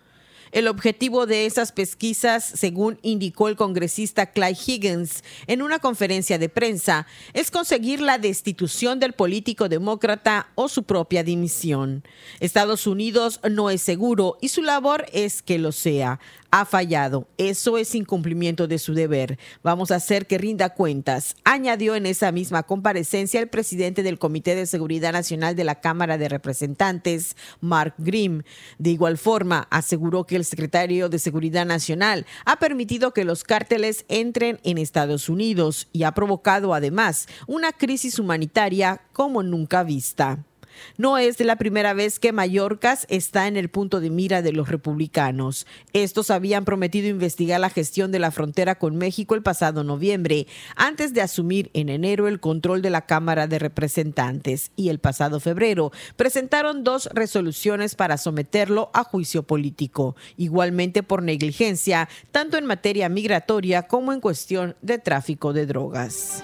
El 0.52 0.68
objetivo 0.68 1.26
de 1.26 1.46
esas 1.46 1.72
pesquisas, 1.72 2.44
según 2.44 2.98
indicó 3.02 3.48
el 3.48 3.56
congresista 3.56 4.32
Clyde 4.32 4.58
Higgins 4.66 5.22
en 5.46 5.62
una 5.62 5.78
conferencia 5.78 6.38
de 6.38 6.48
prensa, 6.48 7.06
es 7.32 7.50
conseguir 7.50 8.00
la 8.00 8.18
destitución 8.18 8.98
del 8.98 9.12
político 9.12 9.68
demócrata 9.68 10.48
o 10.56 10.68
su 10.68 10.82
propia 10.82 11.22
dimisión. 11.22 12.02
Estados 12.40 12.86
Unidos 12.86 13.40
no 13.48 13.70
es 13.70 13.80
seguro 13.80 14.38
y 14.40 14.48
su 14.48 14.62
labor 14.62 15.06
es 15.12 15.42
que 15.42 15.58
lo 15.58 15.72
sea 15.72 16.18
ha 16.50 16.64
fallado. 16.64 17.28
Eso 17.38 17.78
es 17.78 17.94
incumplimiento 17.94 18.66
de 18.66 18.78
su 18.78 18.94
deber. 18.94 19.38
Vamos 19.62 19.90
a 19.90 19.96
hacer 19.96 20.26
que 20.26 20.38
rinda 20.38 20.70
cuentas. 20.70 21.36
Añadió 21.44 21.94
en 21.94 22.06
esa 22.06 22.32
misma 22.32 22.64
comparecencia 22.64 23.40
el 23.40 23.48
presidente 23.48 24.02
del 24.02 24.18
Comité 24.18 24.54
de 24.54 24.66
Seguridad 24.66 25.12
Nacional 25.12 25.54
de 25.54 25.64
la 25.64 25.80
Cámara 25.80 26.18
de 26.18 26.28
Representantes, 26.28 27.36
Mark 27.60 27.94
Grimm. 27.98 28.42
De 28.78 28.90
igual 28.90 29.18
forma, 29.18 29.68
aseguró 29.70 30.24
que 30.24 30.36
el 30.40 30.44
secretario 30.44 31.08
de 31.08 31.20
Seguridad 31.20 31.64
Nacional 31.64 32.26
ha 32.44 32.58
permitido 32.58 33.12
que 33.12 33.24
los 33.24 33.44
cárteles 33.44 34.04
entren 34.08 34.58
en 34.64 34.78
Estados 34.78 35.28
Unidos 35.28 35.88
y 35.92 36.02
ha 36.02 36.12
provocado 36.12 36.74
además 36.74 37.28
una 37.46 37.72
crisis 37.72 38.18
humanitaria 38.18 39.02
como 39.12 39.42
nunca 39.42 39.84
vista. 39.84 40.44
No 40.96 41.18
es 41.18 41.40
la 41.40 41.56
primera 41.56 41.94
vez 41.94 42.18
que 42.18 42.32
Mallorcas 42.32 43.06
está 43.08 43.46
en 43.46 43.56
el 43.56 43.68
punto 43.68 44.00
de 44.00 44.10
mira 44.10 44.42
de 44.42 44.52
los 44.52 44.68
republicanos. 44.68 45.66
Estos 45.92 46.30
habían 46.30 46.64
prometido 46.64 47.08
investigar 47.08 47.60
la 47.60 47.70
gestión 47.70 48.12
de 48.12 48.18
la 48.18 48.30
frontera 48.30 48.76
con 48.76 48.96
México 48.96 49.34
el 49.34 49.42
pasado 49.42 49.84
noviembre, 49.84 50.46
antes 50.76 51.14
de 51.14 51.22
asumir 51.22 51.70
en 51.74 51.88
enero 51.88 52.28
el 52.28 52.40
control 52.40 52.82
de 52.82 52.90
la 52.90 53.06
Cámara 53.06 53.46
de 53.46 53.58
Representantes. 53.58 54.72
Y 54.76 54.88
el 54.88 54.98
pasado 54.98 55.40
febrero 55.40 55.92
presentaron 56.16 56.84
dos 56.84 57.08
resoluciones 57.12 57.94
para 57.94 58.18
someterlo 58.18 58.90
a 58.94 59.04
juicio 59.04 59.42
político, 59.42 60.16
igualmente 60.36 61.02
por 61.02 61.22
negligencia, 61.22 62.08
tanto 62.30 62.56
en 62.56 62.66
materia 62.66 63.08
migratoria 63.08 63.82
como 63.82 64.12
en 64.12 64.20
cuestión 64.20 64.76
de 64.82 64.98
tráfico 64.98 65.52
de 65.52 65.66
drogas. 65.66 66.42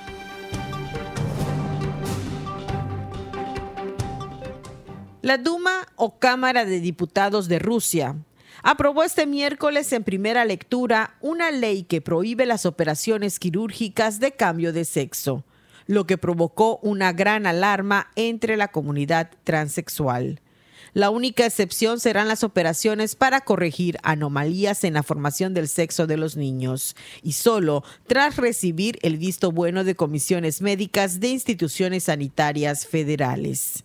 La 5.26 5.38
Duma 5.38 5.88
o 5.96 6.20
Cámara 6.20 6.64
de 6.64 6.78
Diputados 6.78 7.48
de 7.48 7.58
Rusia 7.58 8.14
aprobó 8.62 9.02
este 9.02 9.26
miércoles 9.26 9.92
en 9.92 10.04
primera 10.04 10.44
lectura 10.44 11.16
una 11.20 11.50
ley 11.50 11.82
que 11.82 12.00
prohíbe 12.00 12.46
las 12.46 12.64
operaciones 12.64 13.40
quirúrgicas 13.40 14.20
de 14.20 14.30
cambio 14.30 14.72
de 14.72 14.84
sexo, 14.84 15.42
lo 15.88 16.06
que 16.06 16.16
provocó 16.16 16.78
una 16.80 17.12
gran 17.12 17.44
alarma 17.44 18.06
entre 18.14 18.56
la 18.56 18.68
comunidad 18.68 19.32
transexual. 19.42 20.40
La 20.92 21.10
única 21.10 21.44
excepción 21.44 21.98
serán 21.98 22.28
las 22.28 22.44
operaciones 22.44 23.16
para 23.16 23.40
corregir 23.40 23.98
anomalías 24.04 24.84
en 24.84 24.94
la 24.94 25.02
formación 25.02 25.54
del 25.54 25.66
sexo 25.66 26.06
de 26.06 26.18
los 26.18 26.36
niños, 26.36 26.94
y 27.24 27.32
solo 27.32 27.82
tras 28.06 28.36
recibir 28.36 29.00
el 29.02 29.16
visto 29.16 29.50
bueno 29.50 29.82
de 29.82 29.96
comisiones 29.96 30.62
médicas 30.62 31.18
de 31.18 31.30
instituciones 31.30 32.04
sanitarias 32.04 32.86
federales. 32.86 33.82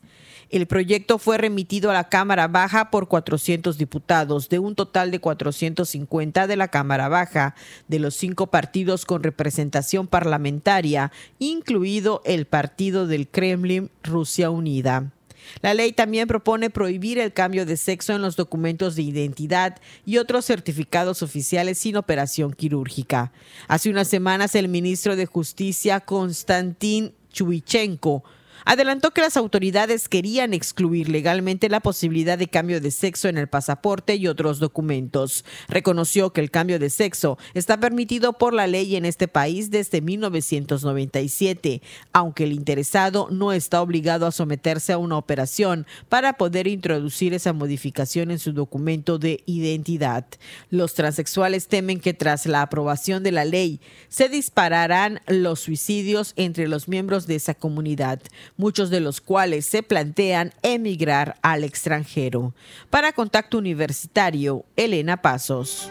El 0.52 0.66
proyecto 0.68 1.18
fue 1.18 1.38
remitido 1.38 1.90
a 1.90 1.94
la 1.94 2.10
Cámara 2.10 2.50
Baja 2.50 2.92
por 2.92 3.08
400 3.08 3.78
diputados, 3.78 4.50
de 4.50 4.60
un 4.60 4.76
total 4.76 5.10
de 5.10 5.20
450 5.20 6.46
de 6.46 6.58
la 6.58 6.68
Cámara 6.68 7.08
Baja, 7.08 7.56
de 7.88 8.00
los 8.00 8.16
cinco 8.16 8.48
partidos 8.48 9.06
con 9.06 9.24
representación 9.24 10.08
parlamentaria, 10.08 11.14
incluido 11.40 12.22
el 12.26 12.48
Partido 12.48 13.08
del 13.08 13.30
Kremlin 13.30 13.90
Rusia 14.04 14.50
Unida. 14.50 15.14
La 15.62 15.74
ley 15.74 15.94
también 15.94 16.28
propone 16.28 16.70
prohibir 16.70 17.18
el 17.18 17.32
cambio 17.32 17.66
de 17.66 17.78
sexo 17.78 18.14
en 18.14 18.22
los 18.22 18.36
documentos 18.36 18.98
de 18.98 19.04
identidad 19.04 19.78
y 20.06 20.18
otros 20.18 20.46
certificados 20.46 21.24
oficiales 21.24 21.78
sin 21.78 21.96
operación 21.96 22.52
quirúrgica. 22.52 23.32
Hace 23.70 23.90
unas 23.90 24.10
semanas 24.10 24.54
el 24.56 24.68
ministro 24.68 25.16
de 25.16 25.28
Justicia, 25.28 26.02
Konstantin 26.02 27.14
Chubichenko, 27.32 28.26
adelantó 28.66 29.12
que 29.12 29.22
las 29.22 29.38
autoridades 29.38 30.08
querían 30.10 30.54
excluir 30.54 31.10
legalmente 31.10 31.70
la 31.70 31.80
posibilidad 31.80 32.38
de 32.38 32.48
cambio 32.48 32.82
de 32.82 32.92
sexo 32.92 33.28
en 33.28 33.38
el 33.38 33.48
pasaporte 33.48 34.16
y 34.16 34.28
otros 34.28 34.60
documentos. 34.60 35.46
Reconoció 35.68 36.34
que 36.34 36.42
el 36.42 36.52
cambio 36.52 36.80
de 36.80 36.90
sexo 36.90 37.38
está 37.54 37.80
permitido 37.80 38.34
por 38.34 38.54
la 38.54 38.68
ley 38.68 38.96
en 38.96 39.06
este 39.06 39.28
país 39.28 39.72
desde 39.72 40.02
1997, 40.02 41.82
aunque 42.14 42.44
el 42.44 42.54
interesado 42.54 43.28
no 43.32 43.52
está 43.54 43.82
obligado 43.82 44.28
a 44.28 44.32
someterse 44.32 44.94
a 44.94 44.98
una 44.98 45.18
operación 45.18 45.86
para 46.10 46.34
poder 46.34 46.68
introducir 46.68 47.34
esa 47.34 47.54
modificación 47.54 48.32
en 48.32 48.40
su 48.40 48.54
documento 48.54 49.18
de 49.18 49.44
identidad. 49.46 50.26
Los 50.70 50.94
transexuales 50.94 51.68
temen 51.68 52.00
que 52.00 52.14
tras 52.14 52.46
la 52.46 52.62
aprobación 52.62 53.24
de 53.24 53.32
la 53.32 53.46
ley 53.46 53.80
se 54.10 54.30
dispararán 54.30 55.22
los 55.28 55.60
suicidios 55.62 56.34
entre 56.36 56.68
los 56.68 56.88
miembros 56.88 57.28
de 57.28 57.36
esa 57.36 57.54
comunidad 57.54 58.22
muchos 58.62 58.92
de 58.92 59.00
los 59.00 59.22
cuales 59.22 59.66
se 59.66 59.82
plantean 59.82 60.54
emigrar 60.62 61.36
al 61.42 61.64
extranjero. 61.64 62.54
Para 62.92 63.12
Contacto 63.12 63.58
Universitario, 63.58 64.66
Elena 64.76 65.18
Pasos. 65.18 65.90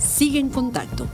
Sigue 0.00 0.40
en 0.40 0.48
contacto. 0.48 1.06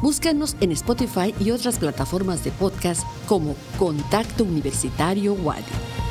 Búscanos 0.00 0.56
en 0.60 0.70
Spotify 0.70 1.34
y 1.40 1.50
otras 1.50 1.80
plataformas 1.80 2.44
de 2.44 2.52
podcast 2.52 3.02
como 3.26 3.56
Contacto 3.78 4.44
Universitario 4.44 5.34
Wadi. 5.34 6.05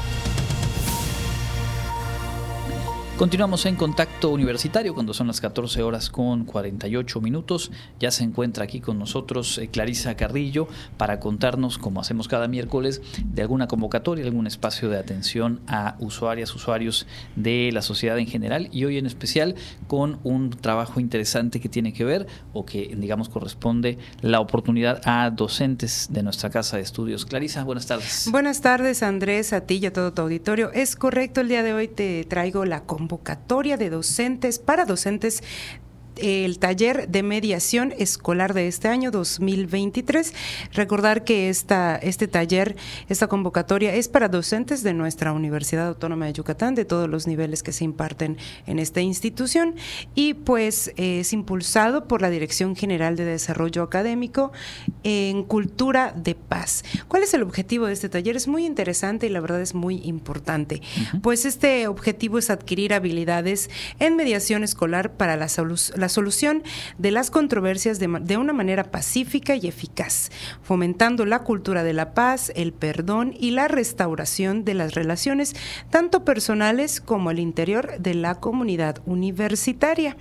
Continuamos 3.18 3.66
en 3.66 3.78
contacto 3.78 4.30
universitario 4.30 4.94
cuando 4.94 5.14
son 5.14 5.28
las 5.28 5.40
14 5.40 5.82
horas 5.84 6.10
con 6.10 6.44
48 6.44 7.22
minutos. 7.22 7.72
Ya 7.98 8.12
se 8.12 8.26
encuentra 8.26 8.66
aquí 8.66 8.82
con 8.82 9.00
nosotros 9.00 9.58
eh, 9.58 9.70
Clarisa 9.70 10.18
Carrillo 10.18 10.68
para 10.98 11.22
contarnos, 11.22 11.78
como 11.78 12.02
hacemos 12.02 12.28
cada 12.28 12.50
miércoles, 12.50 13.02
de 13.24 13.42
alguna 13.42 13.70
convocatoria, 13.70 14.26
algún 14.26 14.48
espacio 14.48 14.90
de 14.90 14.98
atención 14.98 15.62
a 15.66 15.96
usuarias, 16.00 16.54
usuarios 16.54 17.08
de 17.38 17.70
la 17.72 17.82
sociedad 17.82 18.20
en 18.20 18.28
general 18.28 18.68
y 18.74 18.84
hoy 18.84 18.98
en 18.98 19.06
especial 19.06 19.56
con 19.88 20.20
un 20.24 20.50
trabajo 20.50 21.00
interesante 21.00 21.62
que 21.62 21.70
tiene 21.70 21.94
que 21.94 22.04
ver 22.04 22.28
o 22.52 22.66
que, 22.66 22.98
digamos, 22.98 23.30
corresponde 23.30 23.98
la 24.20 24.42
oportunidad 24.42 25.00
a 25.06 25.30
docentes 25.30 26.10
de 26.12 26.22
nuestra 26.22 26.50
casa 26.50 26.76
de 26.76 26.84
estudios. 26.84 27.26
Clarisa, 27.26 27.64
buenas 27.64 27.88
tardes. 27.88 28.28
Buenas 28.30 28.60
tardes, 28.60 29.04
Andrés, 29.04 29.54
a 29.54 29.62
ti 29.62 29.76
y 29.76 29.86
a 29.86 29.94
todo 29.94 30.12
tu 30.12 30.22
auditorio. 30.22 30.70
Es 30.74 30.98
correcto, 30.98 31.40
el 31.40 31.48
día 31.48 31.64
de 31.64 31.72
hoy 31.72 31.88
te 31.88 32.26
traigo 32.26 32.66
la 32.66 32.82
convocatoria 32.84 33.05
convocatoria 33.06 33.78
de 33.78 33.92
docentes 33.92 34.58
para 34.58 34.84
docentes 34.84 35.44
el 36.18 36.60
taller 36.60 37.08
de 37.10 37.24
mediación 37.24 37.94
escolar 37.98 38.54
de 38.54 38.68
este 38.68 38.88
año 38.88 39.12
2023. 39.12 40.34
Recordar 40.74 41.24
que 41.24 41.50
esta, 41.50 41.96
este 41.96 42.28
taller, 42.28 42.76
esta 43.10 43.28
convocatoria 43.28 43.94
es 43.94 44.08
para 44.08 44.30
docentes 44.30 44.84
de 44.84 44.94
nuestra 44.94 45.34
Universidad 45.34 45.88
Autónoma 45.88 46.26
de 46.26 46.34
Yucatán, 46.34 46.76
de 46.76 46.86
todos 46.86 47.10
los 47.10 47.28
niveles 47.28 47.64
que 47.64 47.72
se 47.72 47.84
imparten 47.84 48.38
en 48.66 48.80
esta 48.80 49.02
institución 49.02 49.76
y 50.14 50.34
pues 50.34 50.92
es 50.98 51.34
impulsado 51.34 52.08
por 52.08 52.22
la 52.22 52.30
Dirección 52.30 52.76
General 52.76 53.16
de 53.16 53.26
Desarrollo 53.26 53.84
Académico 53.84 54.52
en 55.04 55.44
Cultura 55.44 56.14
de 56.16 56.36
Paz. 56.36 56.84
¿Cuál 57.08 57.24
es 57.24 57.34
el 57.34 57.44
objetivo 57.44 57.88
de 57.88 57.94
este 57.94 58.10
taller? 58.10 58.36
Es 58.36 58.48
muy 58.48 58.66
interesante 58.66 59.28
y 59.28 59.30
la 59.30 59.40
verdad 59.40 59.62
es 59.62 59.74
muy 59.74 60.02
importante. 60.04 60.82
Pues 61.22 61.46
este 61.46 61.88
objetivo 61.88 62.38
es 62.38 62.50
adquirir 62.50 62.94
habilidades 62.94 63.70
en 64.00 64.16
mediación 64.16 64.64
escolar 64.64 65.14
para 65.14 65.36
la, 65.36 65.50
solución 65.50 66.00
la 66.00 66.05
solución 66.10 66.64
de 66.98 67.12
las 67.12 67.32
controversias 67.32 68.00
de, 68.00 68.08
de 68.22 68.38
una 68.38 68.54
manera 68.54 68.86
pacífica 68.92 69.56
y 69.56 69.68
eficaz, 69.68 70.32
fomentando 70.62 71.26
la 71.26 71.40
cultura 71.40 71.84
de 71.84 71.94
la 71.94 72.14
paz, 72.14 72.52
el 72.56 72.74
perdón 72.74 73.34
y 73.38 73.52
la 73.52 73.68
restauración 73.68 74.66
de 74.66 74.74
las 74.74 74.94
relaciones, 74.94 75.56
tanto 75.90 76.26
personales 76.26 77.02
como 77.02 77.30
al 77.30 77.40
interior 77.40 77.98
de 78.00 78.14
la 78.14 78.36
comunidad 78.36 79.02
universitaria. 79.06 80.18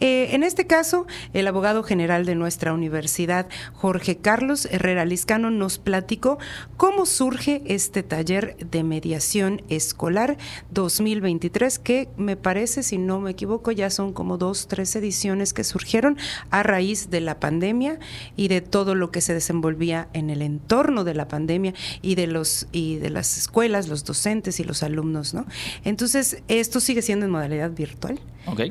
Eh, 0.00 0.34
en 0.34 0.42
este 0.42 0.66
caso, 0.66 1.06
el 1.34 1.46
abogado 1.46 1.82
general 1.82 2.24
de 2.24 2.34
nuestra 2.34 2.72
universidad, 2.72 3.48
Jorge 3.74 4.16
Carlos 4.16 4.66
Herrera 4.70 5.04
Liscano, 5.04 5.50
nos 5.50 5.78
platicó 5.78 6.38
cómo 6.78 7.04
surge 7.04 7.62
este 7.66 8.02
taller 8.02 8.56
de 8.58 8.82
mediación 8.82 9.62
escolar 9.68 10.38
2023, 10.70 11.78
que 11.78 12.08
me 12.16 12.36
parece, 12.36 12.82
si 12.82 12.96
no 12.96 13.20
me 13.20 13.32
equivoco, 13.32 13.72
ya 13.72 13.90
son 13.90 14.14
como 14.14 14.38
dos, 14.38 14.68
tres 14.68 14.96
ediciones 14.96 15.52
que 15.52 15.64
surgieron 15.64 16.16
a 16.50 16.62
raíz 16.62 17.10
de 17.10 17.20
la 17.20 17.38
pandemia 17.38 17.98
y 18.36 18.48
de 18.48 18.62
todo 18.62 18.94
lo 18.94 19.10
que 19.10 19.20
se 19.20 19.34
desenvolvía 19.34 20.08
en 20.14 20.30
el 20.30 20.40
entorno 20.40 21.04
de 21.04 21.14
la 21.14 21.28
pandemia 21.28 21.74
y 22.00 22.14
de 22.14 22.26
los 22.26 22.68
y 22.72 22.96
de 22.96 23.10
las 23.10 23.36
escuelas, 23.36 23.88
los 23.88 24.04
docentes 24.04 24.60
y 24.60 24.64
los 24.64 24.82
alumnos, 24.82 25.34
¿no? 25.34 25.46
Entonces, 25.84 26.42
esto 26.48 26.80
sigue 26.80 27.02
siendo 27.02 27.26
en 27.26 27.32
modalidad 27.32 27.70
virtual. 27.70 28.18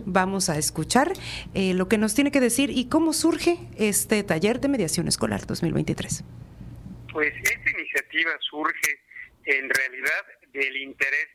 Vamos 0.05 0.49
a 0.49 0.57
escuchar 0.57 1.13
eh, 1.53 1.73
lo 1.73 1.87
que 1.87 1.97
nos 1.97 2.15
tiene 2.15 2.31
que 2.31 2.39
decir 2.39 2.69
y 2.69 2.89
cómo 2.89 3.13
surge 3.13 3.57
este 3.77 4.23
taller 4.23 4.59
de 4.59 4.67
mediación 4.67 5.07
escolar 5.07 5.45
2023. 5.45 6.23
Pues 7.11 7.33
esta 7.41 7.69
iniciativa 7.71 8.31
surge 8.49 8.99
en 9.45 9.69
realidad 9.69 10.25
del 10.53 10.77
interés 10.77 11.27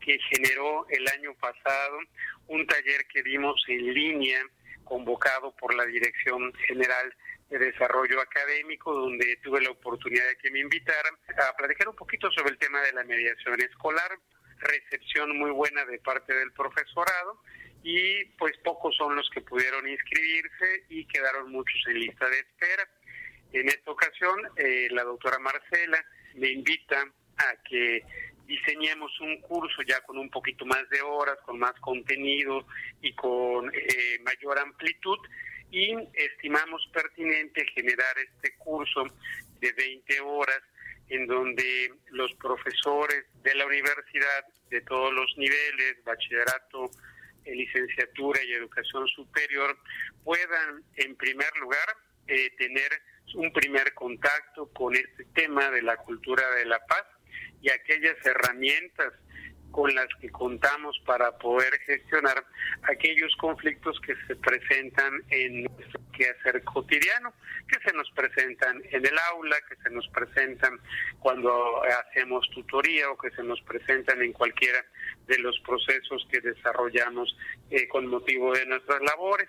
que 0.00 0.18
generó 0.30 0.86
el 0.88 1.06
año 1.08 1.34
pasado 1.34 1.98
un 2.48 2.66
taller 2.66 3.06
que 3.12 3.22
dimos 3.22 3.62
en 3.68 3.94
línea 3.94 4.42
convocado 4.84 5.54
por 5.56 5.74
la 5.74 5.86
Dirección 5.86 6.52
General 6.66 7.14
de 7.50 7.58
Desarrollo 7.58 8.20
Académico, 8.20 8.92
donde 8.92 9.38
tuve 9.42 9.60
la 9.60 9.70
oportunidad 9.70 10.26
de 10.26 10.36
que 10.36 10.50
me 10.50 10.60
invitaran 10.60 11.14
a 11.48 11.56
platicar 11.56 11.88
un 11.88 11.96
poquito 11.96 12.30
sobre 12.32 12.50
el 12.50 12.58
tema 12.58 12.80
de 12.82 12.92
la 12.92 13.04
mediación 13.04 13.60
escolar, 13.60 14.18
recepción 14.58 15.38
muy 15.38 15.50
buena 15.50 15.84
de 15.84 15.98
parte 15.98 16.34
del 16.34 16.52
profesorado 16.52 17.40
y 17.82 18.24
pues 18.38 18.56
pocos 18.58 18.96
son 18.96 19.16
los 19.16 19.28
que 19.30 19.40
pudieron 19.40 19.88
inscribirse 19.88 20.84
y 20.88 21.04
quedaron 21.06 21.50
muchos 21.50 21.80
en 21.88 22.00
lista 22.00 22.28
de 22.28 22.38
espera. 22.38 22.88
En 23.52 23.68
esta 23.68 23.90
ocasión, 23.90 24.36
eh, 24.56 24.88
la 24.90 25.04
doctora 25.04 25.38
Marcela 25.38 26.04
me 26.34 26.50
invita 26.50 27.04
a 27.38 27.62
que 27.68 28.02
diseñemos 28.46 29.18
un 29.20 29.40
curso 29.40 29.82
ya 29.82 30.00
con 30.02 30.18
un 30.18 30.30
poquito 30.30 30.64
más 30.64 30.88
de 30.90 31.00
horas, 31.02 31.38
con 31.44 31.58
más 31.58 31.72
contenido 31.80 32.66
y 33.00 33.12
con 33.14 33.72
eh, 33.74 34.18
mayor 34.22 34.58
amplitud 34.58 35.18
y 35.70 35.96
estimamos 36.14 36.86
pertinente 36.92 37.64
generar 37.74 38.14
este 38.18 38.54
curso 38.56 39.04
de 39.60 39.72
20 39.72 40.20
horas 40.20 40.60
en 41.08 41.26
donde 41.26 41.92
los 42.10 42.32
profesores 42.34 43.24
de 43.42 43.54
la 43.54 43.66
universidad 43.66 44.46
de 44.70 44.80
todos 44.82 45.12
los 45.12 45.32
niveles, 45.36 46.02
bachillerato, 46.04 46.90
licenciatura 47.46 48.42
y 48.42 48.52
educación 48.52 49.06
superior 49.08 49.76
puedan, 50.24 50.82
en 50.96 51.16
primer 51.16 51.54
lugar, 51.58 51.96
eh, 52.26 52.50
tener 52.56 52.90
un 53.34 53.52
primer 53.52 53.94
contacto 53.94 54.68
con 54.72 54.94
este 54.94 55.24
tema 55.34 55.70
de 55.70 55.82
la 55.82 55.96
cultura 55.96 56.42
de 56.56 56.66
la 56.66 56.78
paz 56.86 57.04
y 57.60 57.70
aquellas 57.70 58.16
herramientas 58.24 59.12
con 59.72 59.92
las 59.94 60.06
que 60.20 60.30
contamos 60.30 61.00
para 61.06 61.36
poder 61.38 61.72
gestionar 61.80 62.44
aquellos 62.82 63.34
conflictos 63.36 63.98
que 64.00 64.14
se 64.26 64.36
presentan 64.36 65.22
en 65.30 65.64
nuestro 65.64 66.00
quehacer 66.12 66.62
cotidiano, 66.62 67.32
que 67.66 67.80
se 67.80 67.96
nos 67.96 68.08
presentan 68.12 68.82
en 68.90 69.04
el 69.04 69.18
aula, 69.32 69.56
que 69.68 69.76
se 69.76 69.90
nos 69.90 70.06
presentan 70.08 70.78
cuando 71.18 71.82
hacemos 71.84 72.48
tutoría 72.50 73.10
o 73.10 73.16
que 73.16 73.30
se 73.30 73.42
nos 73.42 73.60
presentan 73.62 74.22
en 74.22 74.32
cualquiera 74.32 74.84
de 75.26 75.38
los 75.38 75.58
procesos 75.60 76.26
que 76.30 76.40
desarrollamos 76.40 77.36
eh, 77.70 77.88
con 77.88 78.06
motivo 78.06 78.52
de 78.52 78.66
nuestras 78.66 79.00
labores. 79.02 79.48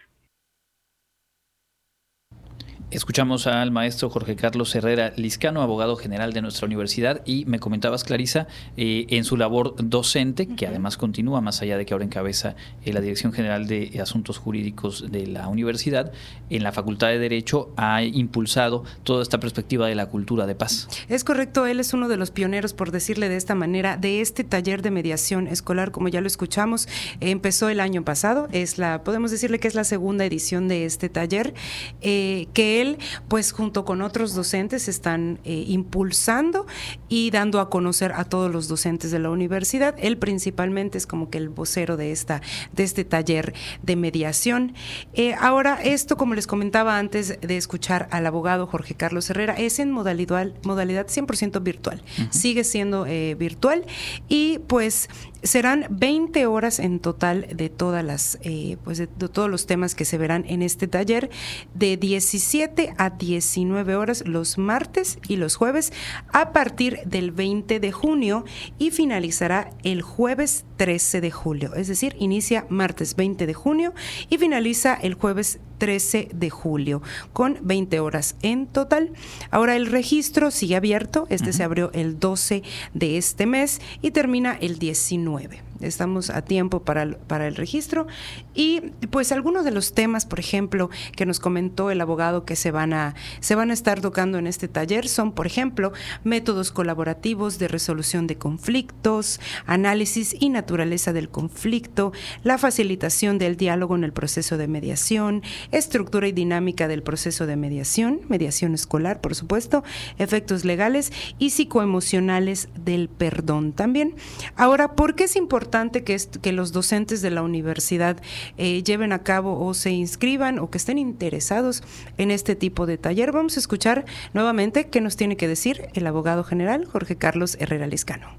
Escuchamos 2.93 3.47
al 3.47 3.71
maestro 3.71 4.11
Jorge 4.11 4.35
Carlos 4.35 4.75
Herrera 4.75 5.13
Liscano, 5.15 5.63
abogado 5.63 5.95
general 5.95 6.31
de 6.31 6.43
nuestra 6.43 6.67
universidad, 6.67 7.23
y 7.25 7.43
me 7.45 7.59
comentabas, 7.59 8.03
Clarisa, 8.03 8.45
eh, 8.77 9.07
en 9.09 9.23
su 9.23 9.35
labor 9.35 9.73
docente, 9.79 10.45
que 10.45 10.67
además 10.67 10.95
continúa, 10.95 11.41
más 11.41 11.63
allá 11.63 11.75
de 11.75 11.87
que 11.87 11.95
ahora 11.95 12.05
encabeza 12.05 12.55
eh, 12.85 12.93
la 12.93 13.01
Dirección 13.01 13.33
General 13.33 13.65
de 13.65 13.99
Asuntos 13.99 14.37
Jurídicos 14.37 15.11
de 15.11 15.25
la 15.25 15.47
universidad, 15.47 16.11
en 16.51 16.61
la 16.61 16.71
Facultad 16.71 17.07
de 17.07 17.17
Derecho 17.17 17.73
ha 17.77 18.03
impulsado 18.03 18.83
toda 19.01 19.23
esta 19.23 19.39
perspectiva 19.39 19.87
de 19.87 19.95
la 19.95 20.05
cultura 20.05 20.45
de 20.45 20.53
paz. 20.53 20.87
Es 21.09 21.23
correcto, 21.23 21.65
él 21.65 21.79
es 21.79 21.93
uno 21.93 22.07
de 22.09 22.17
los 22.17 22.29
pioneros, 22.29 22.75
por 22.75 22.91
decirle 22.91 23.27
de 23.27 23.37
esta 23.37 23.55
manera, 23.55 23.97
de 23.97 24.21
este 24.21 24.43
taller 24.43 24.83
de 24.83 24.91
mediación 24.91 25.47
escolar, 25.47 25.89
como 25.89 26.09
ya 26.09 26.21
lo 26.21 26.27
escuchamos, 26.27 26.87
empezó 27.21 27.69
el 27.69 27.79
año 27.79 28.05
pasado, 28.05 28.49
es 28.51 28.77
la, 28.77 29.03
podemos 29.03 29.31
decirle 29.31 29.59
que 29.59 29.67
es 29.67 29.73
la 29.73 29.83
segunda 29.83 30.25
edición 30.25 30.67
de 30.67 30.85
este 30.85 31.09
taller, 31.09 31.55
eh, 32.01 32.45
que 32.53 32.82
él, 32.82 32.82
pues 33.27 33.51
junto 33.51 33.85
con 33.85 34.01
otros 34.01 34.33
docentes, 34.33 34.87
están 34.87 35.39
eh, 35.43 35.65
impulsando 35.67 36.65
y 37.09 37.31
dando 37.31 37.59
a 37.59 37.69
conocer 37.69 38.11
a 38.13 38.25
todos 38.25 38.51
los 38.51 38.67
docentes 38.67 39.11
de 39.11 39.19
la 39.19 39.29
universidad. 39.29 39.95
Él 39.97 40.17
principalmente 40.17 40.97
es 40.97 41.07
como 41.07 41.29
que 41.29 41.37
el 41.37 41.49
vocero 41.49 41.97
de, 41.97 42.11
esta, 42.11 42.41
de 42.73 42.83
este 42.83 43.03
taller 43.05 43.53
de 43.81 43.95
mediación. 43.95 44.73
Eh, 45.13 45.35
ahora, 45.39 45.79
esto, 45.83 46.17
como 46.17 46.35
les 46.35 46.47
comentaba 46.47 46.97
antes 46.97 47.39
de 47.41 47.57
escuchar 47.57 48.07
al 48.11 48.25
abogado 48.25 48.67
Jorge 48.67 48.95
Carlos 48.95 49.29
Herrera, 49.29 49.53
es 49.53 49.79
en 49.79 49.91
modalidad, 49.91 50.51
modalidad 50.63 51.07
100% 51.07 51.61
virtual. 51.63 52.01
Sigue 52.29 52.63
siendo 52.63 53.05
eh, 53.05 53.35
virtual 53.35 53.85
y 54.27 54.59
pues 54.67 55.09
serán 55.43 55.85
20 55.89 56.45
horas 56.45 56.79
en 56.79 56.99
total 56.99 57.47
de 57.53 57.69
todas 57.69 58.03
las 58.03 58.39
pues 58.83 58.97
de, 58.97 59.07
de, 59.07 59.29
todos 59.29 59.49
los 59.49 59.65
temas 59.65 59.95
que 59.95 60.05
se 60.05 60.17
verán 60.17 60.45
en 60.47 60.61
este 60.61 60.87
taller 60.87 61.29
de 61.73 61.97
17 61.97 62.93
a 62.97 63.09
19 63.11 63.95
horas 63.95 64.23
los 64.25 64.57
martes 64.57 65.19
y 65.27 65.35
los 65.35 65.55
jueves 65.55 65.93
a 66.31 66.51
partir 66.53 66.99
del 67.05 67.31
20 67.31 67.79
de 67.79 67.91
junio 67.91 68.45
y 68.77 68.91
finalizará 68.91 69.71
el 69.83 70.01
jueves 70.01 70.65
13 70.77 71.21
de 71.21 71.31
julio. 71.31 71.75
Es 71.75 71.87
decir, 71.87 72.15
inicia 72.19 72.65
martes 72.69 73.15
20 73.15 73.45
de 73.45 73.53
junio 73.53 73.93
y 74.29 74.37
finaliza 74.37 74.93
el 74.95 75.13
jueves 75.13 75.53
13 75.53 75.72
de 75.79 76.49
julio 76.49 77.01
con 77.33 77.57
20 77.61 77.99
horas 77.99 78.35
en 78.41 78.67
total. 78.67 79.11
Ahora 79.51 79.75
el 79.75 79.87
registro 79.87 80.49
sigue 80.49 80.75
abierto. 80.75 81.27
Este 81.29 81.49
uh 81.49 81.49
-huh. 81.49 81.57
se 81.57 81.63
abrió 81.63 81.91
el 81.93 82.19
12 82.19 82.63
de 82.93 83.17
este 83.17 83.45
mes 83.45 83.81
y 84.01 84.11
termina 84.11 84.57
el 84.59 84.79
19 84.79 85.72
estamos 85.83 86.29
a 86.29 86.43
tiempo 86.43 86.83
para 86.83 87.03
el, 87.03 87.15
para 87.15 87.47
el 87.47 87.55
registro. 87.55 88.07
Y 88.53 88.81
pues 89.09 89.31
algunos 89.31 89.65
de 89.65 89.71
los 89.71 89.93
temas, 89.93 90.25
por 90.25 90.39
ejemplo, 90.39 90.89
que 91.15 91.25
nos 91.25 91.39
comentó 91.39 91.91
el 91.91 92.01
abogado 92.01 92.45
que 92.45 92.55
se 92.55 92.71
van 92.71 92.93
a, 92.93 93.15
se 93.39 93.55
van 93.55 93.69
a 93.69 93.73
estar 93.73 94.01
tocando 94.01 94.37
en 94.37 94.47
este 94.47 94.67
taller 94.67 95.07
son, 95.07 95.31
por 95.33 95.47
ejemplo, 95.47 95.93
métodos 96.23 96.71
colaborativos 96.71 97.59
de 97.59 97.67
resolución 97.67 98.27
de 98.27 98.37
conflictos, 98.37 99.39
análisis 99.65 100.35
y 100.39 100.49
naturaleza 100.49 101.13
del 101.13 101.29
conflicto, 101.29 102.13
la 102.43 102.57
facilitación 102.57 103.37
del 103.37 103.57
diálogo 103.57 103.95
en 103.95 104.03
el 104.03 104.13
proceso 104.13 104.57
de 104.57 104.67
mediación, 104.67 105.43
estructura 105.71 106.27
y 106.27 106.31
dinámica 106.31 106.87
del 106.87 107.03
proceso 107.03 107.45
de 107.45 107.55
mediación, 107.55 108.21
mediación 108.27 108.73
escolar, 108.73 109.21
por 109.21 109.35
supuesto, 109.35 109.83
efectos 110.17 110.65
legales 110.65 111.11
y 111.39 111.51
psicoemocionales 111.51 112.69
del 112.75 113.09
perdón 113.09 113.73
también. 113.73 114.15
Ahora, 114.55 114.95
¿por 114.95 115.15
qué 115.15 115.25
es 115.25 115.35
importante 115.35 115.72
que, 116.03 116.51
los 116.51 116.71
docentes 116.71 117.23
de 117.23 117.31
la 117.31 117.41
universidad 117.41 118.21
eh, 118.57 118.83
lleven 118.83 119.11
a 119.11 119.23
cabo 119.23 119.65
o 119.65 119.73
se 119.73 119.89
inscriban 119.89 120.59
o 120.59 120.69
que 120.69 120.77
estén 120.77 120.99
interesados 120.99 121.81
en 122.19 122.29
este 122.29 122.55
tipo 122.55 122.85
de 122.85 122.99
taller? 122.99 123.31
Vamos 123.31 123.57
a 123.57 123.59
escuchar 123.59 124.05
nuevamente 124.33 124.89
qué 124.91 125.01
nos 125.01 125.17
tiene 125.17 125.35
que 125.35 125.47
decir 125.47 125.87
el 125.95 126.05
abogado 126.05 126.43
general 126.43 126.85
Jorge 126.85 127.17
Carlos 127.17 127.57
Herrera 127.59 127.87
Liscano. 127.87 128.37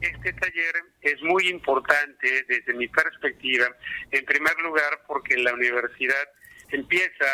Este 0.00 0.32
taller 0.32 0.74
es 1.02 1.22
muy 1.22 1.48
importante 1.48 2.44
desde 2.48 2.74
mi 2.74 2.88
perspectiva, 2.88 3.66
en 4.10 4.24
primer 4.24 4.58
lugar 4.60 5.02
porque 5.06 5.36
la 5.36 5.54
universidad 5.54 6.28
empieza 6.72 7.26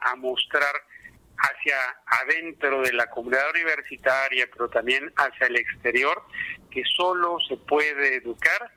a 0.00 0.16
mostrar 0.16 0.74
hacia 1.40 1.76
adentro 2.06 2.82
de 2.82 2.92
la 2.92 3.08
comunidad 3.08 3.50
universitaria, 3.54 4.48
pero 4.52 4.68
también 4.68 5.12
hacia 5.16 5.46
el 5.46 5.56
exterior, 5.56 6.22
que 6.70 6.82
solo 6.96 7.38
se 7.48 7.56
puede 7.56 8.16
educar 8.16 8.72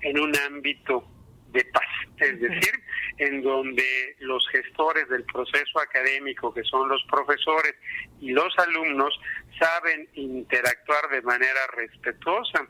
en 0.00 0.18
un 0.18 0.36
ámbito 0.36 1.04
de 1.52 1.64
paz, 1.64 1.88
es 2.18 2.40
decir, 2.40 2.72
en 3.16 3.42
donde 3.42 4.16
los 4.20 4.46
gestores 4.50 5.08
del 5.08 5.24
proceso 5.24 5.80
académico, 5.80 6.52
que 6.52 6.62
son 6.64 6.88
los 6.88 7.02
profesores 7.04 7.74
y 8.20 8.32
los 8.32 8.56
alumnos, 8.58 9.18
saben 9.58 10.08
interactuar 10.14 11.08
de 11.10 11.22
manera 11.22 11.66
respetuosa 11.74 12.66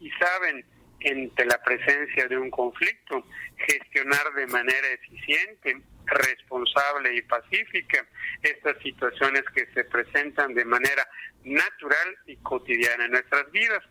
y 0.00 0.10
saben, 0.10 0.64
entre 1.00 1.46
la 1.46 1.62
presencia 1.62 2.26
de 2.26 2.36
un 2.36 2.50
conflicto, 2.50 3.24
gestionar 3.56 4.32
de 4.34 4.46
manera 4.48 4.88
eficiente, 4.88 5.80
responsable 6.06 7.14
y 7.14 7.22
pacífica 7.22 8.04
estas 8.42 8.76
situaciones 8.82 9.44
que 9.54 9.66
se 9.74 9.84
presentan 9.84 10.54
de 10.54 10.64
manera 10.64 11.08
natural 11.44 12.16
y 12.26 12.36
cotidiana 12.38 13.04
en 13.04 13.12
nuestras 13.12 13.50
vidas. 13.52 13.84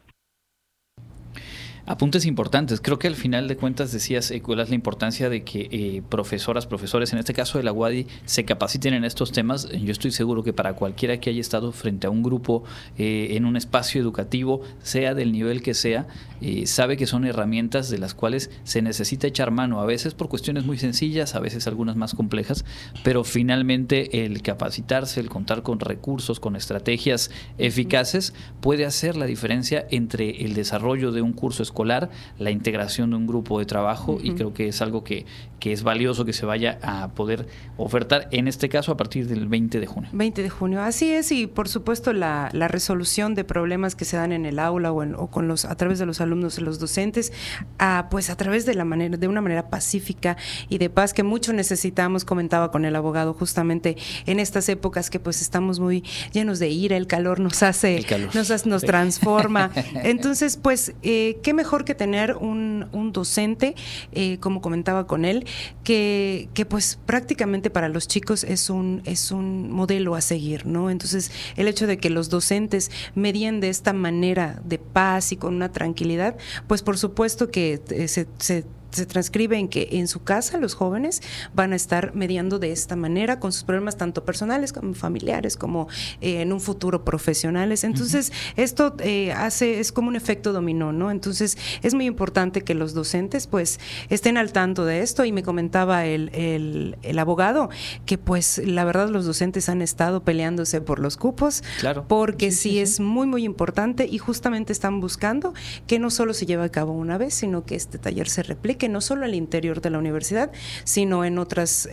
Apuntes 1.90 2.26
importantes. 2.26 2.82
Creo 2.82 3.00
que 3.00 3.08
al 3.08 3.16
final 3.16 3.48
de 3.48 3.56
cuentas 3.56 3.94
decías, 3.94 4.30
eh, 4.32 4.42
cuál 4.42 4.60
es 4.60 4.68
la 4.68 4.76
importancia 4.76 5.30
de 5.30 5.46
que 5.46 5.70
eh, 5.72 6.02
profesoras, 6.10 6.68
profesores, 6.68 7.14
en 7.14 7.20
este 7.20 7.34
caso 7.34 7.60
de 7.60 7.64
la 7.64 7.72
UADI, 7.72 8.08
se 8.26 8.44
capaciten 8.44 8.94
en 8.94 9.06
estos 9.06 9.32
temas. 9.32 9.70
Yo 9.70 9.94
estoy 9.94 10.12
seguro 10.12 10.44
que 10.44 10.52
para 10.52 10.74
cualquiera 10.74 11.18
que 11.22 11.30
haya 11.30 11.40
estado 11.40 11.72
frente 11.72 12.06
a 12.06 12.10
un 12.10 12.24
grupo 12.24 12.66
eh, 12.98 13.30
en 13.38 13.46
un 13.46 13.56
espacio 13.56 14.02
educativo, 14.02 14.64
sea 14.84 15.14
del 15.14 15.32
nivel 15.32 15.62
que 15.62 15.74
sea, 15.74 16.08
eh, 16.42 16.68
sabe 16.68 16.98
que 16.98 17.08
son 17.08 17.24
herramientas 17.24 17.90
de 17.90 18.00
las 18.00 18.14
cuales 18.14 18.52
se 18.66 18.82
necesita 18.82 19.26
echar 19.26 19.52
mano, 19.52 19.80
a 19.80 19.86
veces 19.86 20.14
por 20.14 20.28
cuestiones 20.28 20.66
muy 20.66 20.78
sencillas, 20.78 21.36
a 21.36 21.40
veces 21.40 21.68
algunas 21.68 21.96
más 21.96 22.14
complejas, 22.16 22.66
pero 23.06 23.24
finalmente 23.24 24.26
el 24.26 24.42
capacitarse, 24.42 25.22
el 25.22 25.30
contar 25.30 25.64
con 25.64 25.80
recursos, 25.80 26.42
con 26.42 26.58
estrategias 26.58 27.32
eficaces, 27.58 28.34
puede 28.60 28.86
hacer 28.86 29.16
la 29.16 29.26
diferencia 29.26 29.88
entre 29.90 30.44
el 30.44 30.54
desarrollo 30.54 31.14
de 31.14 31.22
un 31.22 31.32
curso 31.32 31.64
escolar 31.64 31.77
escolar, 31.78 32.10
la 32.40 32.50
integración 32.50 33.12
de 33.12 33.18
un 33.18 33.28
grupo 33.28 33.60
de 33.60 33.66
trabajo 33.66 34.14
uh 34.14 34.20
-huh. 34.20 34.26
y 34.26 34.32
creo 34.34 34.52
que 34.52 34.68
es 34.68 34.82
algo 34.82 35.04
que, 35.04 35.28
que, 35.60 35.72
es 35.72 35.84
valioso 35.84 36.26
que 36.26 36.34
se 36.34 36.46
vaya 36.46 36.80
a 36.82 37.10
poder 37.10 37.48
ofertar, 37.78 38.28
en 38.32 38.48
este 38.48 38.68
caso 38.68 38.92
a 38.92 38.98
partir 38.98 39.28
del 39.28 39.48
20 39.48 39.80
de 39.80 39.86
junio. 39.86 40.10
20 40.12 40.42
de 40.42 40.50
junio, 40.50 40.82
así 40.82 41.12
es, 41.12 41.32
y 41.32 41.46
por 41.46 41.68
supuesto 41.68 42.14
la, 42.14 42.50
la 42.54 42.68
resolución 42.68 43.36
de 43.36 43.44
problemas 43.44 43.96
que 43.96 44.06
se 44.06 44.18
dan 44.18 44.32
en 44.32 44.48
el 44.48 44.58
aula 44.58 44.92
o, 44.92 45.04
en, 45.04 45.14
o, 45.14 45.28
con 45.28 45.48
los, 45.48 45.66
a 45.66 45.76
través 45.76 46.00
de 46.00 46.08
los 46.08 46.20
alumnos 46.20 46.58
y 46.58 46.62
los 46.62 46.80
docentes, 46.80 47.32
a, 47.78 48.08
pues 48.10 48.32
a 48.32 48.36
través 48.36 48.66
de, 48.66 48.74
la 48.74 48.84
manera, 48.84 49.16
de 49.18 49.28
una 49.28 49.42
manera 49.42 49.70
pacífica 49.70 50.36
y 50.70 50.80
de 50.80 50.90
paz 50.90 51.14
que 51.14 51.22
mucho 51.22 51.54
necesitamos, 51.54 52.26
comentaba 52.26 52.72
con 52.72 52.86
el 52.86 52.96
abogado 52.96 53.36
justamente 53.36 53.98
en 54.26 54.40
estas 54.40 54.68
épocas 54.70 55.12
que 55.12 55.20
pues 55.20 55.42
estamos 55.42 55.80
muy 55.80 56.04
llenos 56.34 56.58
de 56.58 56.70
ira, 56.70 56.98
el 56.98 57.06
calor 57.06 57.40
nos 57.40 57.62
hace, 57.62 58.04
calor. 58.04 58.34
nos, 58.34 58.66
nos 58.66 58.82
transforma. 58.82 59.70
Entonces, 60.04 60.58
pues, 60.58 60.94
eh, 61.04 61.38
qué 61.44 61.54
mejor 61.54 61.67
que 61.86 61.96
tener 61.96 62.36
un, 62.36 62.88
un 62.92 63.12
docente, 63.12 63.76
eh, 64.12 64.38
como 64.40 64.62
comentaba 64.62 65.08
con 65.08 65.26
él, 65.26 65.46
que, 65.84 66.50
que, 66.54 66.66
pues 66.66 67.00
prácticamente 67.06 67.70
para 67.70 67.90
los 67.90 68.08
chicos 68.08 68.44
es 68.44 68.70
un, 68.70 69.02
es 69.06 69.32
un 69.32 69.72
modelo 69.72 70.16
a 70.16 70.22
seguir, 70.22 70.66
¿no? 70.66 70.90
Entonces, 70.90 71.32
el 71.56 71.68
hecho 71.68 71.88
de 71.88 71.98
que 71.98 72.10
los 72.10 72.30
docentes 72.30 72.92
medien 73.16 73.60
de 73.60 73.70
esta 73.70 73.94
manera 73.94 74.62
de 74.64 74.78
paz 74.78 75.32
y 75.32 75.38
con 75.38 75.56
una 75.56 75.72
tranquilidad, 75.72 76.38
pues 76.68 76.82
por 76.82 76.98
supuesto 76.98 77.50
que 77.52 77.82
eh, 77.90 78.08
se, 78.08 78.28
se 78.40 78.66
se 78.92 79.06
transcribe 79.06 79.58
en 79.58 79.68
que 79.68 79.90
en 79.94 80.08
su 80.08 80.24
casa 80.24 80.58
los 80.58 80.76
jóvenes 80.76 81.22
van 81.54 81.74
a 81.74 81.76
estar 81.76 82.14
mediando 82.16 82.60
de 82.60 82.72
esta 82.72 82.96
manera 82.96 83.40
con 83.40 83.52
sus 83.52 83.64
problemas 83.64 83.98
tanto 83.98 84.24
personales 84.26 84.74
como 84.74 84.94
familiares, 84.94 85.58
como 85.58 85.88
eh, 86.22 86.42
en 86.42 86.54
un 86.54 86.62
futuro 86.62 87.04
profesionales. 87.04 87.84
Entonces, 87.84 88.30
uh 88.30 88.34
-huh. 88.34 88.64
esto 88.64 88.96
eh, 89.00 89.32
hace, 89.32 89.80
es 89.80 89.92
como 89.92 90.10
un 90.10 90.16
efecto 90.16 90.54
dominó, 90.54 90.92
¿no? 90.92 91.10
Entonces, 91.12 91.58
es 91.82 91.94
muy 91.94 92.06
importante 92.06 92.62
que 92.62 92.74
los 92.74 92.94
docentes 92.94 93.48
pues 93.48 93.80
estén 94.10 94.38
al 94.38 94.52
tanto 94.52 94.86
de 94.86 95.02
esto 95.02 95.26
y 95.26 95.32
me 95.32 95.44
comentaba 95.44 96.06
el, 96.06 96.30
el, 96.34 96.98
el 97.02 97.20
abogado 97.20 97.70
que 98.06 98.18
pues 98.18 98.62
la 98.64 98.86
verdad 98.86 99.10
los 99.10 99.26
docentes 99.26 99.70
han 99.70 99.82
estado 99.82 100.24
peleándose 100.24 100.82
por 100.82 101.00
los 101.00 101.18
cupos, 101.18 101.64
claro. 101.80 102.06
porque 102.08 102.52
sí, 102.52 102.58
sí, 102.58 102.68
sí, 102.68 102.80
es 102.80 103.00
muy, 103.00 103.28
muy 103.28 103.44
importante 103.44 104.08
y 104.10 104.18
justamente 104.18 104.74
están 104.74 105.00
buscando 105.00 105.54
que 105.88 106.00
no 106.00 106.10
solo 106.10 106.34
se 106.34 106.46
lleve 106.46 106.66
a 106.66 106.70
cabo 106.70 106.92
una 106.92 107.18
vez, 107.18 107.34
sino 107.34 107.66
que 107.66 107.76
este 107.76 107.98
taller 107.98 108.28
se 108.30 108.44
replique 108.44 108.77
aplique 108.78 108.90
no 108.90 109.02
solo 109.02 109.26
al 109.26 109.34
interior 109.34 109.82
de 109.82 109.90
la 109.90 109.98
universidad, 109.98 110.52
sino 110.84 111.26
en 111.26 111.40
otras 111.40 111.90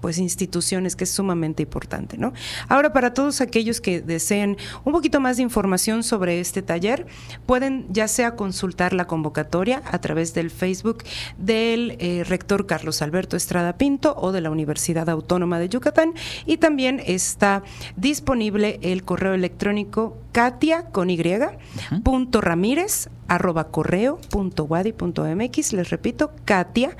pues 0.00 0.18
instituciones, 0.18 0.96
que 0.96 1.04
es 1.04 1.10
sumamente 1.10 1.62
importante. 1.62 2.16
¿no? 2.16 2.32
Ahora, 2.68 2.92
para 2.92 3.12
todos 3.12 3.40
aquellos 3.40 3.80
que 3.80 4.00
deseen 4.00 4.56
un 4.84 4.92
poquito 4.92 5.20
más 5.20 5.36
de 5.36 5.42
información 5.42 6.02
sobre 6.02 6.40
este 6.40 6.62
taller, 6.62 7.06
pueden 7.44 7.86
ya 7.90 8.08
sea 8.08 8.36
consultar 8.36 8.94
la 8.94 9.06
convocatoria 9.06 9.82
a 9.84 10.00
través 10.00 10.32
del 10.32 10.50
Facebook 10.50 11.04
del 11.36 11.98
rector 12.26 12.66
Carlos 12.66 13.02
Alberto 13.02 13.36
Estrada 13.36 13.76
Pinto 13.76 14.14
o 14.16 14.32
de 14.32 14.40
la 14.40 14.50
Universidad 14.50 15.10
Autónoma 15.10 15.58
de 15.58 15.68
Yucatán 15.68 16.14
y 16.46 16.56
también 16.56 17.02
está 17.04 17.62
disponible 17.96 18.78
el 18.82 19.04
correo 19.04 19.34
electrónico 19.34 20.16
katia 20.32 20.84
con 20.86 21.10
y 21.10 21.18
punto 22.04 22.40
ramírez 22.40 23.08
arroba 23.28 23.64
correo 23.64 24.18
punto 24.30 24.64
wadi 24.64 24.92
punto 24.92 25.24
mx. 25.24 25.72
Les 25.72 25.90
repito 25.90 26.32
katia 26.44 26.96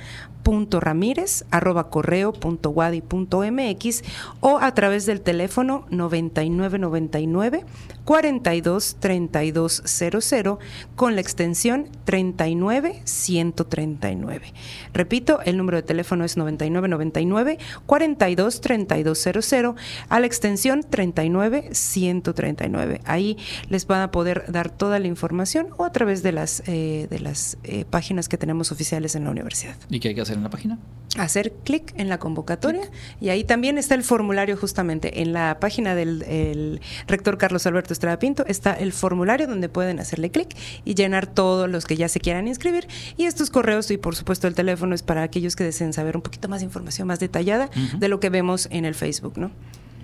ramírez 0.80 1.44
arroba 1.50 1.90
correo 1.90 2.32
punto 2.32 2.70
wadi 2.70 3.02
punto 3.02 3.42
mx 3.42 4.02
o 4.40 4.58
a 4.58 4.72
través 4.72 5.04
del 5.04 5.20
teléfono 5.20 5.84
9999 5.90 7.64
42 8.08 8.96
32 8.98 9.82
00 9.84 10.58
con 10.96 11.14
la 11.14 11.20
extensión 11.20 11.88
39 12.04 13.02
139. 13.04 14.54
Repito, 14.94 15.40
el 15.42 15.58
número 15.58 15.76
de 15.76 15.82
teléfono 15.82 16.24
es 16.24 16.38
9999 16.38 17.58
42 17.84 18.60
32 18.62 19.28
00 19.42 19.76
a 20.08 20.20
la 20.20 20.26
extensión 20.26 20.86
39 20.88 21.68
139. 21.72 23.02
Ahí 23.04 23.36
les 23.68 23.86
van 23.86 24.00
a 24.00 24.10
poder 24.10 24.50
dar 24.50 24.70
toda 24.70 24.98
la 24.98 25.06
información 25.06 25.66
o 25.76 25.84
a 25.84 25.92
través 25.92 26.22
de 26.22 26.32
las, 26.32 26.62
eh, 26.66 27.08
de 27.10 27.20
las 27.20 27.58
eh, 27.62 27.84
páginas 27.84 28.30
que 28.30 28.38
tenemos 28.38 28.72
oficiales 28.72 29.16
en 29.16 29.24
la 29.24 29.30
universidad. 29.30 29.76
¿Y 29.90 30.00
qué 30.00 30.08
hay 30.08 30.14
que 30.14 30.22
hacer 30.22 30.37
en 30.38 30.44
la 30.44 30.50
página? 30.50 30.78
Hacer 31.18 31.52
clic 31.64 31.94
en 31.96 32.08
la 32.08 32.18
convocatoria 32.18 32.82
y 33.20 33.30
ahí 33.30 33.42
también 33.42 33.78
está 33.78 33.94
el 33.94 34.02
formulario 34.02 34.56
justamente 34.56 35.22
en 35.22 35.32
la 35.32 35.58
página 35.58 35.94
del 35.94 36.80
rector 37.06 37.38
Carlos 37.38 37.66
Alberto 37.66 37.92
Estrada 37.92 38.18
Pinto 38.18 38.44
está 38.46 38.74
el 38.74 38.92
formulario 38.92 39.46
donde 39.46 39.68
pueden 39.68 40.00
hacerle 40.00 40.30
clic 40.30 40.54
y 40.84 40.94
llenar 40.94 41.26
todos 41.26 41.68
los 41.68 41.86
que 41.86 41.96
ya 41.96 42.08
se 42.08 42.20
quieran 42.20 42.46
inscribir. 42.46 42.86
Y 43.16 43.24
estos 43.24 43.50
correos 43.50 43.90
y 43.90 43.96
por 43.96 44.16
supuesto 44.16 44.46
el 44.46 44.54
teléfono 44.54 44.94
es 44.94 45.02
para 45.02 45.22
aquellos 45.22 45.56
que 45.56 45.64
deseen 45.64 45.92
saber 45.92 46.14
un 46.14 46.22
poquito 46.22 46.48
más 46.48 46.60
de 46.60 46.66
información 46.66 47.08
más 47.08 47.20
detallada 47.20 47.70
de 47.98 48.08
lo 48.08 48.20
que 48.20 48.28
vemos 48.30 48.68
en 48.70 48.84
el 48.84 48.94
Facebook, 48.94 49.38
¿no? 49.38 49.50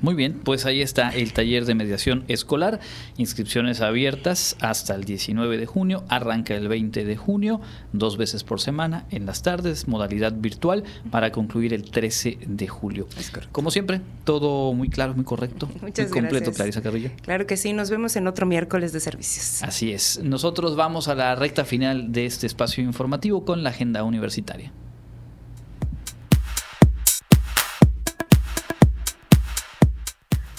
Muy 0.05 0.12
bien, 0.12 0.34
pues 0.44 0.66
ahí 0.66 0.82
está 0.82 1.09
el 1.09 1.32
taller 1.32 1.64
de 1.64 1.74
mediación 1.74 2.24
escolar, 2.28 2.78
inscripciones 3.16 3.80
abiertas 3.80 4.55
hasta 4.61 4.94
el 4.94 5.05
19 5.05 5.57
de 5.57 5.64
junio, 5.64 6.05
arranca 6.11 6.55
el 6.55 6.68
20 6.68 7.07
de 7.07 7.16
junio, 7.16 7.62
dos 7.94 8.18
veces 8.18 8.44
por 8.44 8.61
semana 8.61 9.07
en 9.11 9.24
las 9.24 9.42
tardes, 9.42 9.88
modalidad 9.88 10.34
virtual, 10.34 10.84
para 11.11 11.32
concluir 11.32 11.72
el 11.72 11.90
13 11.90 12.36
de 12.46 12.68
julio. 12.68 13.09
Como 13.50 13.70
siempre, 13.70 14.02
todo 14.24 14.74
muy 14.74 14.90
claro, 14.90 15.14
muy 15.14 15.24
correcto, 15.24 15.70
Muchas 15.80 16.11
muy 16.11 16.20
completo, 16.20 16.50
gracias. 16.52 16.57
Clarisa 16.57 16.82
Carrillo. 16.82 17.11
Claro 17.22 17.46
que 17.46 17.57
sí, 17.57 17.72
nos 17.72 17.88
vemos 17.88 18.14
en 18.16 18.26
otro 18.26 18.44
miércoles 18.44 18.92
de 18.92 19.00
servicios. 19.00 19.62
Así 19.62 19.90
es, 19.90 20.20
nosotros 20.22 20.76
vamos 20.76 21.09
a 21.09 21.14
la 21.14 21.34
recta 21.34 21.64
final 21.64 22.12
de 22.12 22.26
este 22.26 22.46
espacio 22.46 22.84
informativo 22.84 23.46
con 23.46 23.62
la 23.62 23.70
agenda 23.70 24.05
universitaria. 24.05 24.70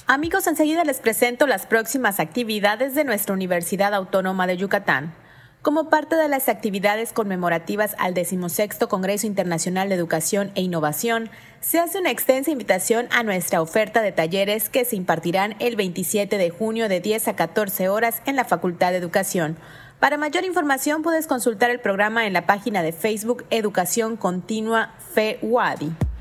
Amigos, 0.08 0.46
enseguida 0.46 0.84
les 0.84 1.00
presento 1.00 1.48
las 1.48 1.66
próximas 1.66 2.20
actividades 2.20 2.94
de 2.94 3.04
nuestra 3.04 3.34
Universidad 3.34 3.92
Autónoma 3.96 4.46
de 4.46 4.56
Yucatán. 4.56 5.16
Como 5.64 5.90
parte 5.90 6.16
de 6.16 6.28
las 6.28 6.48
actividades 6.48 7.12
conmemorativas 7.12 7.96
al 7.98 8.14
16 8.14 8.86
Congreso 8.88 9.26
Internacional 9.26 9.90
de 9.90 9.96
Educación 9.96 10.52
e 10.54 10.62
Innovación, 10.62 11.32
se 11.60 11.80
hace 11.80 11.98
una 11.98 12.12
extensa 12.12 12.52
invitación 12.52 13.08
a 13.10 13.24
nuestra 13.24 13.64
oferta 13.64 14.04
de 14.04 14.12
talleres 14.12 14.70
que 14.70 14.86
se 14.86 14.96
impartirán 14.96 15.56
el 15.58 15.76
27 15.76 16.38
de 16.38 16.52
junio 16.52 16.88
de 16.88 17.00
10 17.00 17.30
a 17.30 17.36
14 17.36 17.90
horas 17.90 18.22
en 18.28 18.36
la 18.36 18.46
Facultad 18.46 18.92
de 18.92 18.98
Educación. 18.98 19.58
Para 20.00 20.18
mayor 20.18 20.46
información 20.46 21.02
puedes 21.02 21.26
consultar 21.26 21.72
el 21.72 21.80
programa 21.80 22.28
en 22.28 22.34
la 22.34 22.46
página 22.46 22.84
de 22.84 22.92
Facebook 22.92 23.44
Educación 23.50 24.18
Continua 24.18 24.94
FEWADI. 25.16 26.15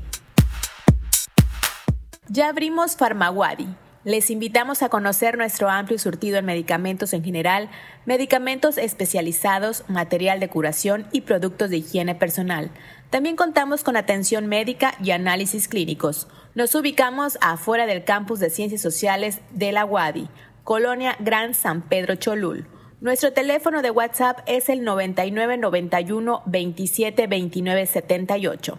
Ya 2.28 2.50
abrimos 2.50 2.94
Farmawadi. 2.94 3.68
Les 4.06 4.30
invitamos 4.30 4.84
a 4.84 4.88
conocer 4.88 5.36
nuestro 5.36 5.68
amplio 5.68 5.98
surtido 5.98 6.38
en 6.38 6.44
medicamentos 6.44 7.12
en 7.12 7.24
general, 7.24 7.68
medicamentos 8.04 8.78
especializados, 8.78 9.82
material 9.88 10.38
de 10.38 10.48
curación 10.48 11.08
y 11.10 11.22
productos 11.22 11.70
de 11.70 11.78
higiene 11.78 12.14
personal. 12.14 12.70
También 13.10 13.34
contamos 13.34 13.82
con 13.82 13.96
atención 13.96 14.46
médica 14.46 14.94
y 15.02 15.10
análisis 15.10 15.66
clínicos. 15.66 16.28
Nos 16.54 16.72
ubicamos 16.76 17.36
afuera 17.40 17.84
del 17.86 18.04
campus 18.04 18.38
de 18.38 18.48
Ciencias 18.48 18.80
Sociales 18.80 19.40
de 19.50 19.72
la 19.72 19.84
UADI, 19.84 20.28
Colonia 20.62 21.16
Gran 21.18 21.52
San 21.54 21.82
Pedro 21.82 22.14
Cholul. 22.14 22.68
Nuestro 23.00 23.32
teléfono 23.32 23.82
de 23.82 23.90
WhatsApp 23.90 24.38
es 24.46 24.68
el 24.68 24.84
9991 24.84 26.42
27 26.46 27.26
29 27.26 27.86
78. 27.86 28.78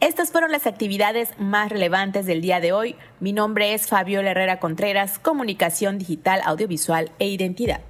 Estas 0.00 0.30
fueron 0.30 0.52
las 0.52 0.68
actividades 0.68 1.30
más 1.40 1.70
relevantes 1.70 2.24
del 2.24 2.40
día 2.40 2.60
de 2.60 2.72
hoy. 2.72 2.94
Mi 3.18 3.32
nombre 3.32 3.74
es 3.74 3.88
Fabiola 3.88 4.30
Herrera 4.30 4.60
Contreras, 4.60 5.18
Comunicación 5.18 5.98
Digital, 5.98 6.40
Audiovisual 6.44 7.10
e 7.18 7.26
Identidad. 7.26 7.80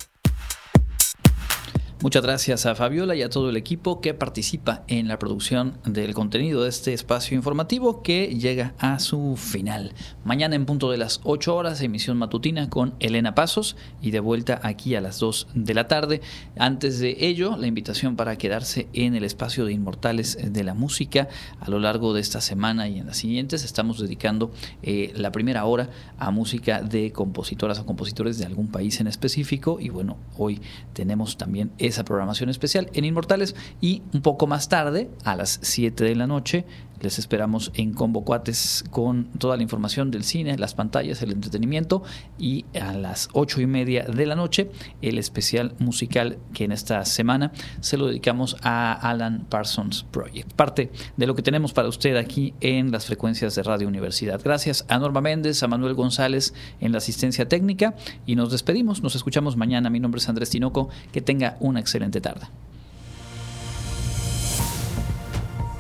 Muchas 2.01 2.23
gracias 2.23 2.65
a 2.65 2.77
Fabiola 2.77 3.17
y 3.17 3.23
a 3.23 3.29
todo 3.29 3.51
el 3.51 3.57
equipo 3.57 4.01
que 4.01 4.15
participa 4.15 4.85
en 4.87 5.09
la 5.09 5.19
producción 5.19 5.79
del 5.85 6.15
contenido 6.15 6.63
de 6.63 6.69
este 6.69 6.95
espacio 6.95 7.37
informativo 7.37 8.05
que 8.05 8.37
llega 8.39 8.73
a 8.79 9.01
su 9.01 9.35
final. 9.37 9.95
Mañana 10.25 10.55
en 10.55 10.65
punto 10.65 10.93
de 10.93 10.97
las 10.97 11.21
8 11.25 11.57
horas, 11.57 11.83
emisión 11.83 12.17
matutina 12.17 12.71
con 12.71 12.95
Elena 13.01 13.35
Pasos 13.35 13.77
y 14.01 14.13
de 14.13 14.21
vuelta 14.21 14.61
aquí 14.63 14.95
a 14.95 15.01
las 15.01 15.19
2 15.19 15.49
de 15.55 15.75
la 15.75 15.89
tarde. 15.89 16.21
Antes 16.57 17.01
de 17.01 17.17
ello, 17.19 17.57
la 17.57 17.67
invitación 17.67 18.15
para 18.15 18.39
quedarse 18.39 18.87
en 18.93 19.17
el 19.17 19.25
espacio 19.25 19.65
de 19.65 19.73
Inmortales 19.73 20.39
de 20.41 20.63
la 20.63 20.75
Música. 20.75 21.27
A 21.59 21.69
lo 21.69 21.81
largo 21.81 22.15
de 22.15 22.21
esta 22.21 22.41
semana 22.41 22.87
y 22.87 23.01
en 23.01 23.09
las 23.09 23.17
siguientes 23.17 23.65
estamos 23.65 23.99
dedicando 23.99 24.53
eh, 24.85 25.13
la 25.17 25.33
primera 25.33 25.65
hora 25.65 25.91
a 26.17 26.31
música 26.31 26.81
de 26.81 27.11
compositoras 27.11 27.81
o 27.81 27.87
compositores 27.87 28.39
de 28.39 28.47
algún 28.47 28.69
país 28.69 29.01
en 29.01 29.09
específico. 29.09 29.79
Y 29.81 29.89
bueno, 29.89 30.17
hoy 30.37 30.61
tenemos 30.93 31.37
también 31.37 31.73
esa 31.89 32.05
programación 32.05 32.49
especial 32.49 32.91
en 32.93 33.05
Inmortales 33.05 33.55
y 33.81 34.03
un 34.13 34.23
poco 34.23 34.47
más 34.47 34.69
tarde, 34.69 35.11
a 35.25 35.37
las 35.37 35.59
7 35.63 36.05
de 36.05 36.15
la 36.15 36.27
noche, 36.27 36.65
Les 37.01 37.19
esperamos 37.19 37.71
en 37.75 37.93
Combo 37.93 38.25
Cuates 38.25 38.85
con 38.91 39.25
toda 39.39 39.57
la 39.57 39.63
información 39.63 40.11
del 40.11 40.25
cine, 40.25 40.59
las 40.59 40.75
pantallas, 40.75 41.23
el 41.23 41.33
entretenimiento 41.33 42.03
y 42.39 42.65
a 42.81 42.93
las 42.93 43.29
ocho 43.33 43.61
y 43.61 43.67
media 43.67 44.05
de 44.05 44.27
la 44.27 44.35
noche 44.35 44.71
el 45.03 45.19
especial 45.19 45.75
musical 45.79 46.39
que 46.53 46.65
en 46.65 46.73
esta 46.73 47.05
semana 47.05 47.53
se 47.81 47.97
lo 47.97 48.07
dedicamos 48.07 48.57
a 48.63 48.93
Alan 48.93 49.47
Parsons 49.49 50.05
Project. 50.11 50.53
Parte 50.55 50.91
de 51.17 51.27
lo 51.27 51.35
que 51.35 51.43
tenemos 51.43 51.73
para 51.73 51.89
usted 51.89 52.17
aquí 52.17 52.55
en 52.61 52.91
las 52.91 53.07
frecuencias 53.07 53.55
de 53.55 53.63
Radio 53.63 53.89
Universidad. 53.89 54.41
Gracias 54.43 54.85
a 54.89 54.99
Norma 54.99 55.21
Méndez, 55.21 55.63
a 55.63 55.69
Manuel 55.69 55.95
González 55.95 56.55
en 56.81 56.93
la 56.93 56.99
asistencia 56.99 57.49
técnica 57.49 57.95
y 58.27 58.37
nos 58.37 58.51
despedimos. 58.51 59.03
Nos 59.03 59.15
escuchamos 59.15 59.57
mañana. 59.57 59.91
Mi 59.91 60.01
nombre 60.01 60.19
es 60.19 60.29
Andrés 60.29 60.51
Tinoco. 60.51 60.89
Que 61.13 61.21
tenga 61.21 61.57
una 61.61 61.81
excelente 61.81 62.21
tarde. 62.21 62.47